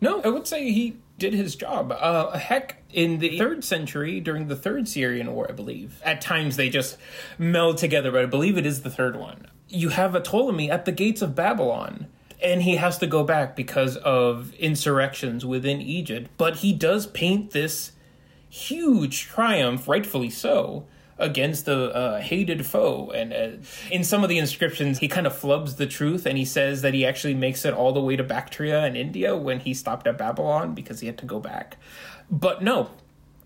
No, 0.00 0.20
I 0.22 0.28
would 0.28 0.48
say 0.48 0.72
he 0.72 0.96
did 1.18 1.32
his 1.32 1.54
job. 1.54 1.92
Uh, 1.92 2.36
heck, 2.36 2.82
in 2.92 3.20
the 3.20 3.38
third 3.38 3.62
century, 3.62 4.18
during 4.18 4.48
the 4.48 4.56
third 4.56 4.88
Syrian 4.88 5.32
war, 5.32 5.46
I 5.48 5.52
believe, 5.52 6.02
at 6.04 6.20
times 6.20 6.56
they 6.56 6.68
just 6.68 6.96
meld 7.38 7.78
together, 7.78 8.10
but 8.10 8.22
I 8.22 8.26
believe 8.26 8.58
it 8.58 8.66
is 8.66 8.82
the 8.82 8.90
third 8.90 9.14
one. 9.14 9.46
You 9.68 9.90
have 9.90 10.16
a 10.16 10.20
Ptolemy 10.20 10.68
at 10.68 10.84
the 10.84 10.92
gates 10.92 11.22
of 11.22 11.36
Babylon 11.36 12.08
and 12.42 12.62
he 12.62 12.76
has 12.76 12.98
to 12.98 13.06
go 13.06 13.22
back 13.22 13.54
because 13.54 13.96
of 13.98 14.52
insurrections 14.54 15.46
within 15.46 15.80
Egypt. 15.80 16.30
But 16.36 16.56
he 16.56 16.72
does 16.72 17.06
paint 17.06 17.52
this 17.52 17.92
huge 18.52 19.28
triumph, 19.28 19.88
rightfully 19.88 20.28
so, 20.28 20.84
against 21.16 21.66
a 21.68 21.94
uh, 21.94 22.20
hated 22.20 22.66
foe. 22.66 23.10
And 23.14 23.32
uh, 23.32 23.66
in 23.90 24.04
some 24.04 24.22
of 24.22 24.28
the 24.28 24.36
inscriptions, 24.36 24.98
he 24.98 25.08
kind 25.08 25.26
of 25.26 25.32
flubs 25.32 25.78
the 25.78 25.86
truth 25.86 26.26
and 26.26 26.36
he 26.36 26.44
says 26.44 26.82
that 26.82 26.92
he 26.92 27.06
actually 27.06 27.32
makes 27.32 27.64
it 27.64 27.72
all 27.72 27.94
the 27.94 28.02
way 28.02 28.14
to 28.14 28.22
Bactria 28.22 28.84
and 28.84 28.94
India 28.94 29.34
when 29.34 29.60
he 29.60 29.72
stopped 29.72 30.06
at 30.06 30.18
Babylon 30.18 30.74
because 30.74 31.00
he 31.00 31.06
had 31.06 31.16
to 31.18 31.24
go 31.24 31.40
back. 31.40 31.78
But 32.30 32.62
no, 32.62 32.90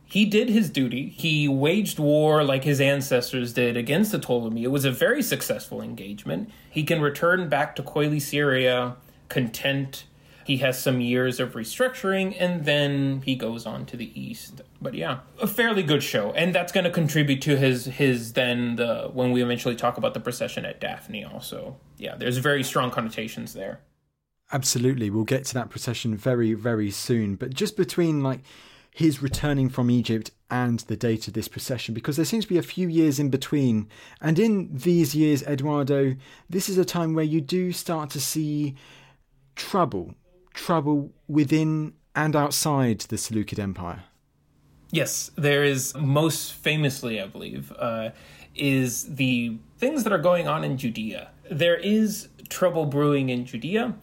he 0.05 0.25
did 0.25 0.49
his 0.49 0.71
duty. 0.71 1.09
He 1.11 1.47
waged 1.47 2.01
war 2.01 2.43
like 2.43 2.65
his 2.65 2.81
ancestors 2.81 3.53
did 3.53 3.77
against 3.77 4.11
the 4.11 4.19
Ptolemy. 4.19 4.65
It 4.65 4.73
was 4.73 4.85
a 4.85 4.91
very 4.91 5.23
successful 5.23 5.81
engagement. 5.81 6.51
He 6.69 6.83
can 6.83 7.01
return 7.01 7.49
back 7.49 7.77
to 7.77 7.83
Coele 7.85 8.21
Syria 8.21 8.97
content 9.29 10.05
he 10.47 10.59
has 10.59 10.81
some 10.81 11.01
years 11.01 11.41
of 11.41 11.55
restructuring, 11.55 12.37
and 12.39 12.65
then 12.65 13.23
he 13.25 13.35
goes 13.35 13.67
on 13.67 13.85
to 13.87 13.97
the 13.97 14.19
east. 14.19 14.63
But 14.81 14.95
yeah, 14.95 15.19
a 15.41 15.47
fairly 15.49 15.83
good 15.83 16.05
show, 16.05 16.31
and 16.33 16.55
that's 16.55 16.73
going 16.73 16.85
to 16.85 16.91
contribute 16.91 17.43
to 17.43 17.57
his 17.57 17.87
his 17.87 18.35
then 18.35 18.77
the 18.77 19.11
when 19.13 19.33
we 19.33 19.43
eventually 19.43 19.75
talk 19.75 19.99
about 19.99 20.15
the 20.15 20.21
procession 20.21 20.65
at 20.65 20.81
Daphne. 20.81 21.25
Also, 21.25 21.77
yeah, 21.99 22.15
there's 22.15 22.39
very 22.39 22.63
strong 22.63 22.93
connotations 22.93 23.55
there. 23.55 23.81
Absolutely. 24.53 25.11
We'll 25.11 25.25
get 25.25 25.45
to 25.47 25.55
that 25.55 25.71
procession 25.71 26.17
very, 26.17 26.55
very 26.55 26.93
soon. 26.93 27.35
But 27.35 27.53
just 27.53 27.77
between 27.77 28.23
like 28.23 28.43
his 28.93 29.21
returning 29.21 29.69
from 29.69 29.91
Egypt 29.91 30.31
and 30.49 30.79
the 30.81 30.97
date 30.97 31.27
of 31.27 31.35
this 31.35 31.49
procession, 31.49 31.93
because 31.93 32.15
there 32.15 32.25
seems 32.25 32.45
to 32.45 32.49
be 32.49 32.59
a 32.59 32.63
few 32.63 32.87
years 32.87 33.19
in 33.19 33.31
between. 33.31 33.89
And 34.21 34.39
in 34.39 34.69
these 34.73 35.13
years, 35.13 35.43
Eduardo, 35.43 36.15
this 36.49 36.69
is 36.69 36.79
a 36.79 36.85
time 36.85 37.15
where 37.15 37.25
you 37.25 37.41
do 37.41 37.73
start 37.73 38.11
to 38.11 38.21
see 38.21 38.77
trouble, 39.57 40.15
trouble 40.57 41.13
within 41.29 41.93
and 42.17 42.35
outside 42.35 43.01
the 43.01 43.19
Seleucid 43.19 43.61
Empire. 43.61 44.05
Yes, 44.91 45.31
there 45.37 45.63
is 45.63 45.95
most 45.95 46.55
famously, 46.55 47.21
I 47.21 47.27
believe, 47.27 47.73
uh, 47.79 48.11
is 48.55 49.17
the 49.17 49.59
things 49.79 50.03
that 50.05 50.13
are 50.13 50.19
going 50.19 50.49
on 50.49 50.65
in 50.65 50.79
Judea. 50.79 51.31
There 51.51 51.77
is 51.77 52.29
trouble 52.49 52.87
brewing 52.87 53.29
in 53.29 53.45
Judea. 53.45 53.95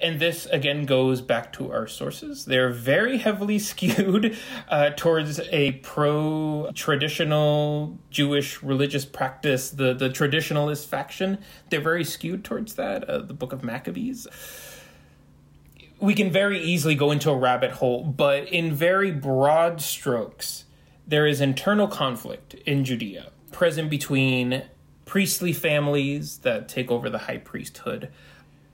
And 0.00 0.20
this 0.20 0.46
again 0.46 0.86
goes 0.86 1.20
back 1.20 1.52
to 1.54 1.70
our 1.70 1.86
sources. 1.86 2.46
They're 2.46 2.70
very 2.72 3.18
heavily 3.18 3.58
skewed 3.70 4.36
uh, 4.68 4.90
towards 4.96 5.38
a 5.50 5.72
pro 5.82 6.70
traditional 6.74 7.96
Jewish 8.10 8.62
religious 8.62 9.04
practice, 9.04 9.70
the, 9.70 9.94
the 9.94 10.10
traditionalist 10.10 10.86
faction. 10.86 11.38
They're 11.70 11.80
very 11.80 12.04
skewed 12.04 12.44
towards 12.44 12.74
that, 12.74 13.04
uh, 13.04 13.20
the 13.20 13.34
book 13.34 13.52
of 13.52 13.62
Maccabees 13.62 14.26
we 16.00 16.14
can 16.14 16.30
very 16.30 16.60
easily 16.60 16.94
go 16.94 17.10
into 17.10 17.30
a 17.30 17.36
rabbit 17.36 17.72
hole, 17.72 18.04
but 18.04 18.48
in 18.48 18.74
very 18.74 19.10
broad 19.10 19.80
strokes, 19.80 20.64
there 21.06 21.26
is 21.26 21.40
internal 21.40 21.86
conflict 21.86 22.54
in 22.66 22.84
Judea 22.84 23.30
present 23.52 23.88
between 23.88 24.64
priestly 25.04 25.52
families 25.52 26.38
that 26.38 26.68
take 26.68 26.90
over 26.90 27.08
the 27.08 27.18
high 27.18 27.38
priesthood. 27.38 28.10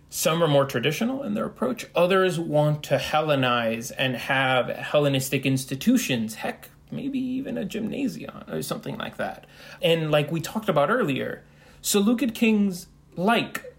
Some 0.09 0.43
are 0.43 0.49
more 0.49 0.65
traditional 0.65 1.23
in 1.23 1.35
their 1.35 1.45
approach, 1.45 1.87
others 1.95 2.41
want 2.41 2.83
to 2.85 2.97
Hellenize 2.97 3.93
and 3.97 4.17
have 4.17 4.69
Hellenistic 4.69 5.45
institutions, 5.45 6.37
heck, 6.37 6.71
maybe 6.91 7.19
even 7.19 7.59
a 7.59 7.65
gymnasium 7.65 8.43
or 8.51 8.63
something 8.63 8.97
like 8.97 9.19
that. 9.19 9.47
And 9.83 10.11
like 10.11 10.33
we 10.33 10.41
talked 10.41 10.69
about 10.69 10.91
earlier, 10.91 11.45
Seleucid 11.83 12.35
kings 12.35 12.89
like 13.17 13.70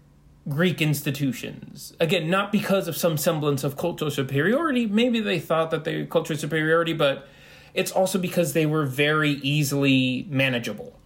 Greek 0.48 0.82
institutions. 0.82 1.94
Again, 2.00 2.28
not 2.28 2.50
because 2.50 2.88
of 2.88 2.96
some 2.96 3.16
semblance 3.16 3.62
of 3.62 3.76
cultural 3.76 4.10
superiority. 4.10 4.86
Maybe 4.86 5.20
they 5.20 5.38
thought 5.38 5.70
that 5.70 5.84
they 5.84 6.04
cultural 6.06 6.38
superiority, 6.38 6.92
but 6.92 7.28
it's 7.74 7.92
also 7.92 8.18
because 8.18 8.52
they 8.52 8.66
were 8.66 8.84
very 8.84 9.30
easily 9.30 10.26
manageable. 10.28 10.98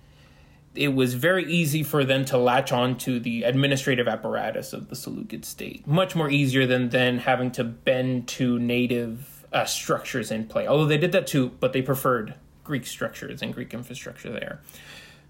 It 0.74 0.89
was 0.89 1.14
very 1.14 1.51
easy 1.51 1.82
for 1.82 2.05
them 2.05 2.24
to 2.26 2.37
latch 2.37 2.72
on 2.72 2.99
to 2.99 3.18
the 3.18 3.45
administrative 3.45 4.09
apparatus 4.09 4.72
of 4.72 4.89
the 4.89 4.97
Seleucid 4.97 5.45
state. 5.45 5.87
Much 5.87 6.14
more 6.14 6.30
easier 6.30 6.66
than 6.66 6.91
then 6.91 7.18
having 7.18 7.51
to 7.53 7.64
bend 7.64 8.28
to 8.28 8.59
native 8.59 9.47
uh, 9.53 9.64
structures 9.64 10.30
in 10.30 10.47
play. 10.47 10.66
Although 10.66 10.87
they 10.87 10.99
did 10.99 11.12
that 11.12 11.26
too, 11.26 11.53
but 11.61 11.72
they 11.72 11.82
preferred 11.82 12.34
Greek 12.64 12.87
structures 12.87 13.43
and 13.43 13.55
Greek 13.55 13.72
infrastructure 13.72 14.30
there. 14.30 14.61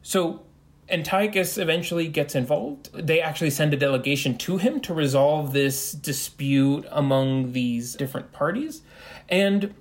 So 0.03 0.46
Antiochus 0.89 1.59
eventually 1.59 2.07
gets 2.09 2.35
involved. 2.35 2.91
They 2.95 3.21
actually 3.21 3.51
send 3.51 3.75
a 3.75 3.77
delegation 3.77 4.39
to 4.39 4.57
him 4.59 4.81
to 4.81 4.95
resolve 4.95 5.53
this 5.53 5.93
dispute 5.93 6.87
among 6.91 7.53
these 7.53 7.95
different 7.95 8.33
parties. 8.33 8.83
And 9.29 9.75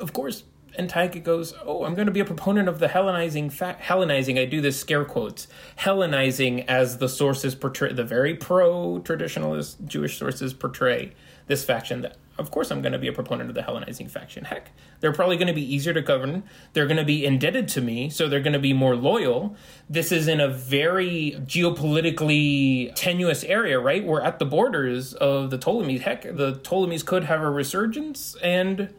of 0.00 0.12
course, 0.12 0.44
Antiochus 0.78 1.22
goes, 1.22 1.54
"Oh, 1.66 1.84
I'm 1.84 1.94
going 1.94 2.06
to 2.06 2.12
be 2.12 2.20
a 2.20 2.24
proponent 2.24 2.66
of 2.66 2.78
the 2.78 2.88
Hellenizing 2.88 3.50
Hellenizing. 3.78 4.38
I 4.38 4.46
do 4.46 4.62
this 4.62 4.80
scare 4.80 5.04
quotes. 5.04 5.48
Hellenizing 5.76 6.64
as 6.66 6.96
the 6.96 7.10
sources 7.10 7.54
portray 7.54 7.92
the 7.92 8.04
very 8.04 8.34
pro 8.34 9.00
traditionalist 9.04 9.86
Jewish 9.86 10.18
sources 10.18 10.54
portray 10.54 11.12
this 11.46 11.62
faction 11.62 12.00
that 12.02 12.16
of 12.42 12.50
course 12.50 12.70
I'm 12.70 12.82
going 12.82 12.92
to 12.92 12.98
be 12.98 13.08
a 13.08 13.12
proponent 13.12 13.48
of 13.48 13.54
the 13.54 13.62
Hellenizing 13.62 14.10
faction. 14.10 14.44
Heck, 14.44 14.72
they're 15.00 15.12
probably 15.12 15.36
going 15.36 15.48
to 15.48 15.54
be 15.54 15.74
easier 15.74 15.94
to 15.94 16.02
govern. 16.02 16.42
They're 16.72 16.86
going 16.86 16.98
to 16.98 17.04
be 17.04 17.24
indebted 17.24 17.68
to 17.68 17.80
me, 17.80 18.10
so 18.10 18.28
they're 18.28 18.40
going 18.40 18.52
to 18.52 18.58
be 18.58 18.72
more 18.72 18.96
loyal. 18.96 19.56
This 19.88 20.12
is 20.12 20.28
in 20.28 20.40
a 20.40 20.48
very 20.48 21.36
geopolitically 21.38 22.92
tenuous 22.94 23.44
area, 23.44 23.80
right? 23.80 24.04
We're 24.04 24.20
at 24.20 24.38
the 24.38 24.44
borders 24.44 25.14
of 25.14 25.50
the 25.50 25.58
Ptolemies. 25.58 26.02
Heck, 26.02 26.22
the 26.22 26.60
Ptolemies 26.62 27.02
could 27.02 27.24
have 27.24 27.40
a 27.40 27.50
resurgence 27.50 28.36
and 28.42 28.92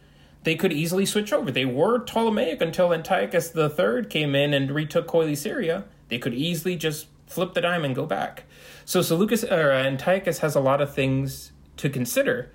they 0.43 0.55
could 0.55 0.73
easily 0.73 1.05
switch 1.05 1.31
over. 1.31 1.51
They 1.51 1.65
were 1.65 1.99
Ptolemaic 1.99 2.61
until 2.61 2.93
Antiochus 2.93 3.55
III 3.55 4.05
came 4.05 4.35
in 4.35 4.53
and 4.53 4.71
retook 4.71 5.07
Coele-Syria. 5.07 5.85
They 6.09 6.17
could 6.17 6.33
easily 6.33 6.75
just 6.75 7.07
flip 7.27 7.53
the 7.53 7.61
dime 7.61 7.83
and 7.85 7.95
go 7.95 8.05
back. 8.05 8.43
So 8.85 9.01
Seleucus 9.01 9.43
or 9.43 9.71
uh, 9.71 9.83
Antiochus 9.83 10.39
has 10.39 10.55
a 10.55 10.59
lot 10.59 10.81
of 10.81 10.93
things 10.93 11.51
to 11.77 11.89
consider. 11.89 12.51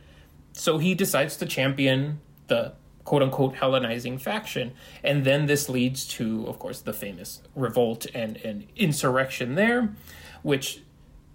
So 0.59 0.79
he 0.79 0.95
decides 0.95 1.37
to 1.37 1.47
champion 1.47 2.21
the 2.49 2.73
quote 3.05 3.23
unquote 3.23 3.55
Hellenizing 3.55 4.21
faction. 4.21 4.73
And 5.03 5.25
then 5.25 5.47
this 5.47 5.69
leads 5.69 6.07
to, 6.09 6.47
of 6.47 6.59
course, 6.59 6.81
the 6.81 6.93
famous 6.93 7.41
revolt 7.55 8.07
and, 8.13 8.37
and 8.39 8.67
insurrection 8.77 9.55
there, 9.55 9.95
which 10.43 10.83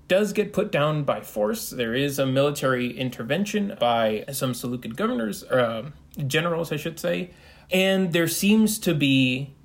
does 0.07 0.33
get 0.33 0.51
put 0.51 0.71
down 0.71 1.03
by 1.03 1.21
force. 1.21 1.69
There 1.69 1.95
is 1.95 2.19
a 2.19 2.25
military 2.25 2.95
intervention 2.95 3.75
by 3.79 4.25
some 4.31 4.53
Seleucid 4.53 4.97
governors, 4.97 5.43
uh, 5.45 5.89
generals, 6.27 6.71
I 6.71 6.75
should 6.75 6.99
say. 6.99 7.31
And 7.71 8.11
there 8.11 8.27
seems 8.27 8.77
to 8.79 8.93
be 8.93 9.55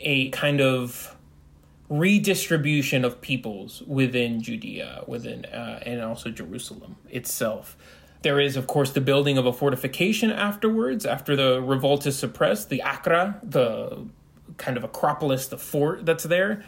a 0.00 0.30
kind 0.30 0.60
of 0.60 1.16
redistribution 1.88 3.04
of 3.04 3.20
peoples 3.20 3.82
within 3.86 4.42
Judea, 4.42 5.04
within 5.06 5.46
uh, 5.46 5.80
and 5.86 6.02
also 6.02 6.30
Jerusalem 6.30 6.96
itself. 7.08 7.76
There 8.22 8.40
is, 8.40 8.56
of 8.56 8.66
course, 8.66 8.90
the 8.90 9.00
building 9.00 9.38
of 9.38 9.46
a 9.46 9.52
fortification 9.52 10.30
afterwards, 10.30 11.06
after 11.06 11.36
the 11.36 11.62
revolt 11.62 12.06
is 12.06 12.18
suppressed, 12.18 12.68
the 12.68 12.82
Acra, 12.82 13.40
the 13.42 14.06
kind 14.56 14.76
of 14.76 14.84
Acropolis, 14.84 15.46
the 15.46 15.58
fort 15.58 16.04
that's 16.04 16.24
there. 16.24 16.64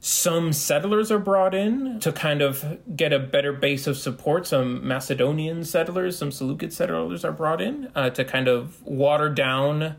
Some 0.00 0.52
settlers 0.52 1.10
are 1.10 1.18
brought 1.18 1.54
in 1.54 2.00
to 2.00 2.12
kind 2.12 2.40
of 2.40 2.78
get 2.94 3.12
a 3.12 3.18
better 3.18 3.52
base 3.52 3.86
of 3.86 3.96
support. 3.96 4.46
Some 4.46 4.86
Macedonian 4.86 5.64
settlers, 5.64 6.16
some 6.16 6.30
Seleucid 6.30 6.72
settlers 6.72 7.24
are 7.24 7.32
brought 7.32 7.60
in 7.60 7.90
uh, 7.94 8.10
to 8.10 8.24
kind 8.24 8.48
of 8.48 8.82
water 8.82 9.28
down 9.28 9.96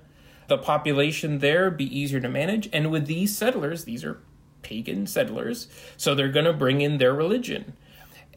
the 0.48 0.58
population 0.58 1.40
there, 1.40 1.70
be 1.70 1.86
easier 1.86 2.20
to 2.20 2.30
manage. 2.30 2.70
And 2.72 2.90
with 2.90 3.06
these 3.06 3.38
settlers, 3.38 3.84
these 3.84 4.04
are 4.04 4.20
pagan 4.62 5.08
settlers, 5.08 5.68
so 5.98 6.16
they're 6.16 6.32
going 6.32 6.46
to 6.46 6.54
bring 6.54 6.82
in 6.82 6.98
their 6.98 7.14
religion. 7.14 7.74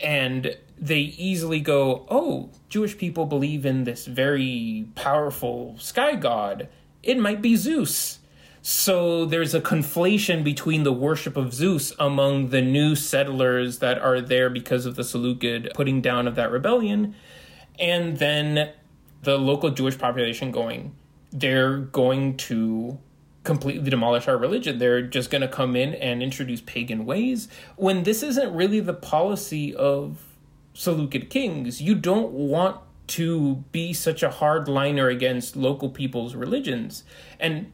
And 0.02 0.56
they 0.78 1.00
easily 1.00 1.60
go, 1.60 2.06
oh, 2.10 2.50
Jewish 2.68 2.96
people 2.96 3.26
believe 3.26 3.66
in 3.66 3.84
this 3.84 4.06
very 4.06 4.86
powerful 4.94 5.76
sky 5.78 6.14
god. 6.14 6.68
It 7.02 7.18
might 7.18 7.42
be 7.42 7.56
Zeus. 7.56 8.18
So 8.62 9.24
there's 9.24 9.54
a 9.54 9.60
conflation 9.60 10.44
between 10.44 10.82
the 10.82 10.92
worship 10.92 11.36
of 11.36 11.54
Zeus 11.54 11.94
among 11.98 12.48
the 12.48 12.60
new 12.60 12.94
settlers 12.94 13.78
that 13.78 13.98
are 13.98 14.20
there 14.20 14.50
because 14.50 14.84
of 14.84 14.96
the 14.96 15.04
Seleucid 15.04 15.70
putting 15.74 16.02
down 16.02 16.28
of 16.28 16.34
that 16.34 16.50
rebellion, 16.50 17.14
and 17.78 18.18
then 18.18 18.70
the 19.22 19.38
local 19.38 19.70
Jewish 19.70 19.96
population 19.96 20.50
going, 20.50 20.94
they're 21.30 21.78
going 21.78 22.36
to 22.36 22.98
completely 23.44 23.88
demolish 23.90 24.28
our 24.28 24.36
religion. 24.36 24.78
They're 24.78 25.02
just 25.02 25.30
going 25.30 25.42
to 25.42 25.48
come 25.48 25.74
in 25.76 25.94
and 25.94 26.22
introduce 26.22 26.60
pagan 26.60 27.06
ways 27.06 27.48
when 27.76 28.02
this 28.02 28.22
isn't 28.22 28.54
really 28.54 28.80
the 28.80 28.94
policy 28.94 29.74
of 29.74 30.18
Seleucid 30.74 31.30
kings. 31.30 31.80
You 31.80 31.94
don't 31.94 32.30
want 32.32 32.76
to 33.08 33.64
be 33.72 33.92
such 33.92 34.22
a 34.22 34.28
hardliner 34.28 35.10
against 35.10 35.56
local 35.56 35.88
people's 35.88 36.34
religions. 36.34 37.02
And 37.40 37.72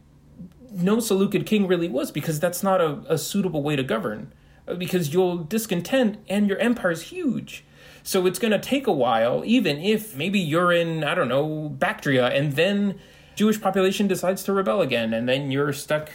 no 0.71 1.01
Seleucid 1.01 1.47
king 1.47 1.67
really 1.67 1.89
was 1.89 2.11
because 2.11 2.41
that's 2.41 2.63
not 2.63 2.81
a, 2.81 3.03
a 3.09 3.19
suitable 3.19 3.63
way 3.63 3.77
to 3.77 3.83
govern 3.83 4.33
because 4.79 5.13
you'll 5.13 5.39
discontent 5.39 6.19
and 6.29 6.49
your 6.49 6.59
empire's 6.59 7.03
huge. 7.03 7.65
So 8.03 8.27
it's 8.27 8.39
going 8.39 8.53
to 8.53 8.59
take 8.59 8.87
a 8.87 8.93
while, 8.93 9.43
even 9.45 9.79
if 9.79 10.17
maybe 10.17 10.39
you're 10.39 10.73
in, 10.73 11.03
I 11.03 11.15
don't 11.15 11.29
know, 11.29 11.69
Bactria, 11.69 12.29
and 12.29 12.53
then 12.53 13.01
Jewish 13.37 13.61
population 13.61 14.09
decides 14.09 14.43
to 14.45 14.53
rebel 14.53 14.81
again, 14.81 15.15
and 15.15 15.29
then 15.29 15.51
you're 15.51 15.73
stuck 15.73 16.11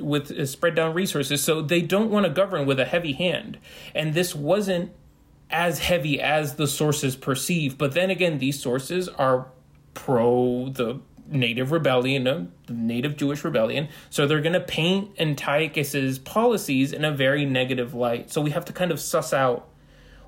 with 0.00 0.30
uh, 0.30 0.46
spread 0.46 0.74
down 0.74 0.94
resources. 0.94 1.42
So 1.42 1.60
they 1.60 1.82
don't 1.82 2.10
want 2.10 2.26
to 2.26 2.30
govern 2.30 2.66
with 2.66 2.78
a 2.78 2.84
heavy 2.84 3.14
hand. 3.14 3.58
And 3.94 4.14
this 4.14 4.34
wasn't 4.34 4.92
as 5.50 5.80
heavy 5.80 6.20
as 6.20 6.54
the 6.54 6.68
sources 6.68 7.16
perceive. 7.16 7.78
But 7.78 7.92
then 7.92 8.10
again, 8.10 8.38
these 8.38 8.60
sources 8.60 9.08
are 9.08 9.48
pro 9.94 10.68
the 10.68 11.00
native 11.26 11.72
rebellion, 11.72 12.26
uh, 12.26 12.46
the 12.66 12.72
native 12.74 13.16
Jewish 13.16 13.44
rebellion. 13.44 13.88
So 14.10 14.26
they're 14.26 14.40
going 14.40 14.52
to 14.52 14.60
paint 14.60 15.10
Antiochus's 15.18 16.18
policies 16.18 16.92
in 16.92 17.04
a 17.04 17.12
very 17.12 17.44
negative 17.44 17.94
light. 17.94 18.30
So 18.30 18.40
we 18.40 18.50
have 18.50 18.64
to 18.66 18.72
kind 18.72 18.90
of 18.90 19.00
suss 19.00 19.32
out 19.32 19.68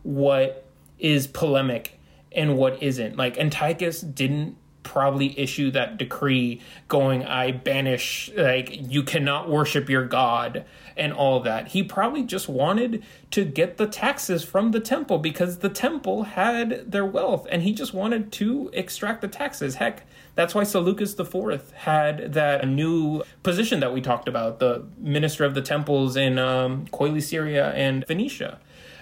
what 0.03 0.67
is 0.99 1.27
polemic 1.27 1.99
and 2.33 2.57
what 2.57 2.83
isn't. 2.83 3.17
Like 3.17 3.39
Antiochus 3.39 4.01
didn't 4.01 4.57
probably 4.83 5.39
issue 5.39 5.71
that 5.71 5.99
decree 5.99 6.61
going, 6.89 7.25
I 7.25 7.53
banish, 7.53 8.31
like, 8.37 8.91
you 8.91 9.03
cannot 9.03 9.49
worship 9.49 9.89
your 9.89 10.07
God 10.07 10.65
and 10.97 11.13
all 11.13 11.41
that. 11.41 11.69
He 11.69 11.83
probably 11.83 12.23
just 12.23 12.49
wanted 12.49 13.03
to 13.31 13.45
get 13.45 13.77
the 13.77 13.87
taxes 13.87 14.45
from 14.45 14.73
the 14.73 14.81
temple 14.81 15.19
because 15.19 15.59
the 15.59 15.69
temple 15.69 16.25
had 16.25 16.91
their 16.91 17.07
wealth 17.07 17.47
and 17.51 17.63
he 17.63 17.73
just 17.73 17.95
wanted 17.95 18.33
to 18.33 18.71
extract 18.73 19.21
the 19.21 19.29
taxes. 19.29 19.77
Heck, 19.77 20.05
that's 20.35 20.55
why 20.55 20.65
Seleucus 20.65 21.19
IV 21.19 21.73
had 21.73 22.33
that 22.35 22.67
new 22.67 23.23
position 23.43 23.81
that 23.81 23.93
we 23.93 24.01
talked 24.01 24.29
about, 24.29 24.59
the 24.59 24.85
minister 24.99 25.45
of 25.45 25.55
the 25.55 25.63
temples 25.63 26.17
in 26.17 26.39
um, 26.39 26.87
Syria 27.21 27.71
and 27.73 28.07
Phoenicia. 28.07 28.59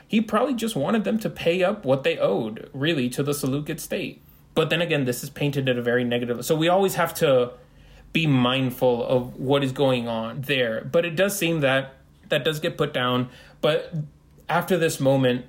He 0.06 0.22
probably 0.22 0.54
just 0.54 0.74
wanted 0.74 1.04
them 1.04 1.18
to 1.18 1.28
pay 1.28 1.62
up 1.62 1.84
what 1.84 2.02
they 2.02 2.16
owed, 2.18 2.70
really, 2.72 3.10
to 3.10 3.22
the 3.22 3.34
Seleucid 3.34 3.78
state. 3.78 4.22
But 4.58 4.70
then 4.70 4.82
again, 4.82 5.04
this 5.04 5.22
is 5.22 5.30
painted 5.30 5.68
in 5.68 5.78
a 5.78 5.82
very 5.82 6.02
negative. 6.02 6.44
So 6.44 6.56
we 6.56 6.66
always 6.66 6.96
have 6.96 7.14
to 7.14 7.52
be 8.12 8.26
mindful 8.26 9.06
of 9.06 9.36
what 9.36 9.62
is 9.62 9.70
going 9.70 10.08
on 10.08 10.40
there. 10.40 10.82
But 10.82 11.04
it 11.04 11.14
does 11.14 11.38
seem 11.38 11.60
that 11.60 11.94
that 12.28 12.44
does 12.44 12.58
get 12.58 12.76
put 12.76 12.92
down. 12.92 13.28
But 13.60 13.94
after 14.48 14.76
this 14.76 14.98
moment, 14.98 15.46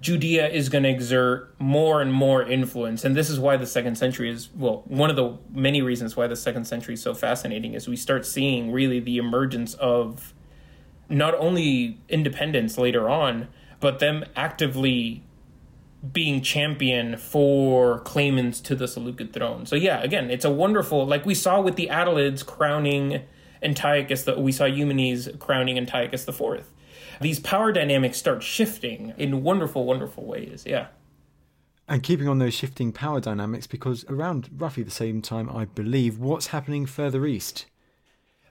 Judea 0.00 0.50
is 0.50 0.68
going 0.68 0.84
to 0.84 0.88
exert 0.88 1.52
more 1.58 2.00
and 2.00 2.12
more 2.12 2.44
influence. 2.44 3.04
And 3.04 3.16
this 3.16 3.28
is 3.28 3.40
why 3.40 3.56
the 3.56 3.66
second 3.66 3.96
century 3.96 4.30
is, 4.30 4.50
well, 4.54 4.84
one 4.86 5.10
of 5.10 5.16
the 5.16 5.36
many 5.50 5.82
reasons 5.82 6.16
why 6.16 6.28
the 6.28 6.36
second 6.36 6.66
century 6.66 6.94
is 6.94 7.02
so 7.02 7.12
fascinating 7.12 7.74
is 7.74 7.88
we 7.88 7.96
start 7.96 8.24
seeing 8.24 8.70
really 8.70 9.00
the 9.00 9.16
emergence 9.16 9.74
of 9.74 10.32
not 11.08 11.34
only 11.34 11.98
independence 12.08 12.78
later 12.78 13.10
on, 13.10 13.48
but 13.80 13.98
them 13.98 14.24
actively 14.36 15.24
being 16.12 16.42
champion 16.42 17.16
for 17.16 18.00
claimants 18.00 18.60
to 18.60 18.74
the 18.74 18.86
Seleucid 18.86 19.32
throne. 19.32 19.66
So 19.66 19.76
yeah, 19.76 20.02
again, 20.02 20.30
it's 20.30 20.44
a 20.44 20.50
wonderful 20.50 21.06
like 21.06 21.24
we 21.24 21.34
saw 21.34 21.60
with 21.60 21.76
the 21.76 21.88
Attalids 21.88 22.44
crowning 22.44 23.22
Antiochus, 23.62 24.24
the, 24.24 24.38
we 24.38 24.52
saw 24.52 24.66
Eumenes 24.66 25.28
crowning 25.38 25.78
Antiochus 25.78 26.24
the 26.24 26.32
Fourth. 26.32 26.70
These 27.20 27.40
power 27.40 27.72
dynamics 27.72 28.18
start 28.18 28.42
shifting 28.42 29.14
in 29.16 29.42
wonderful, 29.42 29.84
wonderful 29.84 30.24
ways. 30.24 30.64
Yeah. 30.66 30.88
And 31.88 32.02
keeping 32.02 32.28
on 32.28 32.38
those 32.38 32.54
shifting 32.54 32.92
power 32.92 33.20
dynamics, 33.20 33.66
because 33.66 34.04
around 34.08 34.50
roughly 34.56 34.82
the 34.82 34.90
same 34.90 35.22
time, 35.22 35.48
I 35.50 35.66
believe, 35.66 36.18
what's 36.18 36.48
happening 36.48 36.86
further 36.86 37.26
east? 37.26 37.66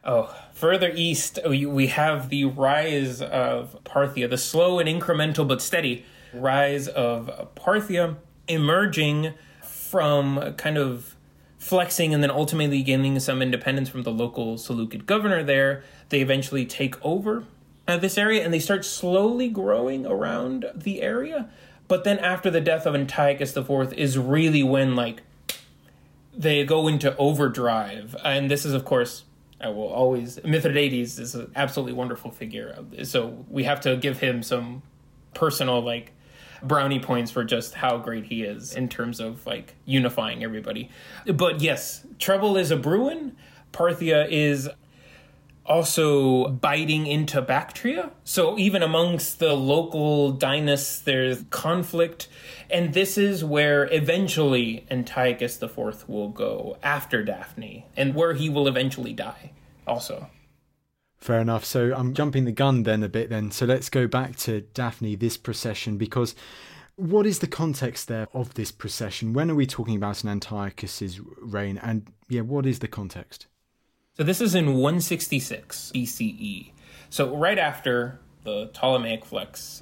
Oh, 0.04 0.36
further 0.54 0.92
east, 0.94 1.40
we 1.48 1.88
have 1.88 2.30
the 2.30 2.46
rise 2.46 3.22
of 3.22 3.82
Parthia, 3.84 4.30
the 4.30 4.38
slow 4.38 4.80
and 4.80 4.90
incremental 4.90 5.48
but 5.48 5.62
steady 5.62 6.06
rise 6.34 6.88
of 6.88 7.54
Parthia 7.56 8.18
emerging 8.48 9.34
from 9.62 10.54
kind 10.56 10.78
of 10.78 11.16
flexing 11.58 12.14
and 12.14 12.22
then 12.22 12.30
ultimately 12.32 12.84
gaining 12.84 13.18
some 13.20 13.42
independence 13.42 13.88
from 13.88 14.04
the 14.04 14.12
local 14.12 14.58
Seleucid 14.58 15.06
governor 15.06 15.44
there. 15.44 15.84
They 16.10 16.20
eventually 16.20 16.66
take 16.66 17.04
over 17.06 17.46
uh, 17.88 17.98
this 17.98 18.18
area 18.18 18.44
and 18.44 18.54
they 18.54 18.60
start 18.60 18.84
slowly 18.84 19.50
growing 19.50 20.06
around 20.06 20.66
the 20.76 21.02
area. 21.02 21.50
But 21.88 22.04
then 22.04 22.20
after 22.20 22.50
the 22.50 22.62
death 22.62 22.86
of 22.86 22.96
Antiochus 22.96 23.56
IV 23.56 23.94
is 23.94 24.18
really 24.18 24.64
when 24.64 24.96
like 24.96 25.22
they 26.36 26.66
go 26.66 26.88
into 26.88 27.16
overdrive. 27.18 28.16
And 28.24 28.52
this 28.52 28.66
is 28.66 28.74
of 28.74 28.84
course 28.84 29.24
I 29.62 29.70
will 29.70 29.88
always 29.88 30.44
Mithridates 30.44 31.18
is 31.18 31.36
an 31.36 31.52
absolutely 31.56 31.94
wonderful 31.94 32.32
figure. 32.32 32.78
So 33.04 33.46
we 33.50 33.64
have 33.64 33.80
to 33.82 33.96
give 33.96 34.20
him 34.20 34.44
some 34.44 34.82
personal 35.34 35.82
like 35.82 36.12
brownie 36.64 37.00
points 37.00 37.32
for 37.32 37.44
just 37.44 37.74
how 37.76 37.98
great 37.98 38.26
he 38.26 38.44
is 38.44 38.74
in 38.76 38.90
terms 38.90 39.20
of 39.20 39.46
like 39.46 39.76
unifying 39.86 40.44
everybody. 40.44 40.90
But 41.26 41.62
yes, 41.62 42.06
Treble 42.20 42.58
is 42.58 42.72
a 42.72 42.78
Bruin. 42.78 43.36
Parthia 43.72 44.28
is 44.30 44.70
also 45.66 46.50
biting 46.50 47.08
into 47.08 47.42
Bactria. 47.42 48.12
So 48.24 48.58
even 48.58 48.84
amongst 48.84 49.40
the 49.40 49.54
local 49.54 50.32
dynasts, 50.32 51.00
there's 51.00 51.44
conflict. 51.50 52.28
And 52.70 52.94
this 52.94 53.18
is 53.18 53.44
where 53.44 53.86
eventually 53.94 54.86
Antiochus 54.92 55.62
IV 55.62 56.08
will 56.08 56.30
go 56.30 56.78
after 56.84 57.24
Daphne 57.24 57.86
and 57.96 58.14
where 58.14 58.34
he 58.34 58.50
will 58.50 58.68
eventually 58.68 59.14
die 59.14 59.52
also. 59.88 60.28
Fair 61.24 61.40
enough. 61.40 61.64
So 61.64 61.94
I'm 61.96 62.14
jumping 62.14 62.44
the 62.44 62.52
gun 62.52 62.84
then 62.84 63.02
a 63.02 63.08
bit 63.08 63.30
then. 63.30 63.50
So 63.50 63.66
let's 63.66 63.88
go 63.88 64.08
back 64.08 64.36
to 64.40 64.60
Daphne, 64.60 65.16
this 65.16 65.38
procession, 65.38 65.98
because 65.98 66.36
what 66.98 67.26
is 67.26 67.40
the 67.40 67.48
context 67.48 68.10
there 68.10 68.28
of 68.34 68.56
this 68.56 68.74
procession? 68.74 69.32
When 69.32 69.50
are 69.50 69.56
we 69.56 69.66
talking 69.66 69.96
about 69.96 70.22
an 70.24 70.30
Antiochus's 70.30 71.22
reign? 71.40 71.80
And 71.82 72.12
yeah, 72.28 72.42
what 72.42 72.66
is 72.66 72.80
the 72.80 72.90
context? 72.90 73.48
So 74.18 74.24
this 74.24 74.42
is 74.42 74.54
in 74.54 74.74
166 74.74 75.94
BCE. 75.96 76.72
So 77.10 77.34
right 77.34 77.58
after 77.58 78.20
the 78.44 78.70
Ptolemaic 78.74 79.24
flex. 79.24 79.82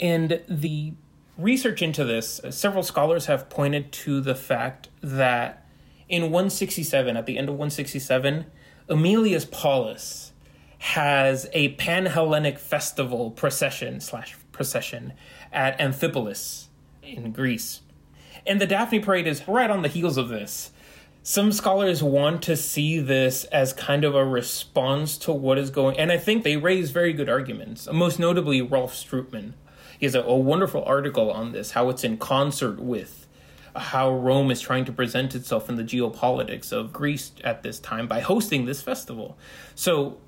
And 0.00 0.40
the 0.48 0.92
research 1.36 1.82
into 1.82 2.04
this, 2.04 2.38
uh, 2.44 2.52
several 2.52 2.84
scholars 2.84 3.26
have 3.26 3.50
pointed 3.50 3.90
to 3.90 4.20
the 4.20 4.36
fact 4.36 4.90
that 5.00 5.66
in 6.08 6.30
167, 6.30 7.16
at 7.16 7.26
the 7.26 7.38
end 7.38 7.48
of 7.48 7.54
167, 7.54 8.46
Aemilius 8.88 9.50
Paulus 9.50 10.25
has 10.78 11.48
a 11.52 11.70
pan-Hellenic 11.70 12.58
festival 12.58 13.30
procession 13.30 14.00
slash 14.00 14.36
procession 14.52 15.12
at 15.52 15.78
Amphipolis 15.78 16.66
in 17.02 17.32
Greece. 17.32 17.80
And 18.46 18.60
the 18.60 18.66
Daphne 18.66 19.00
Parade 19.00 19.26
is 19.26 19.46
right 19.48 19.70
on 19.70 19.82
the 19.82 19.88
heels 19.88 20.16
of 20.16 20.28
this. 20.28 20.70
Some 21.22 21.50
scholars 21.50 22.02
want 22.02 22.42
to 22.42 22.56
see 22.56 23.00
this 23.00 23.44
as 23.46 23.72
kind 23.72 24.04
of 24.04 24.14
a 24.14 24.24
response 24.24 25.18
to 25.18 25.32
what 25.32 25.58
is 25.58 25.70
going 25.70 25.98
and 25.98 26.12
I 26.12 26.18
think 26.18 26.44
they 26.44 26.56
raise 26.56 26.92
very 26.92 27.12
good 27.12 27.28
arguments. 27.28 27.88
Most 27.92 28.20
notably 28.20 28.62
Rolf 28.62 28.94
Strootman. 28.94 29.54
He 29.98 30.06
has 30.06 30.14
a, 30.14 30.20
a 30.20 30.36
wonderful 30.36 30.84
article 30.84 31.30
on 31.32 31.50
this, 31.52 31.72
how 31.72 31.88
it's 31.88 32.04
in 32.04 32.18
concert 32.18 32.78
with 32.78 33.26
how 33.74 34.10
Rome 34.10 34.50
is 34.50 34.60
trying 34.60 34.84
to 34.86 34.92
present 34.92 35.34
itself 35.34 35.68
in 35.68 35.76
the 35.76 35.82
geopolitics 35.82 36.72
of 36.72 36.92
Greece 36.92 37.32
at 37.44 37.62
this 37.62 37.78
time 37.78 38.06
by 38.06 38.20
hosting 38.20 38.64
this 38.64 38.80
festival. 38.80 39.36
So 39.74 40.18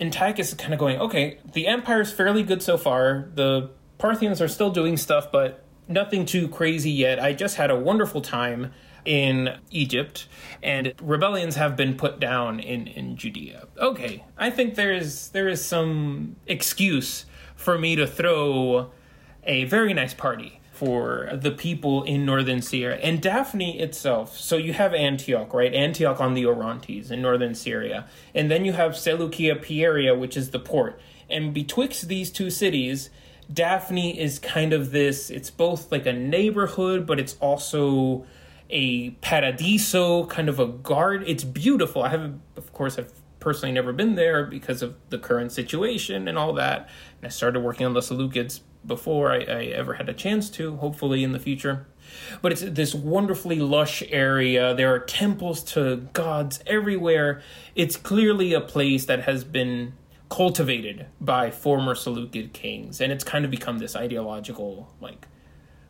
Antiochus 0.00 0.48
is 0.48 0.54
kind 0.54 0.72
of 0.72 0.80
going, 0.80 0.98
okay, 0.98 1.38
the 1.52 1.66
empire 1.66 2.00
is 2.00 2.12
fairly 2.12 2.42
good 2.42 2.62
so 2.62 2.76
far. 2.76 3.28
The 3.34 3.70
Parthians 3.98 4.40
are 4.40 4.48
still 4.48 4.70
doing 4.70 4.96
stuff, 4.96 5.30
but 5.30 5.64
nothing 5.88 6.26
too 6.26 6.48
crazy 6.48 6.90
yet. 6.90 7.20
I 7.20 7.32
just 7.32 7.56
had 7.56 7.70
a 7.70 7.76
wonderful 7.76 8.20
time 8.20 8.72
in 9.04 9.58
Egypt, 9.70 10.26
and 10.62 10.94
rebellions 11.00 11.56
have 11.56 11.76
been 11.76 11.94
put 11.94 12.18
down 12.18 12.58
in, 12.58 12.86
in 12.86 13.16
Judea. 13.16 13.68
Okay, 13.78 14.24
I 14.36 14.50
think 14.50 14.74
there 14.74 14.92
is 14.92 15.28
there 15.28 15.48
is 15.48 15.64
some 15.64 16.36
excuse 16.46 17.26
for 17.54 17.78
me 17.78 17.96
to 17.96 18.06
throw 18.06 18.90
a 19.44 19.64
very 19.64 19.92
nice 19.92 20.14
party 20.14 20.60
for 20.74 21.28
the 21.32 21.52
people 21.52 22.02
in 22.02 22.26
northern 22.26 22.60
Syria 22.60 22.96
and 22.96 23.22
Daphne 23.22 23.78
itself. 23.78 24.36
So 24.36 24.56
you 24.56 24.72
have 24.72 24.92
Antioch, 24.92 25.54
right? 25.54 25.72
Antioch 25.72 26.20
on 26.20 26.34
the 26.34 26.44
Orontes 26.44 27.12
in 27.12 27.22
northern 27.22 27.54
Syria. 27.54 28.08
And 28.34 28.50
then 28.50 28.64
you 28.64 28.72
have 28.72 28.96
Seleucia 28.96 29.54
Pieria, 29.56 30.18
which 30.18 30.36
is 30.36 30.50
the 30.50 30.58
port. 30.58 31.00
And 31.30 31.54
betwixt 31.54 32.08
these 32.08 32.28
two 32.28 32.50
cities, 32.50 33.08
Daphne 33.52 34.18
is 34.18 34.40
kind 34.40 34.72
of 34.72 34.90
this, 34.90 35.30
it's 35.30 35.48
both 35.50 35.92
like 35.92 36.06
a 36.06 36.12
neighborhood, 36.12 37.06
but 37.06 37.20
it's 37.20 37.36
also 37.38 38.26
a 38.68 39.10
paradiso, 39.10 40.26
kind 40.26 40.48
of 40.48 40.58
a 40.58 40.66
guard. 40.66 41.22
It's 41.28 41.44
beautiful. 41.44 42.02
I 42.02 42.08
have, 42.08 42.34
of 42.56 42.72
course, 42.72 42.98
I've 42.98 43.12
personally 43.38 43.72
never 43.72 43.92
been 43.92 44.16
there 44.16 44.44
because 44.44 44.82
of 44.82 44.96
the 45.10 45.18
current 45.18 45.52
situation 45.52 46.26
and 46.26 46.36
all 46.36 46.52
that. 46.54 46.88
And 47.20 47.26
I 47.26 47.28
started 47.28 47.60
working 47.60 47.86
on 47.86 47.92
the 47.92 48.00
Seleucids 48.00 48.60
before 48.86 49.30
I, 49.32 49.38
I 49.38 49.64
ever 49.66 49.94
had 49.94 50.08
a 50.08 50.14
chance 50.14 50.50
to, 50.50 50.76
hopefully 50.76 51.24
in 51.24 51.32
the 51.32 51.38
future. 51.38 51.86
But 52.42 52.52
it's 52.52 52.62
this 52.62 52.94
wonderfully 52.94 53.58
lush 53.60 54.02
area. 54.08 54.74
There 54.74 54.92
are 54.94 54.98
temples 54.98 55.62
to 55.72 56.08
gods 56.12 56.60
everywhere. 56.66 57.42
It's 57.74 57.96
clearly 57.96 58.52
a 58.52 58.60
place 58.60 59.06
that 59.06 59.22
has 59.22 59.44
been 59.44 59.94
cultivated 60.28 61.06
by 61.20 61.50
former 61.50 61.94
Seleucid 61.94 62.52
kings, 62.52 63.00
and 63.00 63.12
it's 63.12 63.24
kind 63.24 63.44
of 63.44 63.50
become 63.50 63.78
this 63.78 63.94
ideological, 63.94 64.92
like, 65.00 65.28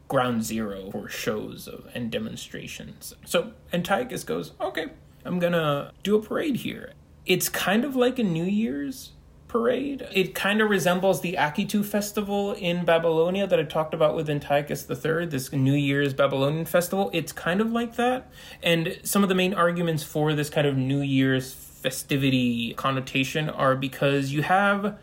ground 0.06 0.44
zero 0.44 0.90
for 0.90 1.08
shows 1.08 1.66
of, 1.66 1.88
and 1.94 2.10
demonstrations. 2.10 3.14
So 3.24 3.52
Antiochus 3.72 4.22
goes, 4.22 4.52
okay, 4.60 4.86
I'm 5.24 5.38
gonna 5.38 5.92
do 6.02 6.16
a 6.16 6.22
parade 6.22 6.56
here. 6.56 6.92
It's 7.24 7.48
kind 7.48 7.84
of 7.84 7.96
like 7.96 8.18
a 8.18 8.22
New 8.22 8.44
Year's 8.44 9.12
parade. 9.54 10.04
It 10.10 10.34
kind 10.34 10.60
of 10.60 10.68
resembles 10.68 11.20
the 11.20 11.34
Akitu 11.34 11.84
festival 11.84 12.54
in 12.54 12.84
Babylonia 12.84 13.46
that 13.46 13.60
I 13.60 13.62
talked 13.62 13.94
about 13.94 14.16
with 14.16 14.28
Antiochus 14.28 14.90
III, 14.90 15.26
this 15.26 15.52
New 15.52 15.74
Year's 15.74 16.12
Babylonian 16.12 16.64
festival. 16.64 17.08
It's 17.12 17.30
kind 17.30 17.60
of 17.60 17.70
like 17.70 17.94
that. 17.94 18.28
And 18.64 18.98
some 19.04 19.22
of 19.22 19.28
the 19.28 19.34
main 19.36 19.54
arguments 19.54 20.02
for 20.02 20.34
this 20.34 20.50
kind 20.50 20.66
of 20.66 20.76
New 20.76 21.02
Year's 21.02 21.54
festivity 21.54 22.74
connotation 22.74 23.48
are 23.48 23.76
because 23.76 24.32
you 24.32 24.42
have 24.42 24.98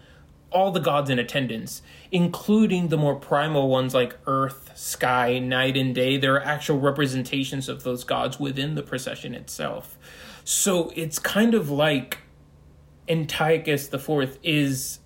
all 0.51 0.71
the 0.71 0.81
gods 0.81 1.09
in 1.09 1.17
attendance, 1.17 1.81
including 2.11 2.89
the 2.89 2.97
more 2.97 3.15
primal 3.15 3.69
ones 3.69 3.93
like 3.93 4.17
earth, 4.27 4.71
sky, 4.75 5.39
night, 5.39 5.77
and 5.77 5.95
day. 5.95 6.17
There 6.17 6.35
are 6.35 6.43
actual 6.43 6.77
representations 6.77 7.69
of 7.69 7.83
those 7.83 8.03
gods 8.03 8.37
within 8.37 8.75
the 8.75 8.83
procession 8.83 9.33
itself. 9.33 9.97
So 10.43 10.91
it's 10.93 11.19
kind 11.19 11.53
of 11.53 11.69
like 11.69 12.17
Antiochus 13.11 13.93
IV 13.93 14.39
is 14.41 14.99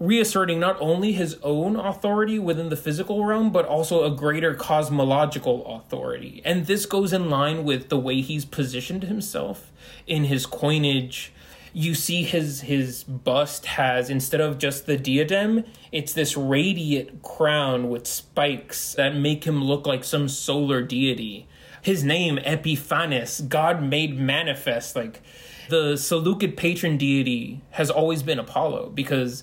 reasserting 0.00 0.58
not 0.58 0.78
only 0.80 1.12
his 1.12 1.36
own 1.42 1.76
authority 1.76 2.38
within 2.38 2.70
the 2.70 2.76
physical 2.76 3.26
realm, 3.26 3.52
but 3.52 3.66
also 3.66 4.02
a 4.04 4.16
greater 4.16 4.54
cosmological 4.54 5.66
authority. 5.66 6.40
And 6.42 6.66
this 6.66 6.86
goes 6.86 7.12
in 7.12 7.28
line 7.28 7.64
with 7.64 7.90
the 7.90 7.98
way 7.98 8.22
he's 8.22 8.46
positioned 8.46 9.04
himself 9.04 9.70
in 10.06 10.24
his 10.24 10.46
coinage. 10.46 11.34
You 11.74 11.94
see 11.94 12.24
his 12.24 12.62
his 12.62 13.04
bust 13.04 13.66
has 13.66 14.08
instead 14.08 14.40
of 14.40 14.58
just 14.58 14.86
the 14.86 14.96
diadem, 14.96 15.64
it's 15.92 16.14
this 16.14 16.36
radiant 16.36 17.22
crown 17.22 17.90
with 17.90 18.06
spikes 18.06 18.94
that 18.94 19.14
make 19.14 19.44
him 19.44 19.62
look 19.62 19.86
like 19.86 20.02
some 20.02 20.28
solar 20.28 20.82
deity. 20.82 21.46
His 21.82 22.02
name 22.02 22.38
Epiphanes, 22.38 23.42
God 23.42 23.82
made 23.82 24.18
manifest, 24.18 24.96
like 24.96 25.22
the 25.70 25.96
Seleucid 25.96 26.56
patron 26.56 26.96
deity 26.98 27.62
has 27.70 27.90
always 27.90 28.22
been 28.22 28.38
Apollo 28.38 28.90
because 28.94 29.42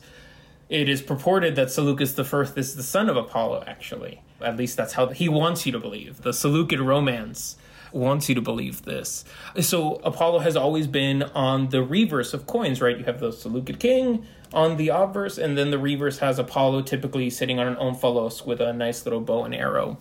it 0.69 0.89
is 0.89 1.01
purported 1.01 1.55
that 1.55 1.71
Seleucus 1.71 2.17
I 2.19 2.41
is 2.59 2.75
the 2.75 2.83
son 2.83 3.09
of 3.09 3.17
Apollo, 3.17 3.63
actually. 3.65 4.21
At 4.41 4.57
least 4.57 4.77
that's 4.77 4.93
how 4.93 5.07
he 5.07 5.29
wants 5.29 5.65
you 5.65 5.71
to 5.71 5.79
believe. 5.79 6.21
The 6.21 6.33
Seleucid 6.33 6.79
romance 6.79 7.55
wants 7.93 8.27
you 8.27 8.35
to 8.35 8.41
believe 8.41 8.83
this. 8.83 9.23
So 9.61 9.95
Apollo 10.03 10.39
has 10.39 10.55
always 10.55 10.87
been 10.87 11.23
on 11.23 11.69
the 11.69 11.81
reverse 11.81 12.33
of 12.33 12.45
coins, 12.45 12.81
right? 12.81 12.97
You 12.97 13.05
have 13.05 13.19
the 13.19 13.31
Seleucid 13.31 13.79
king 13.79 14.25
on 14.53 14.77
the 14.77 14.89
obverse, 14.89 15.37
and 15.37 15.57
then 15.57 15.71
the 15.71 15.79
reverse 15.79 16.19
has 16.19 16.37
Apollo 16.37 16.83
typically 16.83 17.29
sitting 17.29 17.59
on 17.59 17.67
an 17.67 17.75
omphalos 17.75 18.45
with 18.45 18.59
a 18.59 18.73
nice 18.73 19.05
little 19.05 19.21
bow 19.21 19.45
and 19.45 19.55
arrow. 19.55 19.97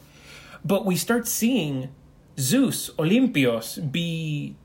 But 0.64 0.84
we 0.84 0.96
start 0.96 1.28
seeing 1.28 1.90
Zeus, 2.38 2.90
Olympios, 2.98 3.90
be 3.90 4.56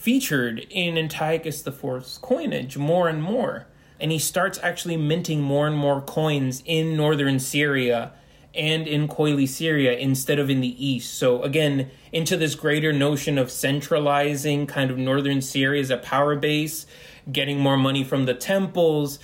featured 0.00 0.66
in 0.70 0.96
Antiochus 0.96 1.66
IV's 1.66 2.18
coinage 2.22 2.78
more 2.78 3.08
and 3.08 3.22
more 3.22 3.66
and 4.00 4.10
he 4.10 4.18
starts 4.18 4.58
actually 4.62 4.96
minting 4.96 5.42
more 5.42 5.66
and 5.66 5.76
more 5.76 6.00
coins 6.00 6.62
in 6.64 6.96
northern 6.96 7.38
Syria 7.38 8.12
and 8.54 8.88
in 8.88 9.06
Coele-Syria 9.06 9.92
instead 9.98 10.38
of 10.38 10.50
in 10.50 10.60
the 10.60 10.84
east. 10.84 11.14
So 11.14 11.42
again, 11.42 11.90
into 12.10 12.36
this 12.36 12.54
greater 12.54 12.92
notion 12.92 13.38
of 13.38 13.50
centralizing 13.50 14.66
kind 14.66 14.90
of 14.90 14.98
northern 14.98 15.42
Syria 15.42 15.82
as 15.82 15.90
a 15.90 15.98
power 15.98 16.34
base, 16.34 16.86
getting 17.30 17.60
more 17.60 17.76
money 17.76 18.02
from 18.02 18.24
the 18.24 18.34
temples, 18.34 19.18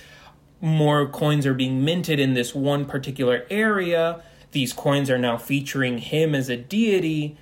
more 0.61 1.07
coins 1.07 1.45
are 1.45 1.53
being 1.53 1.83
minted 1.83 2.19
in 2.19 2.35
this 2.35 2.55
one 2.55 2.85
particular 2.85 3.45
area. 3.49 4.23
These 4.51 4.73
coins 4.73 5.09
are 5.09 5.17
now 5.17 5.37
featuring 5.37 5.97
him 5.97 6.33
as 6.33 6.49
a 6.49 6.55
deity. 6.55 7.37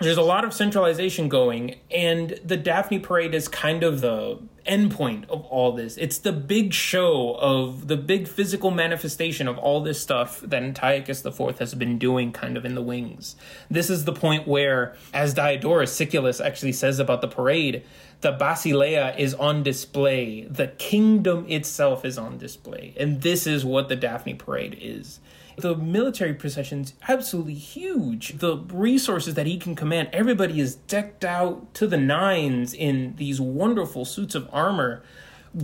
There's 0.00 0.16
a 0.16 0.22
lot 0.22 0.46
of 0.46 0.54
centralization 0.54 1.28
going, 1.28 1.76
and 1.90 2.40
the 2.42 2.56
Daphne 2.56 3.00
Parade 3.00 3.34
is 3.34 3.48
kind 3.48 3.82
of 3.82 4.00
the 4.00 4.38
endpoint 4.66 5.28
of 5.28 5.44
all 5.44 5.72
this. 5.72 5.98
It's 5.98 6.16
the 6.16 6.32
big 6.32 6.72
show 6.72 7.34
of 7.34 7.86
the 7.88 7.98
big 7.98 8.26
physical 8.26 8.70
manifestation 8.70 9.46
of 9.46 9.58
all 9.58 9.82
this 9.82 10.00
stuff 10.00 10.40
that 10.40 10.62
Antiochus 10.62 11.22
IV 11.24 11.58
has 11.58 11.74
been 11.74 11.98
doing 11.98 12.32
kind 12.32 12.56
of 12.56 12.64
in 12.64 12.74
the 12.74 12.80
wings. 12.80 13.36
This 13.70 13.90
is 13.90 14.06
the 14.06 14.14
point 14.14 14.48
where, 14.48 14.96
as 15.12 15.34
Diodorus 15.34 15.94
Siculus 15.94 16.40
actually 16.40 16.72
says 16.72 16.98
about 16.98 17.20
the 17.20 17.28
parade, 17.28 17.82
the 18.22 18.32
basileia 18.32 19.18
is 19.18 19.34
on 19.34 19.62
display, 19.62 20.44
the 20.44 20.68
kingdom 20.68 21.44
itself 21.46 22.06
is 22.06 22.16
on 22.16 22.38
display. 22.38 22.94
And 22.96 23.20
this 23.20 23.46
is 23.46 23.66
what 23.66 23.90
the 23.90 23.96
Daphne 23.96 24.34
Parade 24.34 24.78
is. 24.80 25.20
The 25.56 25.76
military 25.76 26.34
procession's 26.34 26.94
absolutely 27.08 27.54
huge. 27.54 28.38
The 28.38 28.56
resources 28.56 29.34
that 29.34 29.46
he 29.46 29.58
can 29.58 29.74
command, 29.74 30.08
everybody 30.12 30.60
is 30.60 30.76
decked 30.76 31.24
out 31.24 31.74
to 31.74 31.86
the 31.86 31.98
nines 31.98 32.72
in 32.72 33.14
these 33.16 33.40
wonderful 33.40 34.04
suits 34.04 34.34
of 34.34 34.48
armor. 34.52 35.02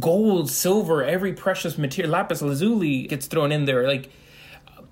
Gold, 0.00 0.50
silver, 0.50 1.04
every 1.04 1.32
precious 1.32 1.78
material, 1.78 2.12
lapis 2.12 2.42
lazuli 2.42 3.06
gets 3.06 3.26
thrown 3.26 3.52
in 3.52 3.64
there. 3.64 3.86
Like, 3.86 4.10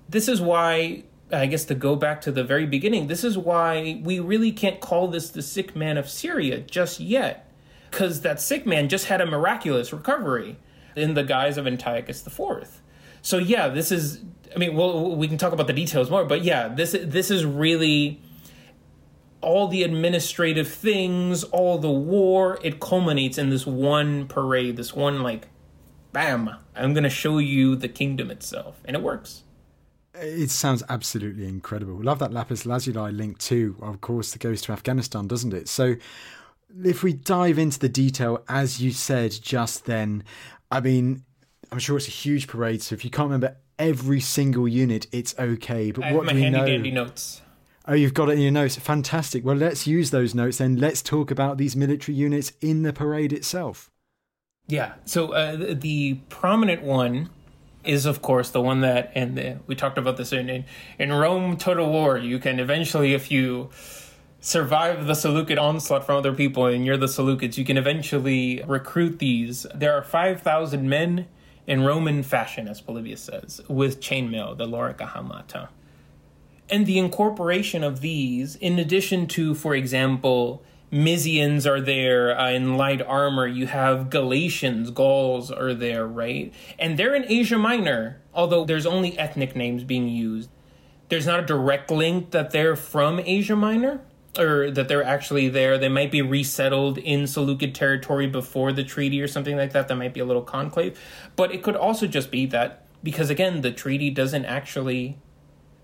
this 0.07 0.27
is 0.27 0.39
why 0.39 1.03
I 1.31 1.47
guess 1.47 1.65
to 1.65 1.75
go 1.75 1.95
back 1.95 2.21
to 2.21 2.31
the 2.31 2.43
very 2.43 2.65
beginning, 2.65 3.07
this 3.07 3.23
is 3.23 3.37
why 3.37 3.99
we 4.03 4.19
really 4.19 4.51
can't 4.51 4.79
call 4.79 5.07
this 5.07 5.29
the 5.29 5.41
sick 5.41 5.75
man 5.75 5.97
of 5.97 6.09
Syria 6.09 6.59
just 6.59 6.99
yet. 6.99 7.51
Because 7.89 8.21
that 8.21 8.41
sick 8.41 8.65
man 8.65 8.89
just 8.89 9.05
had 9.05 9.21
a 9.21 9.25
miraculous 9.25 9.91
recovery 9.91 10.57
in 10.95 11.13
the 11.13 11.23
guise 11.23 11.57
of 11.57 11.65
Antiochus 11.65 12.25
IV. 12.25 12.81
So, 13.25 13.39
yeah, 13.39 13.69
this 13.69 13.91
is 13.91 14.21
I 14.55 14.59
mean, 14.59 14.75
well, 14.75 15.15
we 15.15 15.27
can 15.27 15.39
talk 15.39 15.51
about 15.51 15.65
the 15.65 15.73
details 15.73 16.11
more, 16.11 16.25
but 16.25 16.43
yeah, 16.43 16.67
this 16.67 16.95
this 17.01 17.31
is 17.31 17.43
really 17.43 18.21
all 19.41 19.67
the 19.67 19.81
administrative 19.81 20.67
things, 20.67 21.43
all 21.45 21.79
the 21.79 21.89
war. 21.89 22.59
It 22.63 22.79
culminates 22.79 23.39
in 23.39 23.49
this 23.49 23.65
one 23.65 24.27
parade, 24.27 24.77
this 24.77 24.93
one 24.93 25.23
like, 25.23 25.47
bam! 26.13 26.51
I'm 26.75 26.93
gonna 26.93 27.09
show 27.09 27.39
you 27.39 27.75
the 27.75 27.87
kingdom 27.87 28.29
itself, 28.29 28.79
and 28.85 28.95
it 28.95 29.01
works. 29.01 29.41
It 30.13 30.51
sounds 30.51 30.83
absolutely 30.87 31.47
incredible. 31.47 31.95
Love 31.95 32.19
that 32.19 32.31
lapis 32.31 32.63
lazuli 32.63 33.11
link 33.11 33.39
too. 33.39 33.75
Of 33.81 34.01
course, 34.01 34.33
that 34.33 34.39
goes 34.39 34.61
to 34.61 34.71
Afghanistan, 34.71 35.25
doesn't 35.25 35.51
it? 35.51 35.67
So, 35.67 35.95
if 36.83 37.01
we 37.01 37.13
dive 37.13 37.57
into 37.57 37.79
the 37.79 37.89
detail, 37.89 38.43
as 38.47 38.79
you 38.79 38.91
said 38.91 39.31
just 39.41 39.85
then, 39.85 40.23
I 40.69 40.79
mean, 40.79 41.23
I'm 41.71 41.79
sure 41.79 41.97
it's 41.97 42.07
a 42.07 42.11
huge 42.11 42.47
parade. 42.47 42.81
So 42.81 42.93
if 42.93 43.03
you 43.03 43.11
can't 43.11 43.25
remember 43.25 43.57
every 43.77 44.19
single 44.19 44.67
unit, 44.67 45.07
it's 45.11 45.35
okay. 45.37 45.91
But 45.91 46.05
I 46.05 46.13
what 46.13 46.25
have 46.25 46.25
my 46.25 46.31
do 46.33 46.37
we 46.37 46.43
handy 46.43 46.59
know? 46.59 46.65
dandy 46.65 46.91
notes. 46.91 47.41
Oh, 47.87 47.93
you've 47.93 48.13
got 48.13 48.29
it 48.29 48.33
in 48.33 48.39
your 48.39 48.51
notes. 48.51 48.75
Fantastic. 48.77 49.45
Well, 49.45 49.55
let's 49.55 49.85
use 49.85 50.09
those 50.09 50.33
notes 50.33 50.59
and 50.59 50.79
let's 50.79 51.01
talk 51.03 51.29
about 51.29 51.57
these 51.57 51.75
military 51.75 52.17
units 52.17 52.53
in 52.59 52.81
the 52.81 52.91
parade 52.91 53.31
itself. 53.31 53.91
Yeah. 54.67 54.93
So 55.05 55.33
uh, 55.33 55.55
the, 55.55 55.73
the 55.75 56.13
prominent 56.29 56.81
one 56.81 57.29
is, 57.83 58.07
of 58.07 58.23
course, 58.23 58.49
the 58.49 58.61
one 58.61 58.81
that, 58.81 59.11
and 59.13 59.37
the, 59.37 59.59
we 59.67 59.75
talked 59.75 59.99
about 59.99 60.17
this 60.17 60.33
in, 60.33 60.49
in 60.49 60.65
in 60.97 61.13
Rome 61.13 61.57
Total 61.57 61.87
War. 61.87 62.17
You 62.17 62.39
can 62.39 62.59
eventually, 62.59 63.13
if 63.13 63.29
you 63.29 63.69
survive 64.39 65.05
the 65.05 65.13
Seleucid 65.13 65.59
onslaught 65.59 66.03
from 66.03 66.17
other 66.17 66.33
people 66.33 66.65
and 66.65 66.83
you're 66.83 66.97
the 66.97 67.05
Seleucids, 67.05 67.57
you 67.57 67.65
can 67.65 67.77
eventually 67.77 68.63
recruit 68.65 69.19
these. 69.19 69.67
There 69.75 69.93
are 69.93 70.01
five 70.01 70.41
thousand 70.41 70.89
men 70.89 71.27
in 71.67 71.83
Roman 71.83 72.23
fashion, 72.23 72.67
as 72.67 72.81
Polybius 72.81 73.21
says, 73.21 73.61
with 73.67 73.99
chainmail, 73.99 74.57
the 74.57 74.65
lorica 74.65 75.09
hamata. 75.09 75.69
And 76.69 76.85
the 76.85 76.97
incorporation 76.97 77.83
of 77.83 78.01
these, 78.01 78.55
in 78.55 78.79
addition 78.79 79.27
to, 79.27 79.53
for 79.53 79.75
example, 79.75 80.63
Mysians 80.91 81.69
are 81.69 81.81
there 81.81 82.39
uh, 82.39 82.51
in 82.51 82.77
light 82.77 83.01
armor. 83.01 83.47
You 83.47 83.67
have 83.67 84.09
Galatians, 84.09 84.91
Gauls 84.91 85.51
are 85.51 85.73
there, 85.73 86.07
right? 86.07 86.53
And 86.79 86.97
they're 86.97 87.15
in 87.15 87.25
Asia 87.27 87.57
Minor, 87.57 88.21
although 88.33 88.65
there's 88.65 88.85
only 88.85 89.17
ethnic 89.17 89.55
names 89.55 89.83
being 89.83 90.07
used. 90.07 90.49
There's 91.09 91.25
not 91.25 91.39
a 91.39 91.45
direct 91.45 91.91
link 91.91 92.31
that 92.31 92.51
they're 92.51 92.75
from 92.75 93.19
Asia 93.19 93.55
Minor, 93.55 94.01
or 94.37 94.71
that 94.71 94.87
they're 94.87 95.03
actually 95.03 95.49
there. 95.49 95.77
They 95.77 95.89
might 95.89 96.11
be 96.11 96.21
resettled 96.21 96.97
in 96.97 97.27
Seleucid 97.27 97.73
territory 97.73 98.27
before 98.27 98.71
the 98.71 98.83
treaty 98.83 99.21
or 99.21 99.27
something 99.27 99.57
like 99.57 99.73
that. 99.73 99.87
That 99.87 99.95
might 99.95 100.13
be 100.13 100.19
a 100.19 100.25
little 100.25 100.41
conclave. 100.41 100.99
But 101.35 101.53
it 101.53 101.63
could 101.63 101.75
also 101.75 102.07
just 102.07 102.31
be 102.31 102.45
that, 102.47 102.85
because 103.03 103.29
again, 103.29 103.61
the 103.61 103.71
treaty 103.71 104.09
doesn't 104.09 104.45
actually 104.45 105.17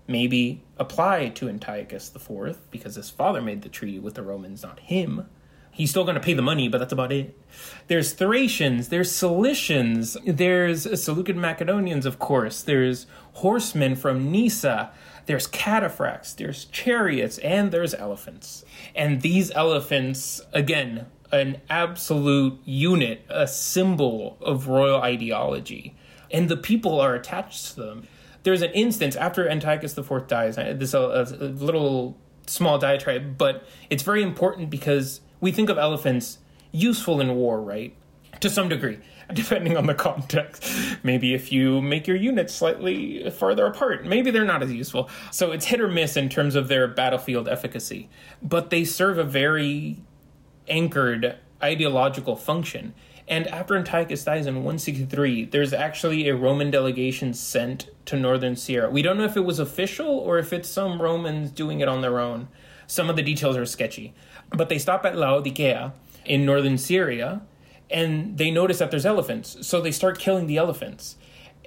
maybe 0.06 0.62
apply 0.78 1.28
to 1.28 1.48
Antiochus 1.48 2.12
IV 2.14 2.70
because 2.70 2.96
his 2.96 3.08
father 3.08 3.40
made 3.40 3.62
the 3.62 3.68
treaty 3.68 3.98
with 3.98 4.14
the 4.14 4.22
Romans, 4.22 4.62
not 4.62 4.80
him. 4.80 5.26
He's 5.70 5.88
still 5.88 6.04
going 6.04 6.16
to 6.16 6.20
pay 6.20 6.34
the 6.34 6.42
money, 6.42 6.68
but 6.68 6.78
that's 6.78 6.92
about 6.92 7.12
it. 7.12 7.38
There's 7.86 8.12
Thracians, 8.12 8.88
there's 8.88 9.10
Cilicians, 9.10 10.18
there's 10.26 10.82
Seleucid 11.02 11.36
Macedonians, 11.36 12.04
of 12.04 12.18
course, 12.18 12.60
there's 12.62 13.06
horsemen 13.34 13.96
from 13.96 14.30
Nisa, 14.30 14.92
there's 15.26 15.46
cataphracts, 15.48 16.34
there's 16.36 16.64
chariots, 16.66 17.38
and 17.38 17.72
there's 17.72 17.94
elephants. 17.94 18.64
And 18.94 19.22
these 19.22 19.50
elephants, 19.52 20.40
again, 20.52 21.06
an 21.30 21.60
absolute 21.70 22.60
unit, 22.64 23.24
a 23.28 23.46
symbol 23.46 24.36
of 24.40 24.68
royal 24.68 25.00
ideology. 25.00 25.94
And 26.30 26.48
the 26.48 26.56
people 26.56 27.00
are 27.00 27.14
attached 27.14 27.68
to 27.68 27.76
them 27.76 28.08
there's 28.42 28.62
an 28.62 28.70
instance 28.72 29.16
after 29.16 29.48
Antiochus 29.48 29.96
IV 29.96 30.26
dies. 30.26 30.58
Uh, 30.58 30.74
this 30.76 30.90
is 30.90 30.94
a, 30.94 31.36
a, 31.40 31.46
little 31.46 32.16
small 32.46 32.78
diatribe, 32.78 33.38
but 33.38 33.64
it's 33.90 34.02
very 34.02 34.22
important 34.22 34.70
because 34.70 35.20
we 35.40 35.52
think 35.52 35.70
of 35.70 35.78
elephants 35.78 36.38
useful 36.72 37.20
in 37.20 37.34
war, 37.36 37.60
right? 37.60 37.94
To 38.40 38.50
some 38.50 38.68
degree, 38.68 38.98
depending 39.32 39.76
on 39.76 39.86
the 39.86 39.94
context. 39.94 40.64
Maybe 41.02 41.34
if 41.34 41.52
you 41.52 41.80
make 41.80 42.06
your 42.06 42.16
units 42.16 42.54
slightly 42.54 43.28
farther 43.30 43.66
apart, 43.66 44.04
maybe 44.04 44.30
they're 44.30 44.44
not 44.44 44.62
as 44.62 44.72
useful. 44.72 45.10
So 45.30 45.52
it's 45.52 45.66
hit 45.66 45.80
or 45.80 45.88
miss 45.88 46.16
in 46.16 46.28
terms 46.28 46.54
of 46.54 46.68
their 46.68 46.86
battlefield 46.88 47.48
efficacy, 47.48 48.08
but 48.42 48.70
they 48.70 48.84
serve 48.84 49.18
a 49.18 49.24
very 49.24 49.98
anchored 50.68 51.36
ideological 51.62 52.36
function. 52.36 52.94
And 53.28 53.46
after 53.48 53.76
Antiochus 53.76 54.24
dies 54.24 54.46
in 54.46 54.56
163, 54.56 55.46
there's 55.46 55.72
actually 55.72 56.28
a 56.28 56.34
Roman 56.34 56.70
delegation 56.70 57.32
sent 57.34 57.88
to 58.06 58.16
northern 58.16 58.56
Syria. 58.56 58.90
We 58.90 59.02
don't 59.02 59.16
know 59.16 59.24
if 59.24 59.36
it 59.36 59.44
was 59.44 59.58
official 59.58 60.06
or 60.06 60.38
if 60.38 60.52
it's 60.52 60.68
some 60.68 61.00
Romans 61.00 61.50
doing 61.50 61.80
it 61.80 61.88
on 61.88 62.00
their 62.00 62.18
own. 62.18 62.48
Some 62.86 63.08
of 63.08 63.16
the 63.16 63.22
details 63.22 63.56
are 63.56 63.64
sketchy. 63.64 64.12
But 64.50 64.68
they 64.68 64.78
stop 64.78 65.06
at 65.06 65.16
Laodicea 65.16 65.94
in 66.24 66.44
northern 66.44 66.76
Syria 66.76 67.42
and 67.90 68.38
they 68.38 68.50
notice 68.50 68.78
that 68.78 68.90
there's 68.90 69.06
elephants. 69.06 69.66
So 69.66 69.80
they 69.80 69.92
start 69.92 70.18
killing 70.18 70.46
the 70.46 70.56
elephants. 70.56 71.16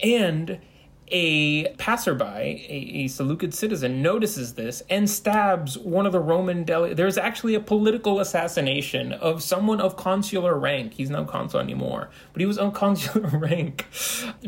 And 0.01 0.59
a 1.09 1.71
passerby, 1.75 2.25
a, 2.25 3.03
a 3.03 3.07
Seleucid 3.07 3.53
citizen, 3.53 4.01
notices 4.01 4.55
this 4.55 4.81
and 4.89 5.09
stabs 5.09 5.77
one 5.77 6.05
of 6.05 6.11
the 6.11 6.19
Roman 6.19 6.63
delegates. 6.63 6.97
There's 6.97 7.17
actually 7.17 7.53
a 7.53 7.59
political 7.59 8.19
assassination 8.19 9.13
of 9.13 9.43
someone 9.43 9.79
of 9.79 9.95
consular 9.95 10.57
rank. 10.57 10.93
He's 10.93 11.09
not 11.09 11.27
consul 11.27 11.59
anymore, 11.59 12.09
but 12.33 12.39
he 12.39 12.45
was 12.45 12.57
on 12.57 12.71
consular 12.73 13.37
rank 13.37 13.85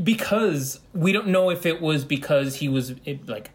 because 0.03 0.79
we 0.93 1.11
don't 1.11 1.27
know 1.27 1.49
if 1.49 1.65
it 1.65 1.81
was 1.81 2.05
because 2.05 2.55
he 2.55 2.69
was 2.69 2.95
it, 3.05 3.27
like 3.27 3.51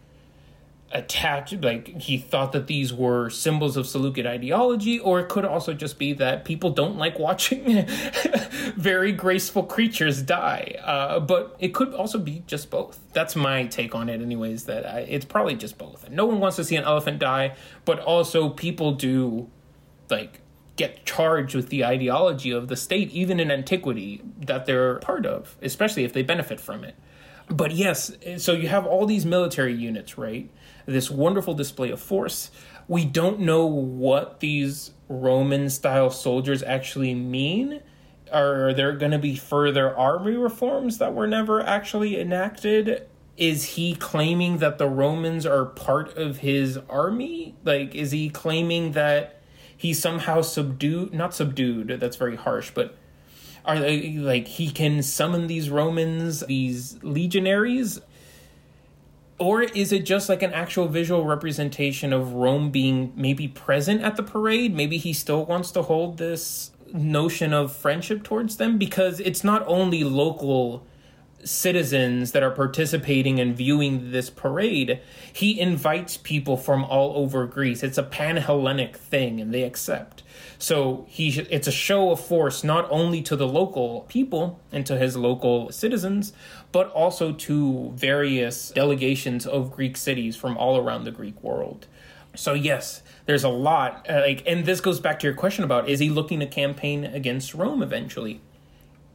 attached 0.93 1.61
like 1.63 1.87
he 1.87 2.17
thought 2.17 2.51
that 2.51 2.67
these 2.67 2.93
were 2.93 3.29
symbols 3.29 3.75
of 3.75 3.87
Seleucid 3.87 4.27
ideology 4.27 4.99
or 4.99 5.19
it 5.19 5.27
could 5.27 5.43
also 5.43 5.73
just 5.73 5.97
be 5.97 6.13
that 6.13 6.45
people 6.45 6.69
don't 6.69 6.97
like 6.97 7.17
watching 7.17 7.85
very 8.77 9.11
graceful 9.11 9.63
creatures 9.63 10.21
die. 10.21 10.75
Uh, 10.83 11.19
but 11.19 11.55
it 11.59 11.73
could 11.73 11.93
also 11.95 12.19
be 12.19 12.43
just 12.45 12.69
both. 12.69 12.99
That's 13.11 13.35
my 13.35 13.65
take 13.65 13.95
on 13.95 14.07
it 14.07 14.21
anyways 14.21 14.65
that 14.65 14.85
I, 14.85 14.99
it's 14.99 15.25
probably 15.25 15.55
just 15.55 15.79
both. 15.79 16.09
No 16.09 16.25
one 16.25 16.39
wants 16.39 16.57
to 16.57 16.63
see 16.63 16.75
an 16.75 16.83
elephant 16.83 17.19
die 17.19 17.55
but 17.85 17.99
also 17.99 18.49
people 18.49 18.93
do 18.93 19.49
like 20.09 20.41
get 20.75 21.05
charged 21.05 21.55
with 21.55 21.69
the 21.69 21.85
ideology 21.85 22.51
of 22.51 22.67
the 22.67 22.75
state 22.75 23.09
even 23.11 23.39
in 23.39 23.49
antiquity 23.49 24.21
that 24.37 24.65
they're 24.67 24.95
part 24.99 25.25
of 25.25 25.57
especially 25.63 26.03
if 26.03 26.13
they 26.13 26.21
benefit 26.21 26.59
from 26.59 26.83
it. 26.83 26.95
But 27.47 27.71
yes 27.71 28.15
so 28.37 28.53
you 28.53 28.67
have 28.67 28.85
all 28.85 29.07
these 29.07 29.25
military 29.25 29.73
units 29.73 30.19
right 30.19 30.51
this 30.85 31.09
wonderful 31.09 31.53
display 31.53 31.91
of 31.91 32.01
force. 32.01 32.51
We 32.87 33.05
don't 33.05 33.39
know 33.39 33.65
what 33.65 34.39
these 34.39 34.91
Roman 35.07 35.69
style 35.69 36.09
soldiers 36.09 36.63
actually 36.63 37.13
mean. 37.13 37.81
Are 38.31 38.73
there 38.73 38.93
going 38.93 39.11
to 39.11 39.19
be 39.19 39.35
further 39.35 39.95
army 39.95 40.35
reforms 40.35 40.97
that 40.97 41.13
were 41.13 41.27
never 41.27 41.61
actually 41.61 42.19
enacted? 42.19 43.07
Is 43.37 43.63
he 43.63 43.95
claiming 43.95 44.57
that 44.57 44.77
the 44.77 44.87
Romans 44.87 45.45
are 45.45 45.65
part 45.65 46.17
of 46.17 46.37
his 46.39 46.77
army? 46.89 47.55
Like, 47.63 47.95
is 47.95 48.11
he 48.11 48.29
claiming 48.29 48.91
that 48.93 49.41
he 49.75 49.93
somehow 49.93 50.41
subdued, 50.41 51.13
not 51.13 51.33
subdued, 51.33 51.99
that's 51.99 52.15
very 52.15 52.35
harsh, 52.35 52.71
but 52.73 52.95
are 53.65 53.79
they 53.79 54.17
like 54.17 54.47
he 54.47 54.69
can 54.69 55.01
summon 55.03 55.47
these 55.47 55.69
Romans, 55.69 56.41
these 56.41 57.01
legionaries? 57.01 58.01
Or 59.39 59.63
is 59.63 59.91
it 59.91 60.05
just 60.05 60.29
like 60.29 60.43
an 60.43 60.53
actual 60.53 60.87
visual 60.87 61.25
representation 61.25 62.13
of 62.13 62.33
Rome 62.33 62.71
being 62.71 63.11
maybe 63.15 63.47
present 63.47 64.01
at 64.01 64.15
the 64.15 64.23
parade? 64.23 64.75
Maybe 64.75 64.97
he 64.97 65.13
still 65.13 65.45
wants 65.45 65.71
to 65.71 65.81
hold 65.81 66.17
this 66.17 66.71
notion 66.93 67.53
of 67.53 67.75
friendship 67.75 68.23
towards 68.23 68.57
them 68.57 68.77
because 68.77 69.19
it's 69.19 69.43
not 69.43 69.63
only 69.67 70.03
local 70.03 70.85
citizens 71.43 72.31
that 72.31 72.43
are 72.43 72.51
participating 72.51 73.39
and 73.39 73.55
viewing 73.55 74.11
this 74.11 74.29
parade. 74.29 75.01
He 75.31 75.59
invites 75.59 76.17
people 76.17 76.57
from 76.57 76.83
all 76.85 77.17
over 77.17 77.45
Greece. 77.45 77.83
It's 77.83 77.97
a 77.97 78.03
pan 78.03 78.37
Hellenic 78.37 78.95
thing 78.95 79.41
and 79.41 79.53
they 79.53 79.63
accept. 79.63 80.23
So 80.57 81.05
he 81.09 81.29
it's 81.49 81.67
a 81.67 81.71
show 81.71 82.11
of 82.11 82.19
force 82.19 82.63
not 82.63 82.87
only 82.89 83.21
to 83.23 83.35
the 83.35 83.47
local 83.47 84.01
people 84.01 84.61
and 84.71 84.85
to 84.85 84.97
his 84.97 85.17
local 85.17 85.71
citizens, 85.71 86.33
but 86.73 86.89
also 86.89 87.31
to 87.31 87.93
various 87.95 88.71
delegations 88.71 89.45
of 89.45 89.71
Greek 89.71 89.95
cities 89.95 90.35
from 90.35 90.57
all 90.57 90.75
around 90.75 91.05
the 91.05 91.11
Greek 91.11 91.41
world. 91.41 91.87
So 92.35 92.53
yes, 92.53 93.03
there's 93.27 93.43
a 93.43 93.49
lot 93.49 94.05
uh, 94.09 94.21
like 94.21 94.43
and 94.45 94.65
this 94.65 94.81
goes 94.81 94.99
back 94.99 95.19
to 95.19 95.27
your 95.27 95.35
question 95.35 95.63
about 95.63 95.87
is 95.87 95.99
he 95.99 96.09
looking 96.09 96.39
to 96.41 96.47
campaign 96.47 97.05
against 97.05 97.53
Rome 97.53 97.81
eventually? 97.81 98.41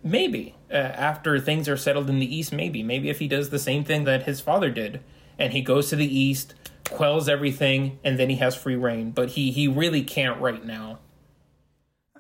Maybe. 0.02 0.54
Uh, 0.70 0.76
after 0.76 1.40
things 1.40 1.68
are 1.68 1.76
settled 1.76 2.08
in 2.08 2.20
the 2.20 2.36
east 2.36 2.52
maybe. 2.52 2.82
Maybe 2.82 3.10
if 3.10 3.18
he 3.18 3.26
does 3.26 3.50
the 3.50 3.58
same 3.58 3.82
thing 3.84 4.04
that 4.04 4.22
his 4.22 4.40
father 4.40 4.70
did 4.70 5.02
and 5.36 5.52
he 5.52 5.60
goes 5.60 5.90
to 5.90 5.96
the 5.96 6.18
east, 6.18 6.54
quells 6.88 7.28
everything 7.28 7.98
and 8.04 8.20
then 8.20 8.30
he 8.30 8.36
has 8.36 8.54
free 8.54 8.76
reign, 8.76 9.10
but 9.10 9.30
he 9.30 9.50
he 9.50 9.66
really 9.66 10.04
can't 10.04 10.40
right 10.40 10.64
now. 10.64 11.00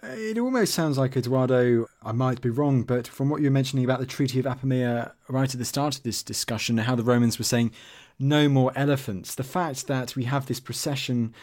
It 0.00 0.38
almost 0.38 0.74
sounds 0.74 0.96
like 0.96 1.16
Eduardo, 1.16 1.86
I 2.04 2.12
might 2.12 2.40
be 2.40 2.50
wrong, 2.50 2.84
but 2.84 3.08
from 3.08 3.28
what 3.28 3.40
you 3.40 3.48
were 3.48 3.52
mentioning 3.52 3.84
about 3.84 3.98
the 3.98 4.06
Treaty 4.06 4.38
of 4.38 4.46
Apamea 4.46 5.12
right 5.26 5.52
at 5.52 5.58
the 5.58 5.64
start 5.64 5.96
of 5.96 6.04
this 6.04 6.22
discussion, 6.22 6.78
how 6.78 6.94
the 6.94 7.02
Romans 7.02 7.36
were 7.36 7.44
saying 7.44 7.72
no 8.16 8.48
more 8.48 8.70
elephants, 8.76 9.34
the 9.34 9.42
fact 9.42 9.88
that 9.88 10.14
we 10.14 10.24
have 10.24 10.46
this 10.46 10.60
procession 10.60 11.34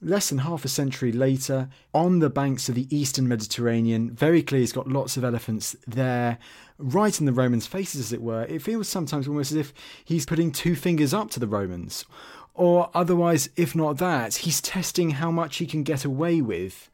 less 0.00 0.30
than 0.30 0.38
half 0.38 0.64
a 0.64 0.68
century 0.68 1.12
later 1.12 1.68
on 1.92 2.20
the 2.20 2.30
banks 2.30 2.68
of 2.70 2.76
the 2.76 2.86
eastern 2.94 3.28
Mediterranean, 3.28 4.10
very 4.10 4.42
clearly 4.42 4.62
he's 4.62 4.72
got 4.72 4.88
lots 4.88 5.18
of 5.18 5.24
elephants 5.24 5.76
there, 5.86 6.38
right 6.78 7.20
in 7.20 7.26
the 7.26 7.32
Romans' 7.32 7.66
faces, 7.66 8.00
as 8.00 8.12
it 8.12 8.22
were. 8.22 8.44
It 8.44 8.62
feels 8.62 8.88
sometimes 8.88 9.28
almost 9.28 9.50
as 9.50 9.58
if 9.58 9.74
he's 10.02 10.24
putting 10.24 10.50
two 10.50 10.76
fingers 10.76 11.12
up 11.12 11.30
to 11.32 11.40
the 11.40 11.46
Romans. 11.46 12.06
Or 12.54 12.90
otherwise, 12.94 13.50
if 13.56 13.74
not 13.74 13.98
that, 13.98 14.36
he's 14.36 14.62
testing 14.62 15.10
how 15.10 15.30
much 15.30 15.56
he 15.56 15.66
can 15.66 15.82
get 15.82 16.06
away 16.06 16.40
with 16.40 16.88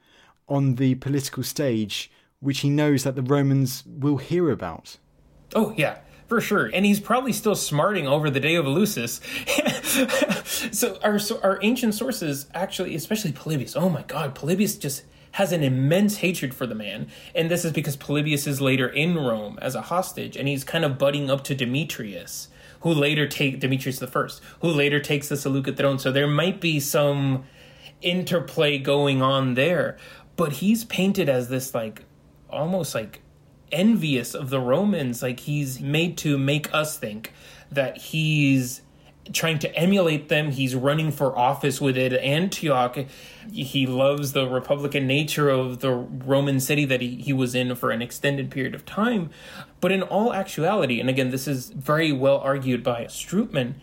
on 0.48 0.76
the 0.76 0.94
political 0.96 1.42
stage, 1.42 2.10
which 2.40 2.60
he 2.60 2.70
knows 2.70 3.04
that 3.04 3.16
the 3.16 3.22
Romans 3.22 3.84
will 3.86 4.18
hear 4.18 4.50
about. 4.50 4.98
Oh, 5.54 5.72
yeah, 5.76 5.98
for 6.26 6.40
sure. 6.40 6.70
And 6.72 6.84
he's 6.84 7.00
probably 7.00 7.32
still 7.32 7.54
smarting 7.54 8.06
over 8.06 8.30
the 8.30 8.40
day 8.40 8.54
of 8.54 8.66
Eleusis. 8.66 9.20
so, 10.74 10.98
our, 11.02 11.18
so 11.18 11.40
our 11.42 11.58
ancient 11.62 11.94
sources 11.94 12.46
actually, 12.54 12.94
especially 12.94 13.32
Polybius, 13.32 13.76
oh 13.76 13.88
my 13.88 14.02
god, 14.02 14.34
Polybius 14.34 14.76
just 14.76 15.04
has 15.32 15.50
an 15.50 15.64
immense 15.64 16.18
hatred 16.18 16.54
for 16.54 16.66
the 16.66 16.74
man. 16.74 17.08
And 17.34 17.50
this 17.50 17.64
is 17.64 17.72
because 17.72 17.96
Polybius 17.96 18.46
is 18.46 18.60
later 18.60 18.88
in 18.88 19.16
Rome 19.16 19.58
as 19.60 19.74
a 19.74 19.82
hostage, 19.82 20.36
and 20.36 20.46
he's 20.46 20.62
kind 20.62 20.84
of 20.84 20.96
butting 20.96 21.28
up 21.28 21.42
to 21.44 21.56
Demetrius, 21.56 22.48
who 22.80 22.90
later 22.92 23.26
take 23.26 23.58
Demetrius 23.58 23.98
the 23.98 24.06
First, 24.06 24.40
who 24.60 24.68
later 24.68 25.00
takes 25.00 25.28
the 25.28 25.36
Seleucid 25.36 25.76
throne. 25.76 25.98
So 25.98 26.12
there 26.12 26.28
might 26.28 26.60
be 26.60 26.78
some 26.78 27.44
interplay 28.00 28.78
going 28.78 29.22
on 29.22 29.54
there 29.54 29.96
but 30.36 30.54
he's 30.54 30.84
painted 30.84 31.28
as 31.28 31.48
this 31.48 31.74
like 31.74 32.04
almost 32.50 32.94
like 32.94 33.20
envious 33.72 34.34
of 34.34 34.50
the 34.50 34.60
Romans. 34.60 35.22
Like 35.22 35.40
he's 35.40 35.80
made 35.80 36.16
to 36.18 36.38
make 36.38 36.72
us 36.72 36.98
think 36.98 37.32
that 37.70 37.96
he's 37.98 38.82
trying 39.32 39.58
to 39.58 39.74
emulate 39.74 40.28
them. 40.28 40.50
He's 40.50 40.74
running 40.74 41.10
for 41.10 41.36
office 41.36 41.80
with 41.80 41.96
it. 41.96 42.12
Antioch, 42.12 42.98
he 43.50 43.86
loves 43.86 44.32
the 44.32 44.46
republican 44.46 45.06
nature 45.06 45.48
of 45.48 45.80
the 45.80 45.92
Roman 45.92 46.60
city 46.60 46.84
that 46.84 47.00
he, 47.00 47.16
he 47.16 47.32
was 47.32 47.54
in 47.54 47.74
for 47.74 47.90
an 47.90 48.02
extended 48.02 48.50
period 48.50 48.74
of 48.74 48.84
time. 48.84 49.30
But 49.80 49.92
in 49.92 50.02
all 50.02 50.32
actuality, 50.32 51.00
and 51.00 51.08
again, 51.08 51.30
this 51.30 51.48
is 51.48 51.70
very 51.70 52.12
well 52.12 52.38
argued 52.38 52.82
by 52.82 53.04
Strootman, 53.04 53.74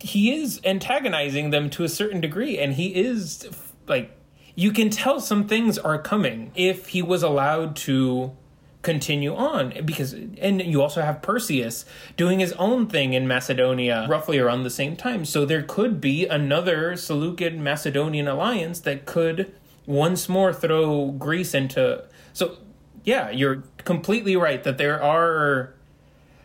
he 0.00 0.34
is 0.34 0.60
antagonizing 0.64 1.50
them 1.50 1.70
to 1.70 1.84
a 1.84 1.88
certain 1.88 2.20
degree, 2.20 2.58
and 2.58 2.74
he 2.74 2.94
is 2.94 3.48
like 3.86 4.17
you 4.58 4.72
can 4.72 4.90
tell 4.90 5.20
some 5.20 5.46
things 5.46 5.78
are 5.78 6.02
coming 6.02 6.50
if 6.56 6.88
he 6.88 7.00
was 7.00 7.22
allowed 7.22 7.76
to 7.76 8.36
continue 8.82 9.32
on. 9.32 9.72
Because 9.84 10.12
and 10.12 10.60
you 10.60 10.82
also 10.82 11.00
have 11.00 11.22
Perseus 11.22 11.84
doing 12.16 12.40
his 12.40 12.52
own 12.54 12.88
thing 12.88 13.12
in 13.12 13.28
Macedonia 13.28 14.04
roughly 14.10 14.36
around 14.36 14.64
the 14.64 14.70
same 14.70 14.96
time. 14.96 15.24
So 15.24 15.44
there 15.44 15.62
could 15.62 16.00
be 16.00 16.26
another 16.26 16.96
Seleucid 16.96 17.56
Macedonian 17.56 18.26
alliance 18.26 18.80
that 18.80 19.06
could 19.06 19.54
once 19.86 20.28
more 20.28 20.52
throw 20.52 21.12
Greece 21.12 21.54
into 21.54 22.04
so 22.32 22.58
yeah 23.04 23.30
you're 23.30 23.62
completely 23.84 24.34
right 24.34 24.64
that 24.64 24.76
there 24.76 25.00
are 25.00 25.72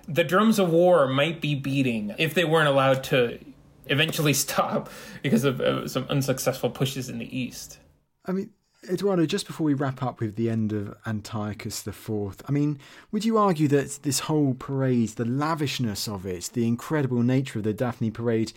the 0.08 0.24
drums 0.24 0.60
of 0.60 0.70
war 0.70 1.08
might 1.08 1.42
be 1.42 1.56
beating 1.56 2.14
if 2.20 2.36
they 2.36 2.46
weren't 2.46 2.70
allowed 2.70 3.04
to 3.04 3.40
eventually 3.88 4.34
stop 4.46 4.90
because 5.24 5.44
of 5.44 5.60
uh, 5.60 5.88
some 5.88 6.06
unsuccessful 6.10 6.70
pushes 6.70 7.10
in 7.10 7.18
the 7.18 7.38
east 7.38 7.80
I 8.26 8.32
mean, 8.32 8.52
Eduardo, 8.90 9.26
just 9.26 9.48
before 9.48 9.66
we 9.66 9.74
wrap 9.74 10.04
up 10.04 10.20
with 10.20 10.36
the 10.36 10.50
end 10.50 10.74
of 10.74 10.96
Antiochus 11.06 11.86
IV, 11.88 12.42
I 12.48 12.52
mean, 12.52 12.80
would 13.12 13.26
you 13.26 13.38
argue 13.38 13.68
that 13.70 14.00
this 14.04 14.22
whole 14.22 14.54
parade, 14.54 15.10
the 15.10 15.26
lavishness 15.26 16.08
of 16.08 16.26
it, 16.26 16.50
the 16.54 16.68
incredible 16.68 17.24
nature 17.24 17.60
of 17.60 17.64
the 17.64 17.74
Daphne 17.74 18.12
parade, 18.12 18.54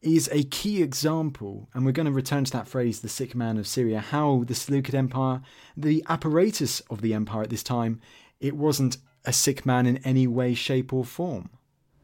is 0.00 0.28
a 0.32 0.44
key 0.44 0.82
example, 0.82 1.68
and 1.72 1.84
we're 1.84 1.92
going 1.92 2.06
to 2.06 2.12
return 2.12 2.44
to 2.44 2.52
that 2.52 2.68
phrase, 2.68 3.00
the 3.00 3.08
sick 3.08 3.34
man 3.34 3.56
of 3.56 3.66
Syria, 3.66 4.00
how 4.00 4.44
the 4.46 4.54
Seleucid 4.54 4.94
Empire, 4.94 5.40
the 5.76 6.04
apparatus 6.08 6.80
of 6.90 7.00
the 7.00 7.14
empire 7.14 7.42
at 7.42 7.50
this 7.50 7.62
time, 7.62 8.00
it 8.38 8.54
wasn't 8.54 8.98
a 9.24 9.32
sick 9.32 9.64
man 9.64 9.86
in 9.86 9.96
any 9.98 10.26
way, 10.26 10.54
shape, 10.54 10.92
or 10.92 11.04
form? 11.04 11.48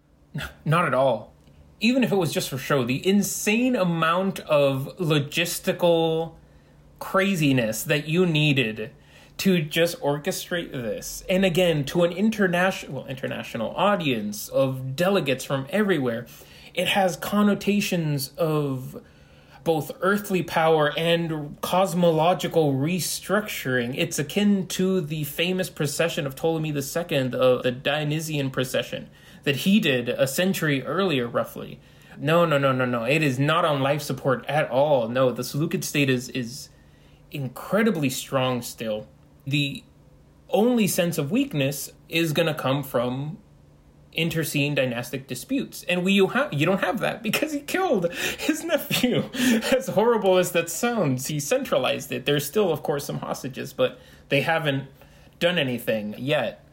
Not 0.65 0.87
at 0.87 0.95
all. 0.95 1.35
Even 1.81 2.03
if 2.03 2.13
it 2.13 2.17
was 2.17 2.33
just 2.33 2.49
for 2.49 2.59
show, 2.59 2.85
the 2.85 3.07
insane 3.07 3.77
amount 3.77 4.41
of 4.41 4.97
logistical 4.99 6.37
craziness 7.01 7.83
that 7.83 8.07
you 8.07 8.25
needed 8.25 8.93
to 9.39 9.63
just 9.63 9.99
orchestrate 10.01 10.71
this 10.71 11.25
and 11.29 11.45
again 11.45 11.83
to 11.83 12.05
an 12.05 12.13
international 12.13 12.93
well, 12.93 13.07
international 13.07 13.75
audience 13.75 14.49
of 14.49 14.95
delegates 14.95 15.45
from 15.45 15.67
everywhere 15.71 16.27
it 16.75 16.89
has 16.89 17.17
connotations 17.17 18.33
of 18.37 19.03
both 19.65 19.93
earthly 20.01 20.43
power 20.43 20.93
and 20.97 21.61
cosmological 21.61 22.73
restructuring. 22.73 23.95
It's 23.97 24.19
akin 24.19 24.67
to 24.69 25.01
the 25.01 25.25
famous 25.25 25.69
procession 25.69 26.27
of 26.27 26.35
Ptolemy 26.35 26.71
II, 26.71 27.19
of 27.19 27.35
uh, 27.35 27.63
the 27.63 27.71
Dionysian 27.71 28.51
procession 28.51 29.11
that 29.43 29.57
he 29.57 29.81
did 29.81 30.09
a 30.09 30.27
century 30.27 30.83
earlier, 30.83 31.27
roughly. 31.27 31.79
No, 32.19 32.45
no, 32.45 32.59
no, 32.59 32.73
no, 32.73 32.85
no. 32.85 33.05
It 33.05 33.23
is 33.23 33.39
not 33.39 33.65
on 33.65 33.81
life 33.81 34.03
support 34.03 34.45
at 34.47 34.71
all. 34.71 35.09
No, 35.09 35.31
the 35.31 35.45
Seleucid 35.45 35.85
state 35.85 36.11
is 36.11 36.29
is 36.31 36.70
incredibly 37.31 38.11
strong 38.11 38.63
still. 38.63 39.07
The 39.47 39.85
only 40.49 40.87
sense 40.87 41.19
of 41.19 41.31
weakness 41.31 41.91
is 42.09 42.33
going 42.33 42.47
to 42.47 42.55
come 42.55 42.83
from 42.83 43.39
interscene 44.17 44.75
dynastic 44.75 45.27
disputes. 45.27 45.85
And 45.89 46.05
we 46.05 46.13
you, 46.13 46.29
ha- 46.29 46.49
you 46.51 46.67
don't 46.67 46.81
have 46.81 47.01
that 47.01 47.23
because 47.23 47.53
he 47.53 47.61
killed 47.61 48.13
his 48.13 48.65
nephew. 48.65 49.25
as 49.73 49.89
horrible 49.89 50.39
as 50.39 50.53
that 50.53 50.69
sounds, 50.69 51.27
he 51.27 51.39
centralized 51.39 52.11
it. 52.11 52.27
There's 52.27 52.47
still, 52.47 52.73
of 52.73 52.83
course, 52.83 53.05
some 53.05 53.19
hostages, 53.19 53.73
but 53.73 54.01
they 54.29 54.41
haven't 54.41 54.89
done 55.39 55.59
anything 55.59 56.15
yet. 56.19 56.65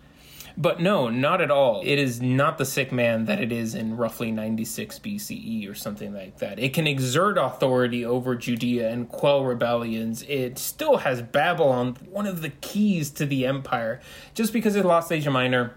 But 0.59 0.79
no, 0.79 1.07
not 1.07 1.39
at 1.39 1.51
all. 1.51 1.83
It 1.85 1.99
is 1.99 2.19
not 2.19 2.57
the 2.57 2.65
sick 2.65 2.91
man 2.91 3.25
that 3.25 3.39
it 3.39 3.51
is 3.51 3.75
in 3.75 3.95
roughly 3.95 4.31
96 4.31 4.97
BCE 4.97 5.69
or 5.69 5.75
something 5.75 6.15
like 6.15 6.39
that. 6.39 6.57
It 6.57 6.73
can 6.73 6.87
exert 6.87 7.37
authority 7.37 8.03
over 8.03 8.35
Judea 8.35 8.89
and 8.89 9.07
quell 9.07 9.45
rebellions. 9.45 10.23
It 10.23 10.57
still 10.57 10.97
has 10.97 11.21
Babylon, 11.21 11.95
one 12.09 12.25
of 12.25 12.41
the 12.41 12.49
keys 12.49 13.11
to 13.11 13.27
the 13.27 13.45
empire. 13.45 14.01
Just 14.33 14.51
because 14.51 14.75
it 14.75 14.83
lost 14.83 15.11
Asia 15.11 15.29
Minor, 15.29 15.75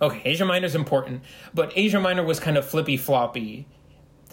okay, 0.00 0.22
Asia 0.24 0.44
Minor 0.44 0.66
is 0.66 0.76
important, 0.76 1.22
but 1.52 1.72
Asia 1.74 1.98
Minor 1.98 2.22
was 2.22 2.38
kind 2.38 2.56
of 2.56 2.64
flippy 2.64 2.96
floppy 2.96 3.66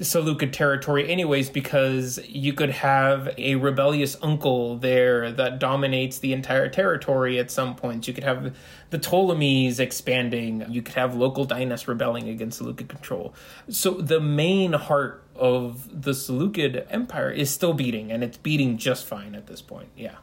Seleucid 0.01 0.51
territory, 0.53 1.07
anyways, 1.07 1.51
because 1.51 2.19
you 2.27 2.51
could 2.53 2.71
have 2.71 3.31
a 3.37 3.55
rebellious 3.55 4.17
uncle 4.23 4.75
there 4.77 5.31
that 5.31 5.59
dominates 5.59 6.17
the 6.17 6.33
entire 6.33 6.67
territory 6.67 7.37
at 7.37 7.51
some 7.51 7.75
points. 7.75 8.07
You 8.07 8.13
could 8.15 8.23
have 8.23 8.55
the 8.89 8.97
Ptolemies 8.97 9.79
expanding. 9.79 10.65
You 10.67 10.81
could 10.81 10.95
have 10.95 11.15
local 11.15 11.45
dynasts 11.45 11.87
rebelling 11.87 12.27
against 12.27 12.57
Seleucid 12.57 12.89
control. 12.89 13.35
So 13.69 13.91
the 13.91 14.19
main 14.19 14.73
heart 14.73 15.23
of 15.35 16.01
the 16.03 16.15
Seleucid 16.15 16.87
Empire 16.89 17.29
is 17.29 17.51
still 17.51 17.73
beating, 17.73 18.11
and 18.11 18.23
it's 18.23 18.37
beating 18.37 18.77
just 18.77 19.05
fine 19.05 19.35
at 19.35 19.45
this 19.45 19.61
point. 19.61 19.89
Yeah. 19.95 20.15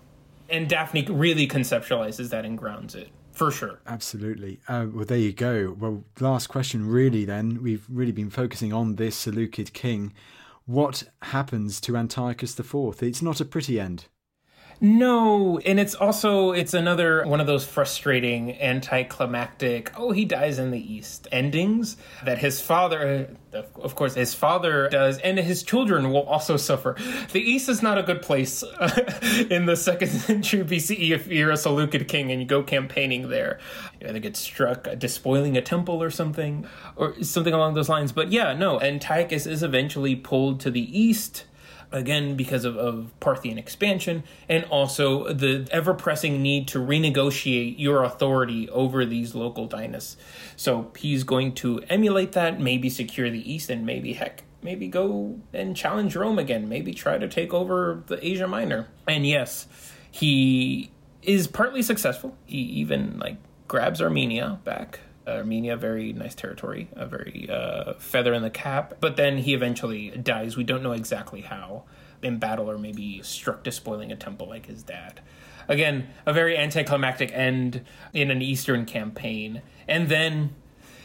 And 0.48 0.68
Daphne 0.68 1.06
really 1.08 1.46
conceptualizes 1.46 2.30
that 2.30 2.44
and 2.44 2.58
grounds 2.58 2.96
it 2.96 3.10
for 3.40 3.50
sure. 3.50 3.80
Absolutely. 3.86 4.60
Uh, 4.68 4.86
well, 4.92 5.06
there 5.06 5.16
you 5.16 5.32
go. 5.32 5.74
Well, 5.78 6.04
last 6.20 6.48
question, 6.48 6.86
really, 6.86 7.24
then. 7.24 7.62
We've 7.62 7.86
really 7.88 8.12
been 8.12 8.28
focusing 8.28 8.70
on 8.70 8.96
this 8.96 9.16
Seleucid 9.16 9.72
king. 9.72 10.12
What 10.66 11.04
happens 11.22 11.80
to 11.80 11.96
Antiochus 11.96 12.60
IV? 12.60 13.02
It's 13.02 13.22
not 13.22 13.40
a 13.40 13.46
pretty 13.46 13.80
end. 13.80 14.04
No, 14.82 15.58
and 15.58 15.78
it's 15.78 15.94
also 15.94 16.52
it's 16.52 16.72
another 16.72 17.22
one 17.26 17.38
of 17.38 17.46
those 17.46 17.66
frustrating 17.66 18.58
anticlimactic 18.62 19.92
oh 19.94 20.10
he 20.10 20.24
dies 20.24 20.58
in 20.58 20.70
the 20.70 20.94
east 20.94 21.28
endings 21.30 21.98
that 22.24 22.38
his 22.38 22.62
father 22.62 23.36
of 23.52 23.94
course 23.94 24.14
his 24.14 24.32
father 24.32 24.88
does 24.88 25.18
and 25.18 25.38
his 25.38 25.62
children 25.62 26.10
will 26.10 26.22
also 26.22 26.56
suffer. 26.56 26.96
The 27.32 27.40
east 27.40 27.68
is 27.68 27.82
not 27.82 27.98
a 27.98 28.02
good 28.02 28.22
place 28.22 28.62
in 29.50 29.66
the 29.66 29.74
2nd 29.74 30.08
century 30.26 30.64
BCE 30.64 31.10
if 31.10 31.26
you're 31.26 31.50
a 31.50 31.58
Seleucid 31.58 32.08
king 32.08 32.32
and 32.32 32.40
you 32.40 32.46
go 32.46 32.62
campaigning 32.62 33.28
there. 33.28 33.58
You 34.00 34.08
either 34.08 34.18
get 34.18 34.34
struck 34.34 34.88
despoiling 34.98 35.58
a 35.58 35.62
temple 35.62 36.02
or 36.02 36.08
something 36.08 36.66
or 36.96 37.22
something 37.22 37.52
along 37.52 37.74
those 37.74 37.90
lines. 37.90 38.12
But 38.12 38.32
yeah, 38.32 38.54
no, 38.54 38.80
Antiochus 38.80 39.46
is 39.46 39.62
eventually 39.62 40.16
pulled 40.16 40.58
to 40.60 40.70
the 40.70 40.98
east 40.98 41.44
again 41.92 42.36
because 42.36 42.64
of, 42.64 42.76
of 42.76 43.12
Parthian 43.20 43.58
expansion 43.58 44.22
and 44.48 44.64
also 44.64 45.32
the 45.32 45.66
ever 45.70 45.94
pressing 45.94 46.42
need 46.42 46.68
to 46.68 46.78
renegotiate 46.78 47.74
your 47.78 48.04
authority 48.04 48.68
over 48.70 49.04
these 49.04 49.34
local 49.34 49.66
dynasts. 49.66 50.16
So 50.56 50.92
he's 50.96 51.24
going 51.24 51.54
to 51.56 51.80
emulate 51.88 52.32
that, 52.32 52.60
maybe 52.60 52.88
secure 52.88 53.30
the 53.30 53.52
East, 53.52 53.70
and 53.70 53.84
maybe 53.84 54.12
heck, 54.12 54.44
maybe 54.62 54.88
go 54.88 55.40
and 55.52 55.76
challenge 55.76 56.14
Rome 56.16 56.38
again, 56.38 56.68
maybe 56.68 56.94
try 56.94 57.18
to 57.18 57.28
take 57.28 57.52
over 57.52 58.02
the 58.06 58.24
Asia 58.24 58.46
Minor. 58.46 58.88
And 59.06 59.26
yes, 59.26 59.66
he 60.10 60.90
is 61.22 61.46
partly 61.46 61.82
successful. 61.82 62.36
He 62.46 62.58
even 62.58 63.18
like 63.18 63.36
grabs 63.68 64.00
Armenia 64.00 64.58
back 64.64 65.00
Armenia, 65.26 65.76
very 65.76 66.12
nice 66.12 66.34
territory, 66.34 66.88
a 66.94 67.06
very 67.06 67.48
uh, 67.50 67.94
feather 67.94 68.34
in 68.34 68.42
the 68.42 68.50
cap. 68.50 68.94
But 69.00 69.16
then 69.16 69.38
he 69.38 69.54
eventually 69.54 70.10
dies. 70.10 70.56
We 70.56 70.64
don't 70.64 70.82
know 70.82 70.92
exactly 70.92 71.42
how 71.42 71.84
in 72.22 72.38
battle 72.38 72.70
or 72.70 72.78
maybe 72.78 73.22
struck 73.22 73.62
despoiling 73.62 74.12
a 74.12 74.16
temple 74.16 74.48
like 74.48 74.66
his 74.66 74.82
dad. 74.82 75.20
Again, 75.68 76.08
a 76.26 76.32
very 76.32 76.56
anticlimactic 76.56 77.30
end 77.32 77.84
in 78.12 78.30
an 78.30 78.42
Eastern 78.42 78.84
campaign. 78.84 79.62
And 79.86 80.08
then 80.08 80.54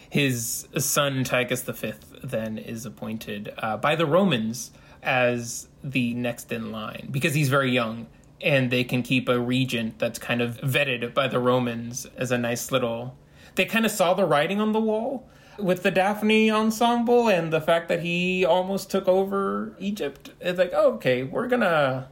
his 0.10 0.68
son, 0.78 1.20
Antiochus 1.20 1.62
V, 1.64 1.94
then 2.24 2.58
is 2.58 2.86
appointed 2.86 3.54
uh, 3.58 3.78
by 3.78 3.96
the 3.96 4.06
Romans 4.06 4.72
as 5.04 5.68
the 5.84 6.14
next 6.16 6.52
in 6.52 6.72
line 6.72 7.10
because 7.12 7.36
he's 7.36 7.50
very 7.50 7.72
young 7.72 8.08
and 8.42 8.72
they 8.72 8.84
can 8.84 9.04
keep 9.04 9.30
a 9.30 9.40
regent 9.40 10.00
that's 10.00 10.20
kind 10.20 10.42
of 10.42 10.58
vetted 10.62 11.14
by 11.14 11.28
the 11.28 11.40
Romans 11.40 12.08
as 12.18 12.32
a 12.32 12.38
nice 12.38 12.72
little 12.72 13.16
they 13.56 13.66
kind 13.66 13.86
of 13.86 13.92
saw 13.92 14.14
the 14.14 14.26
writing 14.26 14.60
on 14.60 14.72
the 14.72 14.80
wall 14.80 15.28
with 15.58 15.84
the 15.84 15.92
Daphne 15.92 16.52
ensemble 16.52 17.30
and 17.30 17.52
the 17.52 17.62
fact 17.62 17.88
that 17.88 18.02
he 18.02 18.46
almost 18.46 18.90
took 18.92 19.08
over 19.08 19.76
Egypt. 19.80 20.32
It's 20.42 20.60
like, 20.60 20.72
oh, 20.74 20.94
okay, 20.94 21.24
we're 21.24 21.48
gonna 21.48 22.10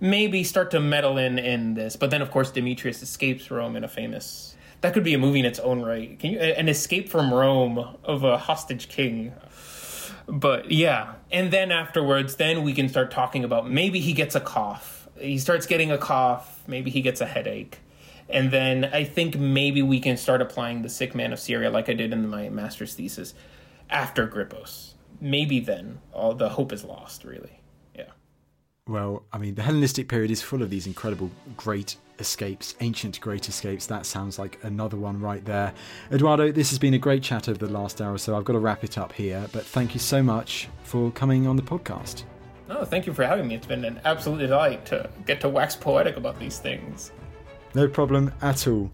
maybe 0.00 0.42
start 0.42 0.70
to 0.72 0.80
meddle 0.80 1.16
in 1.18 1.38
in 1.38 1.74
this. 1.74 1.96
But 1.96 2.10
then, 2.10 2.22
of 2.22 2.30
course, 2.30 2.50
Demetrius 2.50 3.02
escapes 3.02 3.50
Rome 3.50 3.76
in 3.76 3.84
a 3.84 3.88
famous. 3.88 4.56
That 4.80 4.94
could 4.94 5.04
be 5.04 5.14
a 5.14 5.18
movie 5.18 5.38
in 5.38 5.44
its 5.44 5.60
own 5.60 5.82
right. 5.82 6.18
Can 6.18 6.32
you 6.32 6.40
an 6.40 6.68
escape 6.68 7.08
from 7.08 7.32
Rome 7.32 7.96
of 8.02 8.24
a 8.24 8.36
hostage 8.36 8.88
king? 8.88 9.32
But 10.26 10.72
yeah, 10.72 11.14
and 11.30 11.52
then 11.52 11.70
afterwards, 11.70 12.36
then 12.36 12.62
we 12.62 12.72
can 12.72 12.88
start 12.88 13.10
talking 13.10 13.44
about 13.44 13.70
maybe 13.70 14.00
he 14.00 14.12
gets 14.12 14.34
a 14.34 14.40
cough. 14.40 15.08
He 15.18 15.38
starts 15.38 15.66
getting 15.66 15.92
a 15.92 15.98
cough. 15.98 16.62
Maybe 16.66 16.90
he 16.90 17.00
gets 17.00 17.20
a 17.20 17.26
headache 17.26 17.78
and 18.28 18.50
then 18.50 18.86
I 18.86 19.04
think 19.04 19.36
maybe 19.36 19.82
we 19.82 20.00
can 20.00 20.16
start 20.16 20.40
applying 20.40 20.82
the 20.82 20.88
sick 20.88 21.14
man 21.14 21.32
of 21.32 21.40
Syria 21.40 21.70
like 21.70 21.88
I 21.88 21.94
did 21.94 22.12
in 22.12 22.28
my 22.28 22.48
master's 22.48 22.94
thesis 22.94 23.34
after 23.90 24.26
Grypos. 24.26 24.94
Maybe 25.20 25.60
then 25.60 26.00
all 26.12 26.34
the 26.34 26.48
hope 26.48 26.72
is 26.72 26.84
lost, 26.84 27.24
really. 27.24 27.60
Yeah. 27.94 28.10
Well, 28.88 29.24
I 29.32 29.38
mean, 29.38 29.54
the 29.54 29.62
Hellenistic 29.62 30.08
period 30.08 30.30
is 30.30 30.42
full 30.42 30.62
of 30.62 30.70
these 30.70 30.86
incredible, 30.86 31.30
great 31.56 31.96
escapes, 32.18 32.74
ancient 32.80 33.20
great 33.20 33.48
escapes. 33.48 33.86
That 33.86 34.06
sounds 34.06 34.38
like 34.38 34.58
another 34.62 34.96
one 34.96 35.20
right 35.20 35.44
there. 35.44 35.74
Eduardo, 36.10 36.50
this 36.50 36.70
has 36.70 36.78
been 36.78 36.94
a 36.94 36.98
great 36.98 37.22
chat 37.22 37.48
over 37.48 37.58
the 37.58 37.72
last 37.72 38.00
hour, 38.00 38.18
so 38.18 38.36
I've 38.36 38.44
got 38.44 38.54
to 38.54 38.58
wrap 38.58 38.82
it 38.82 38.98
up 38.98 39.12
here. 39.12 39.46
But 39.52 39.64
thank 39.64 39.94
you 39.94 40.00
so 40.00 40.22
much 40.22 40.68
for 40.82 41.10
coming 41.12 41.46
on 41.46 41.56
the 41.56 41.62
podcast. 41.62 42.24
No, 42.68 42.84
thank 42.84 43.06
you 43.06 43.12
for 43.12 43.24
having 43.24 43.46
me. 43.46 43.54
It's 43.54 43.66
been 43.66 43.84
an 43.84 44.00
absolute 44.04 44.38
delight 44.38 44.86
to 44.86 45.10
get 45.26 45.40
to 45.42 45.48
wax 45.48 45.76
poetic 45.76 46.16
about 46.16 46.38
these 46.38 46.58
things. 46.58 47.12
No 47.74 47.88
problem 47.88 48.34
at 48.42 48.66
all. 48.68 48.90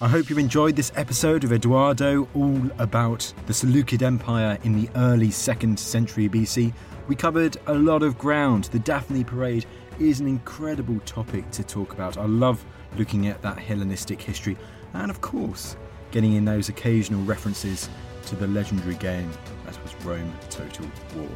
I 0.00 0.08
hope 0.08 0.28
you 0.28 0.38
enjoyed 0.38 0.74
this 0.74 0.90
episode 0.96 1.44
of 1.44 1.52
Eduardo, 1.52 2.26
all 2.34 2.60
about 2.78 3.32
the 3.46 3.54
Seleucid 3.54 4.02
Empire 4.02 4.58
in 4.64 4.80
the 4.80 4.90
early 4.96 5.28
2nd 5.28 5.78
century 5.78 6.28
BC. 6.28 6.72
We 7.06 7.14
covered 7.14 7.56
a 7.68 7.74
lot 7.74 8.02
of 8.02 8.18
ground. 8.18 8.64
The 8.64 8.80
Daphne 8.80 9.22
Parade 9.22 9.66
is 10.00 10.18
an 10.18 10.26
incredible 10.26 10.98
topic 11.00 11.48
to 11.52 11.62
talk 11.62 11.92
about. 11.92 12.16
I 12.16 12.26
love 12.26 12.64
looking 12.96 13.28
at 13.28 13.40
that 13.42 13.58
Hellenistic 13.58 14.20
history 14.20 14.56
and, 14.94 15.08
of 15.08 15.20
course, 15.20 15.76
getting 16.10 16.34
in 16.34 16.44
those 16.44 16.68
occasional 16.68 17.22
references 17.22 17.88
to 18.26 18.34
the 18.34 18.48
legendary 18.48 18.96
game 18.96 19.30
that 19.64 19.80
was 19.84 19.94
Rome 20.04 20.32
Total 20.50 20.86
War 21.16 21.28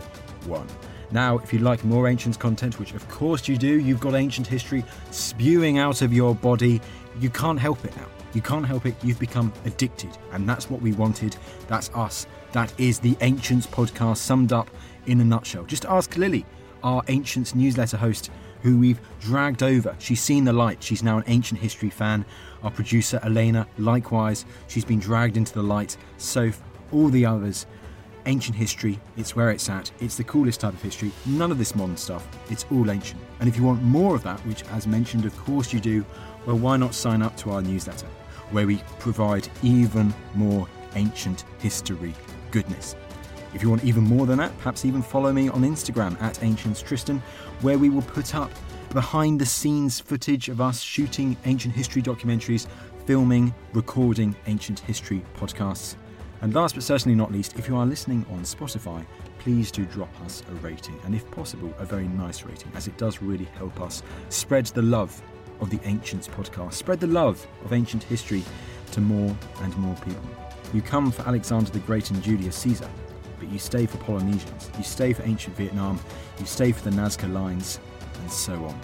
1. 0.46 0.66
Now, 1.12 1.38
if 1.38 1.52
you 1.52 1.58
like 1.58 1.84
more 1.84 2.08
ancient 2.08 2.38
content, 2.38 2.78
which 2.78 2.94
of 2.94 3.06
course 3.08 3.46
you 3.46 3.58
do, 3.58 3.78
you've 3.78 4.00
got 4.00 4.14
ancient 4.14 4.46
history 4.46 4.82
spewing 5.10 5.76
out 5.78 6.00
of 6.00 6.12
your 6.12 6.34
body, 6.34 6.80
you 7.20 7.28
can't 7.28 7.58
help 7.58 7.84
it 7.84 7.94
now. 7.96 8.06
You 8.32 8.40
can't 8.40 8.66
help 8.66 8.86
it, 8.86 8.94
you've 9.02 9.18
become 9.18 9.52
addicted. 9.66 10.16
And 10.32 10.48
that's 10.48 10.70
what 10.70 10.80
we 10.80 10.92
wanted. 10.92 11.36
That's 11.68 11.90
us. 11.90 12.26
That 12.52 12.72
is 12.80 12.98
the 12.98 13.14
Ancients 13.20 13.66
podcast 13.66 14.16
summed 14.16 14.54
up 14.54 14.70
in 15.06 15.20
a 15.20 15.24
nutshell. 15.24 15.64
Just 15.64 15.84
ask 15.84 16.16
Lily, 16.16 16.46
our 16.82 17.02
Ancients 17.08 17.54
newsletter 17.54 17.98
host, 17.98 18.30
who 18.62 18.78
we've 18.78 19.00
dragged 19.20 19.62
over. 19.62 19.94
She's 19.98 20.22
seen 20.22 20.44
the 20.44 20.52
light. 20.52 20.82
She's 20.82 21.02
now 21.02 21.18
an 21.18 21.24
ancient 21.26 21.60
history 21.60 21.90
fan. 21.90 22.24
Our 22.62 22.70
producer, 22.70 23.20
Elena, 23.22 23.66
likewise, 23.76 24.46
she's 24.66 24.84
been 24.84 25.00
dragged 25.00 25.36
into 25.36 25.52
the 25.52 25.62
light. 25.62 25.98
Soph, 26.16 26.62
all 26.90 27.08
the 27.08 27.26
others 27.26 27.66
ancient 28.26 28.56
history, 28.56 28.98
it's 29.16 29.34
where 29.34 29.50
it's 29.50 29.68
at, 29.68 29.90
it's 30.00 30.16
the 30.16 30.24
coolest 30.24 30.60
type 30.60 30.74
of 30.74 30.82
history, 30.82 31.12
none 31.26 31.50
of 31.50 31.58
this 31.58 31.74
modern 31.74 31.96
stuff, 31.96 32.26
it's 32.50 32.64
all 32.70 32.90
ancient. 32.90 33.20
And 33.40 33.48
if 33.48 33.56
you 33.56 33.62
want 33.62 33.82
more 33.82 34.14
of 34.14 34.22
that, 34.22 34.38
which 34.46 34.64
as 34.66 34.86
mentioned, 34.86 35.24
of 35.24 35.36
course 35.38 35.72
you 35.72 35.80
do, 35.80 36.04
well, 36.46 36.58
why 36.58 36.76
not 36.76 36.94
sign 36.94 37.22
up 37.22 37.36
to 37.38 37.50
our 37.50 37.62
newsletter, 37.62 38.06
where 38.50 38.66
we 38.66 38.78
provide 38.98 39.48
even 39.62 40.12
more 40.34 40.68
ancient 40.94 41.44
history 41.58 42.14
goodness. 42.50 42.96
If 43.54 43.62
you 43.62 43.70
want 43.70 43.84
even 43.84 44.02
more 44.02 44.26
than 44.26 44.38
that, 44.38 44.56
perhaps 44.58 44.84
even 44.84 45.02
follow 45.02 45.32
me 45.32 45.48
on 45.48 45.62
Instagram 45.62 46.20
at 46.22 46.42
Ancients 46.42 46.80
Tristan, 46.80 47.22
where 47.60 47.78
we 47.78 47.90
will 47.90 48.02
put 48.02 48.34
up 48.34 48.50
behind 48.90 49.40
the 49.40 49.46
scenes 49.46 50.00
footage 50.00 50.48
of 50.48 50.60
us 50.60 50.80
shooting 50.80 51.36
ancient 51.44 51.74
history 51.74 52.02
documentaries, 52.02 52.66
filming, 53.06 53.54
recording 53.72 54.34
ancient 54.46 54.78
history 54.80 55.22
podcasts. 55.36 55.96
And 56.43 56.53
last 56.55 56.74
but 56.74 56.82
certainly 56.82 57.14
not 57.14 57.30
least, 57.30 57.57
if 57.57 57.68
you 57.68 57.76
are 57.76 57.86
listening 57.86 58.26
on 58.32 58.40
Spotify, 58.40 59.07
please 59.38 59.70
do 59.70 59.84
drop 59.86 60.11
us 60.22 60.43
a 60.51 60.55
rating, 60.57 60.99
and 61.05 61.14
if 61.14 61.28
possible, 61.30 61.72
a 61.78 61.84
very 61.84 62.09
nice 62.09 62.45
rating, 62.45 62.70
as 62.74 62.88
it 62.88 62.97
does 62.99 63.22
really 63.22 63.45
help 63.57 63.80
us 63.80 64.03
spread 64.28 64.66
the 64.66 64.82
love 64.82 65.22
of 65.61 65.70
the 65.70 65.78
Ancients 65.84 66.26
podcast, 66.26 66.74
spread 66.74 66.99
the 66.99 67.07
love 67.07 67.47
of 67.64 67.72
ancient 67.72 68.03
history 68.03 68.43
to 68.90 69.01
more 69.01 69.36
and 69.61 69.76
more 69.76 69.95
people. 69.97 70.28
You 70.74 70.82
come 70.82 71.12
for 71.12 71.22
Alexander 71.22 71.70
the 71.70 71.78
Great 71.78 72.11
and 72.11 72.20
Julius 72.20 72.57
Caesar, 72.57 72.90
but 73.38 73.49
you 73.49 73.61
stay 73.61 73.86
for 73.86 73.99
Polynesians, 73.99 74.68
you 74.76 74.82
stay 74.82 75.12
for 75.12 75.22
ancient 75.22 75.57
Vietnam, 75.57 76.01
you 76.40 76.47
stay 76.47 76.72
for 76.72 76.82
the 76.82 76.97
Nazca 76.97 77.32
Lines, 77.32 77.78
and 78.20 78.30
so 78.30 78.55
on. 78.55 78.80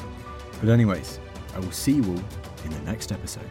But, 0.61 0.69
anyways, 0.69 1.19
I 1.57 1.59
will 1.59 1.73
see 1.73 1.95
you 1.95 2.05
all 2.05 2.25
in 2.65 2.71
the 2.71 2.81
next 2.85 3.11
episode. 3.11 3.51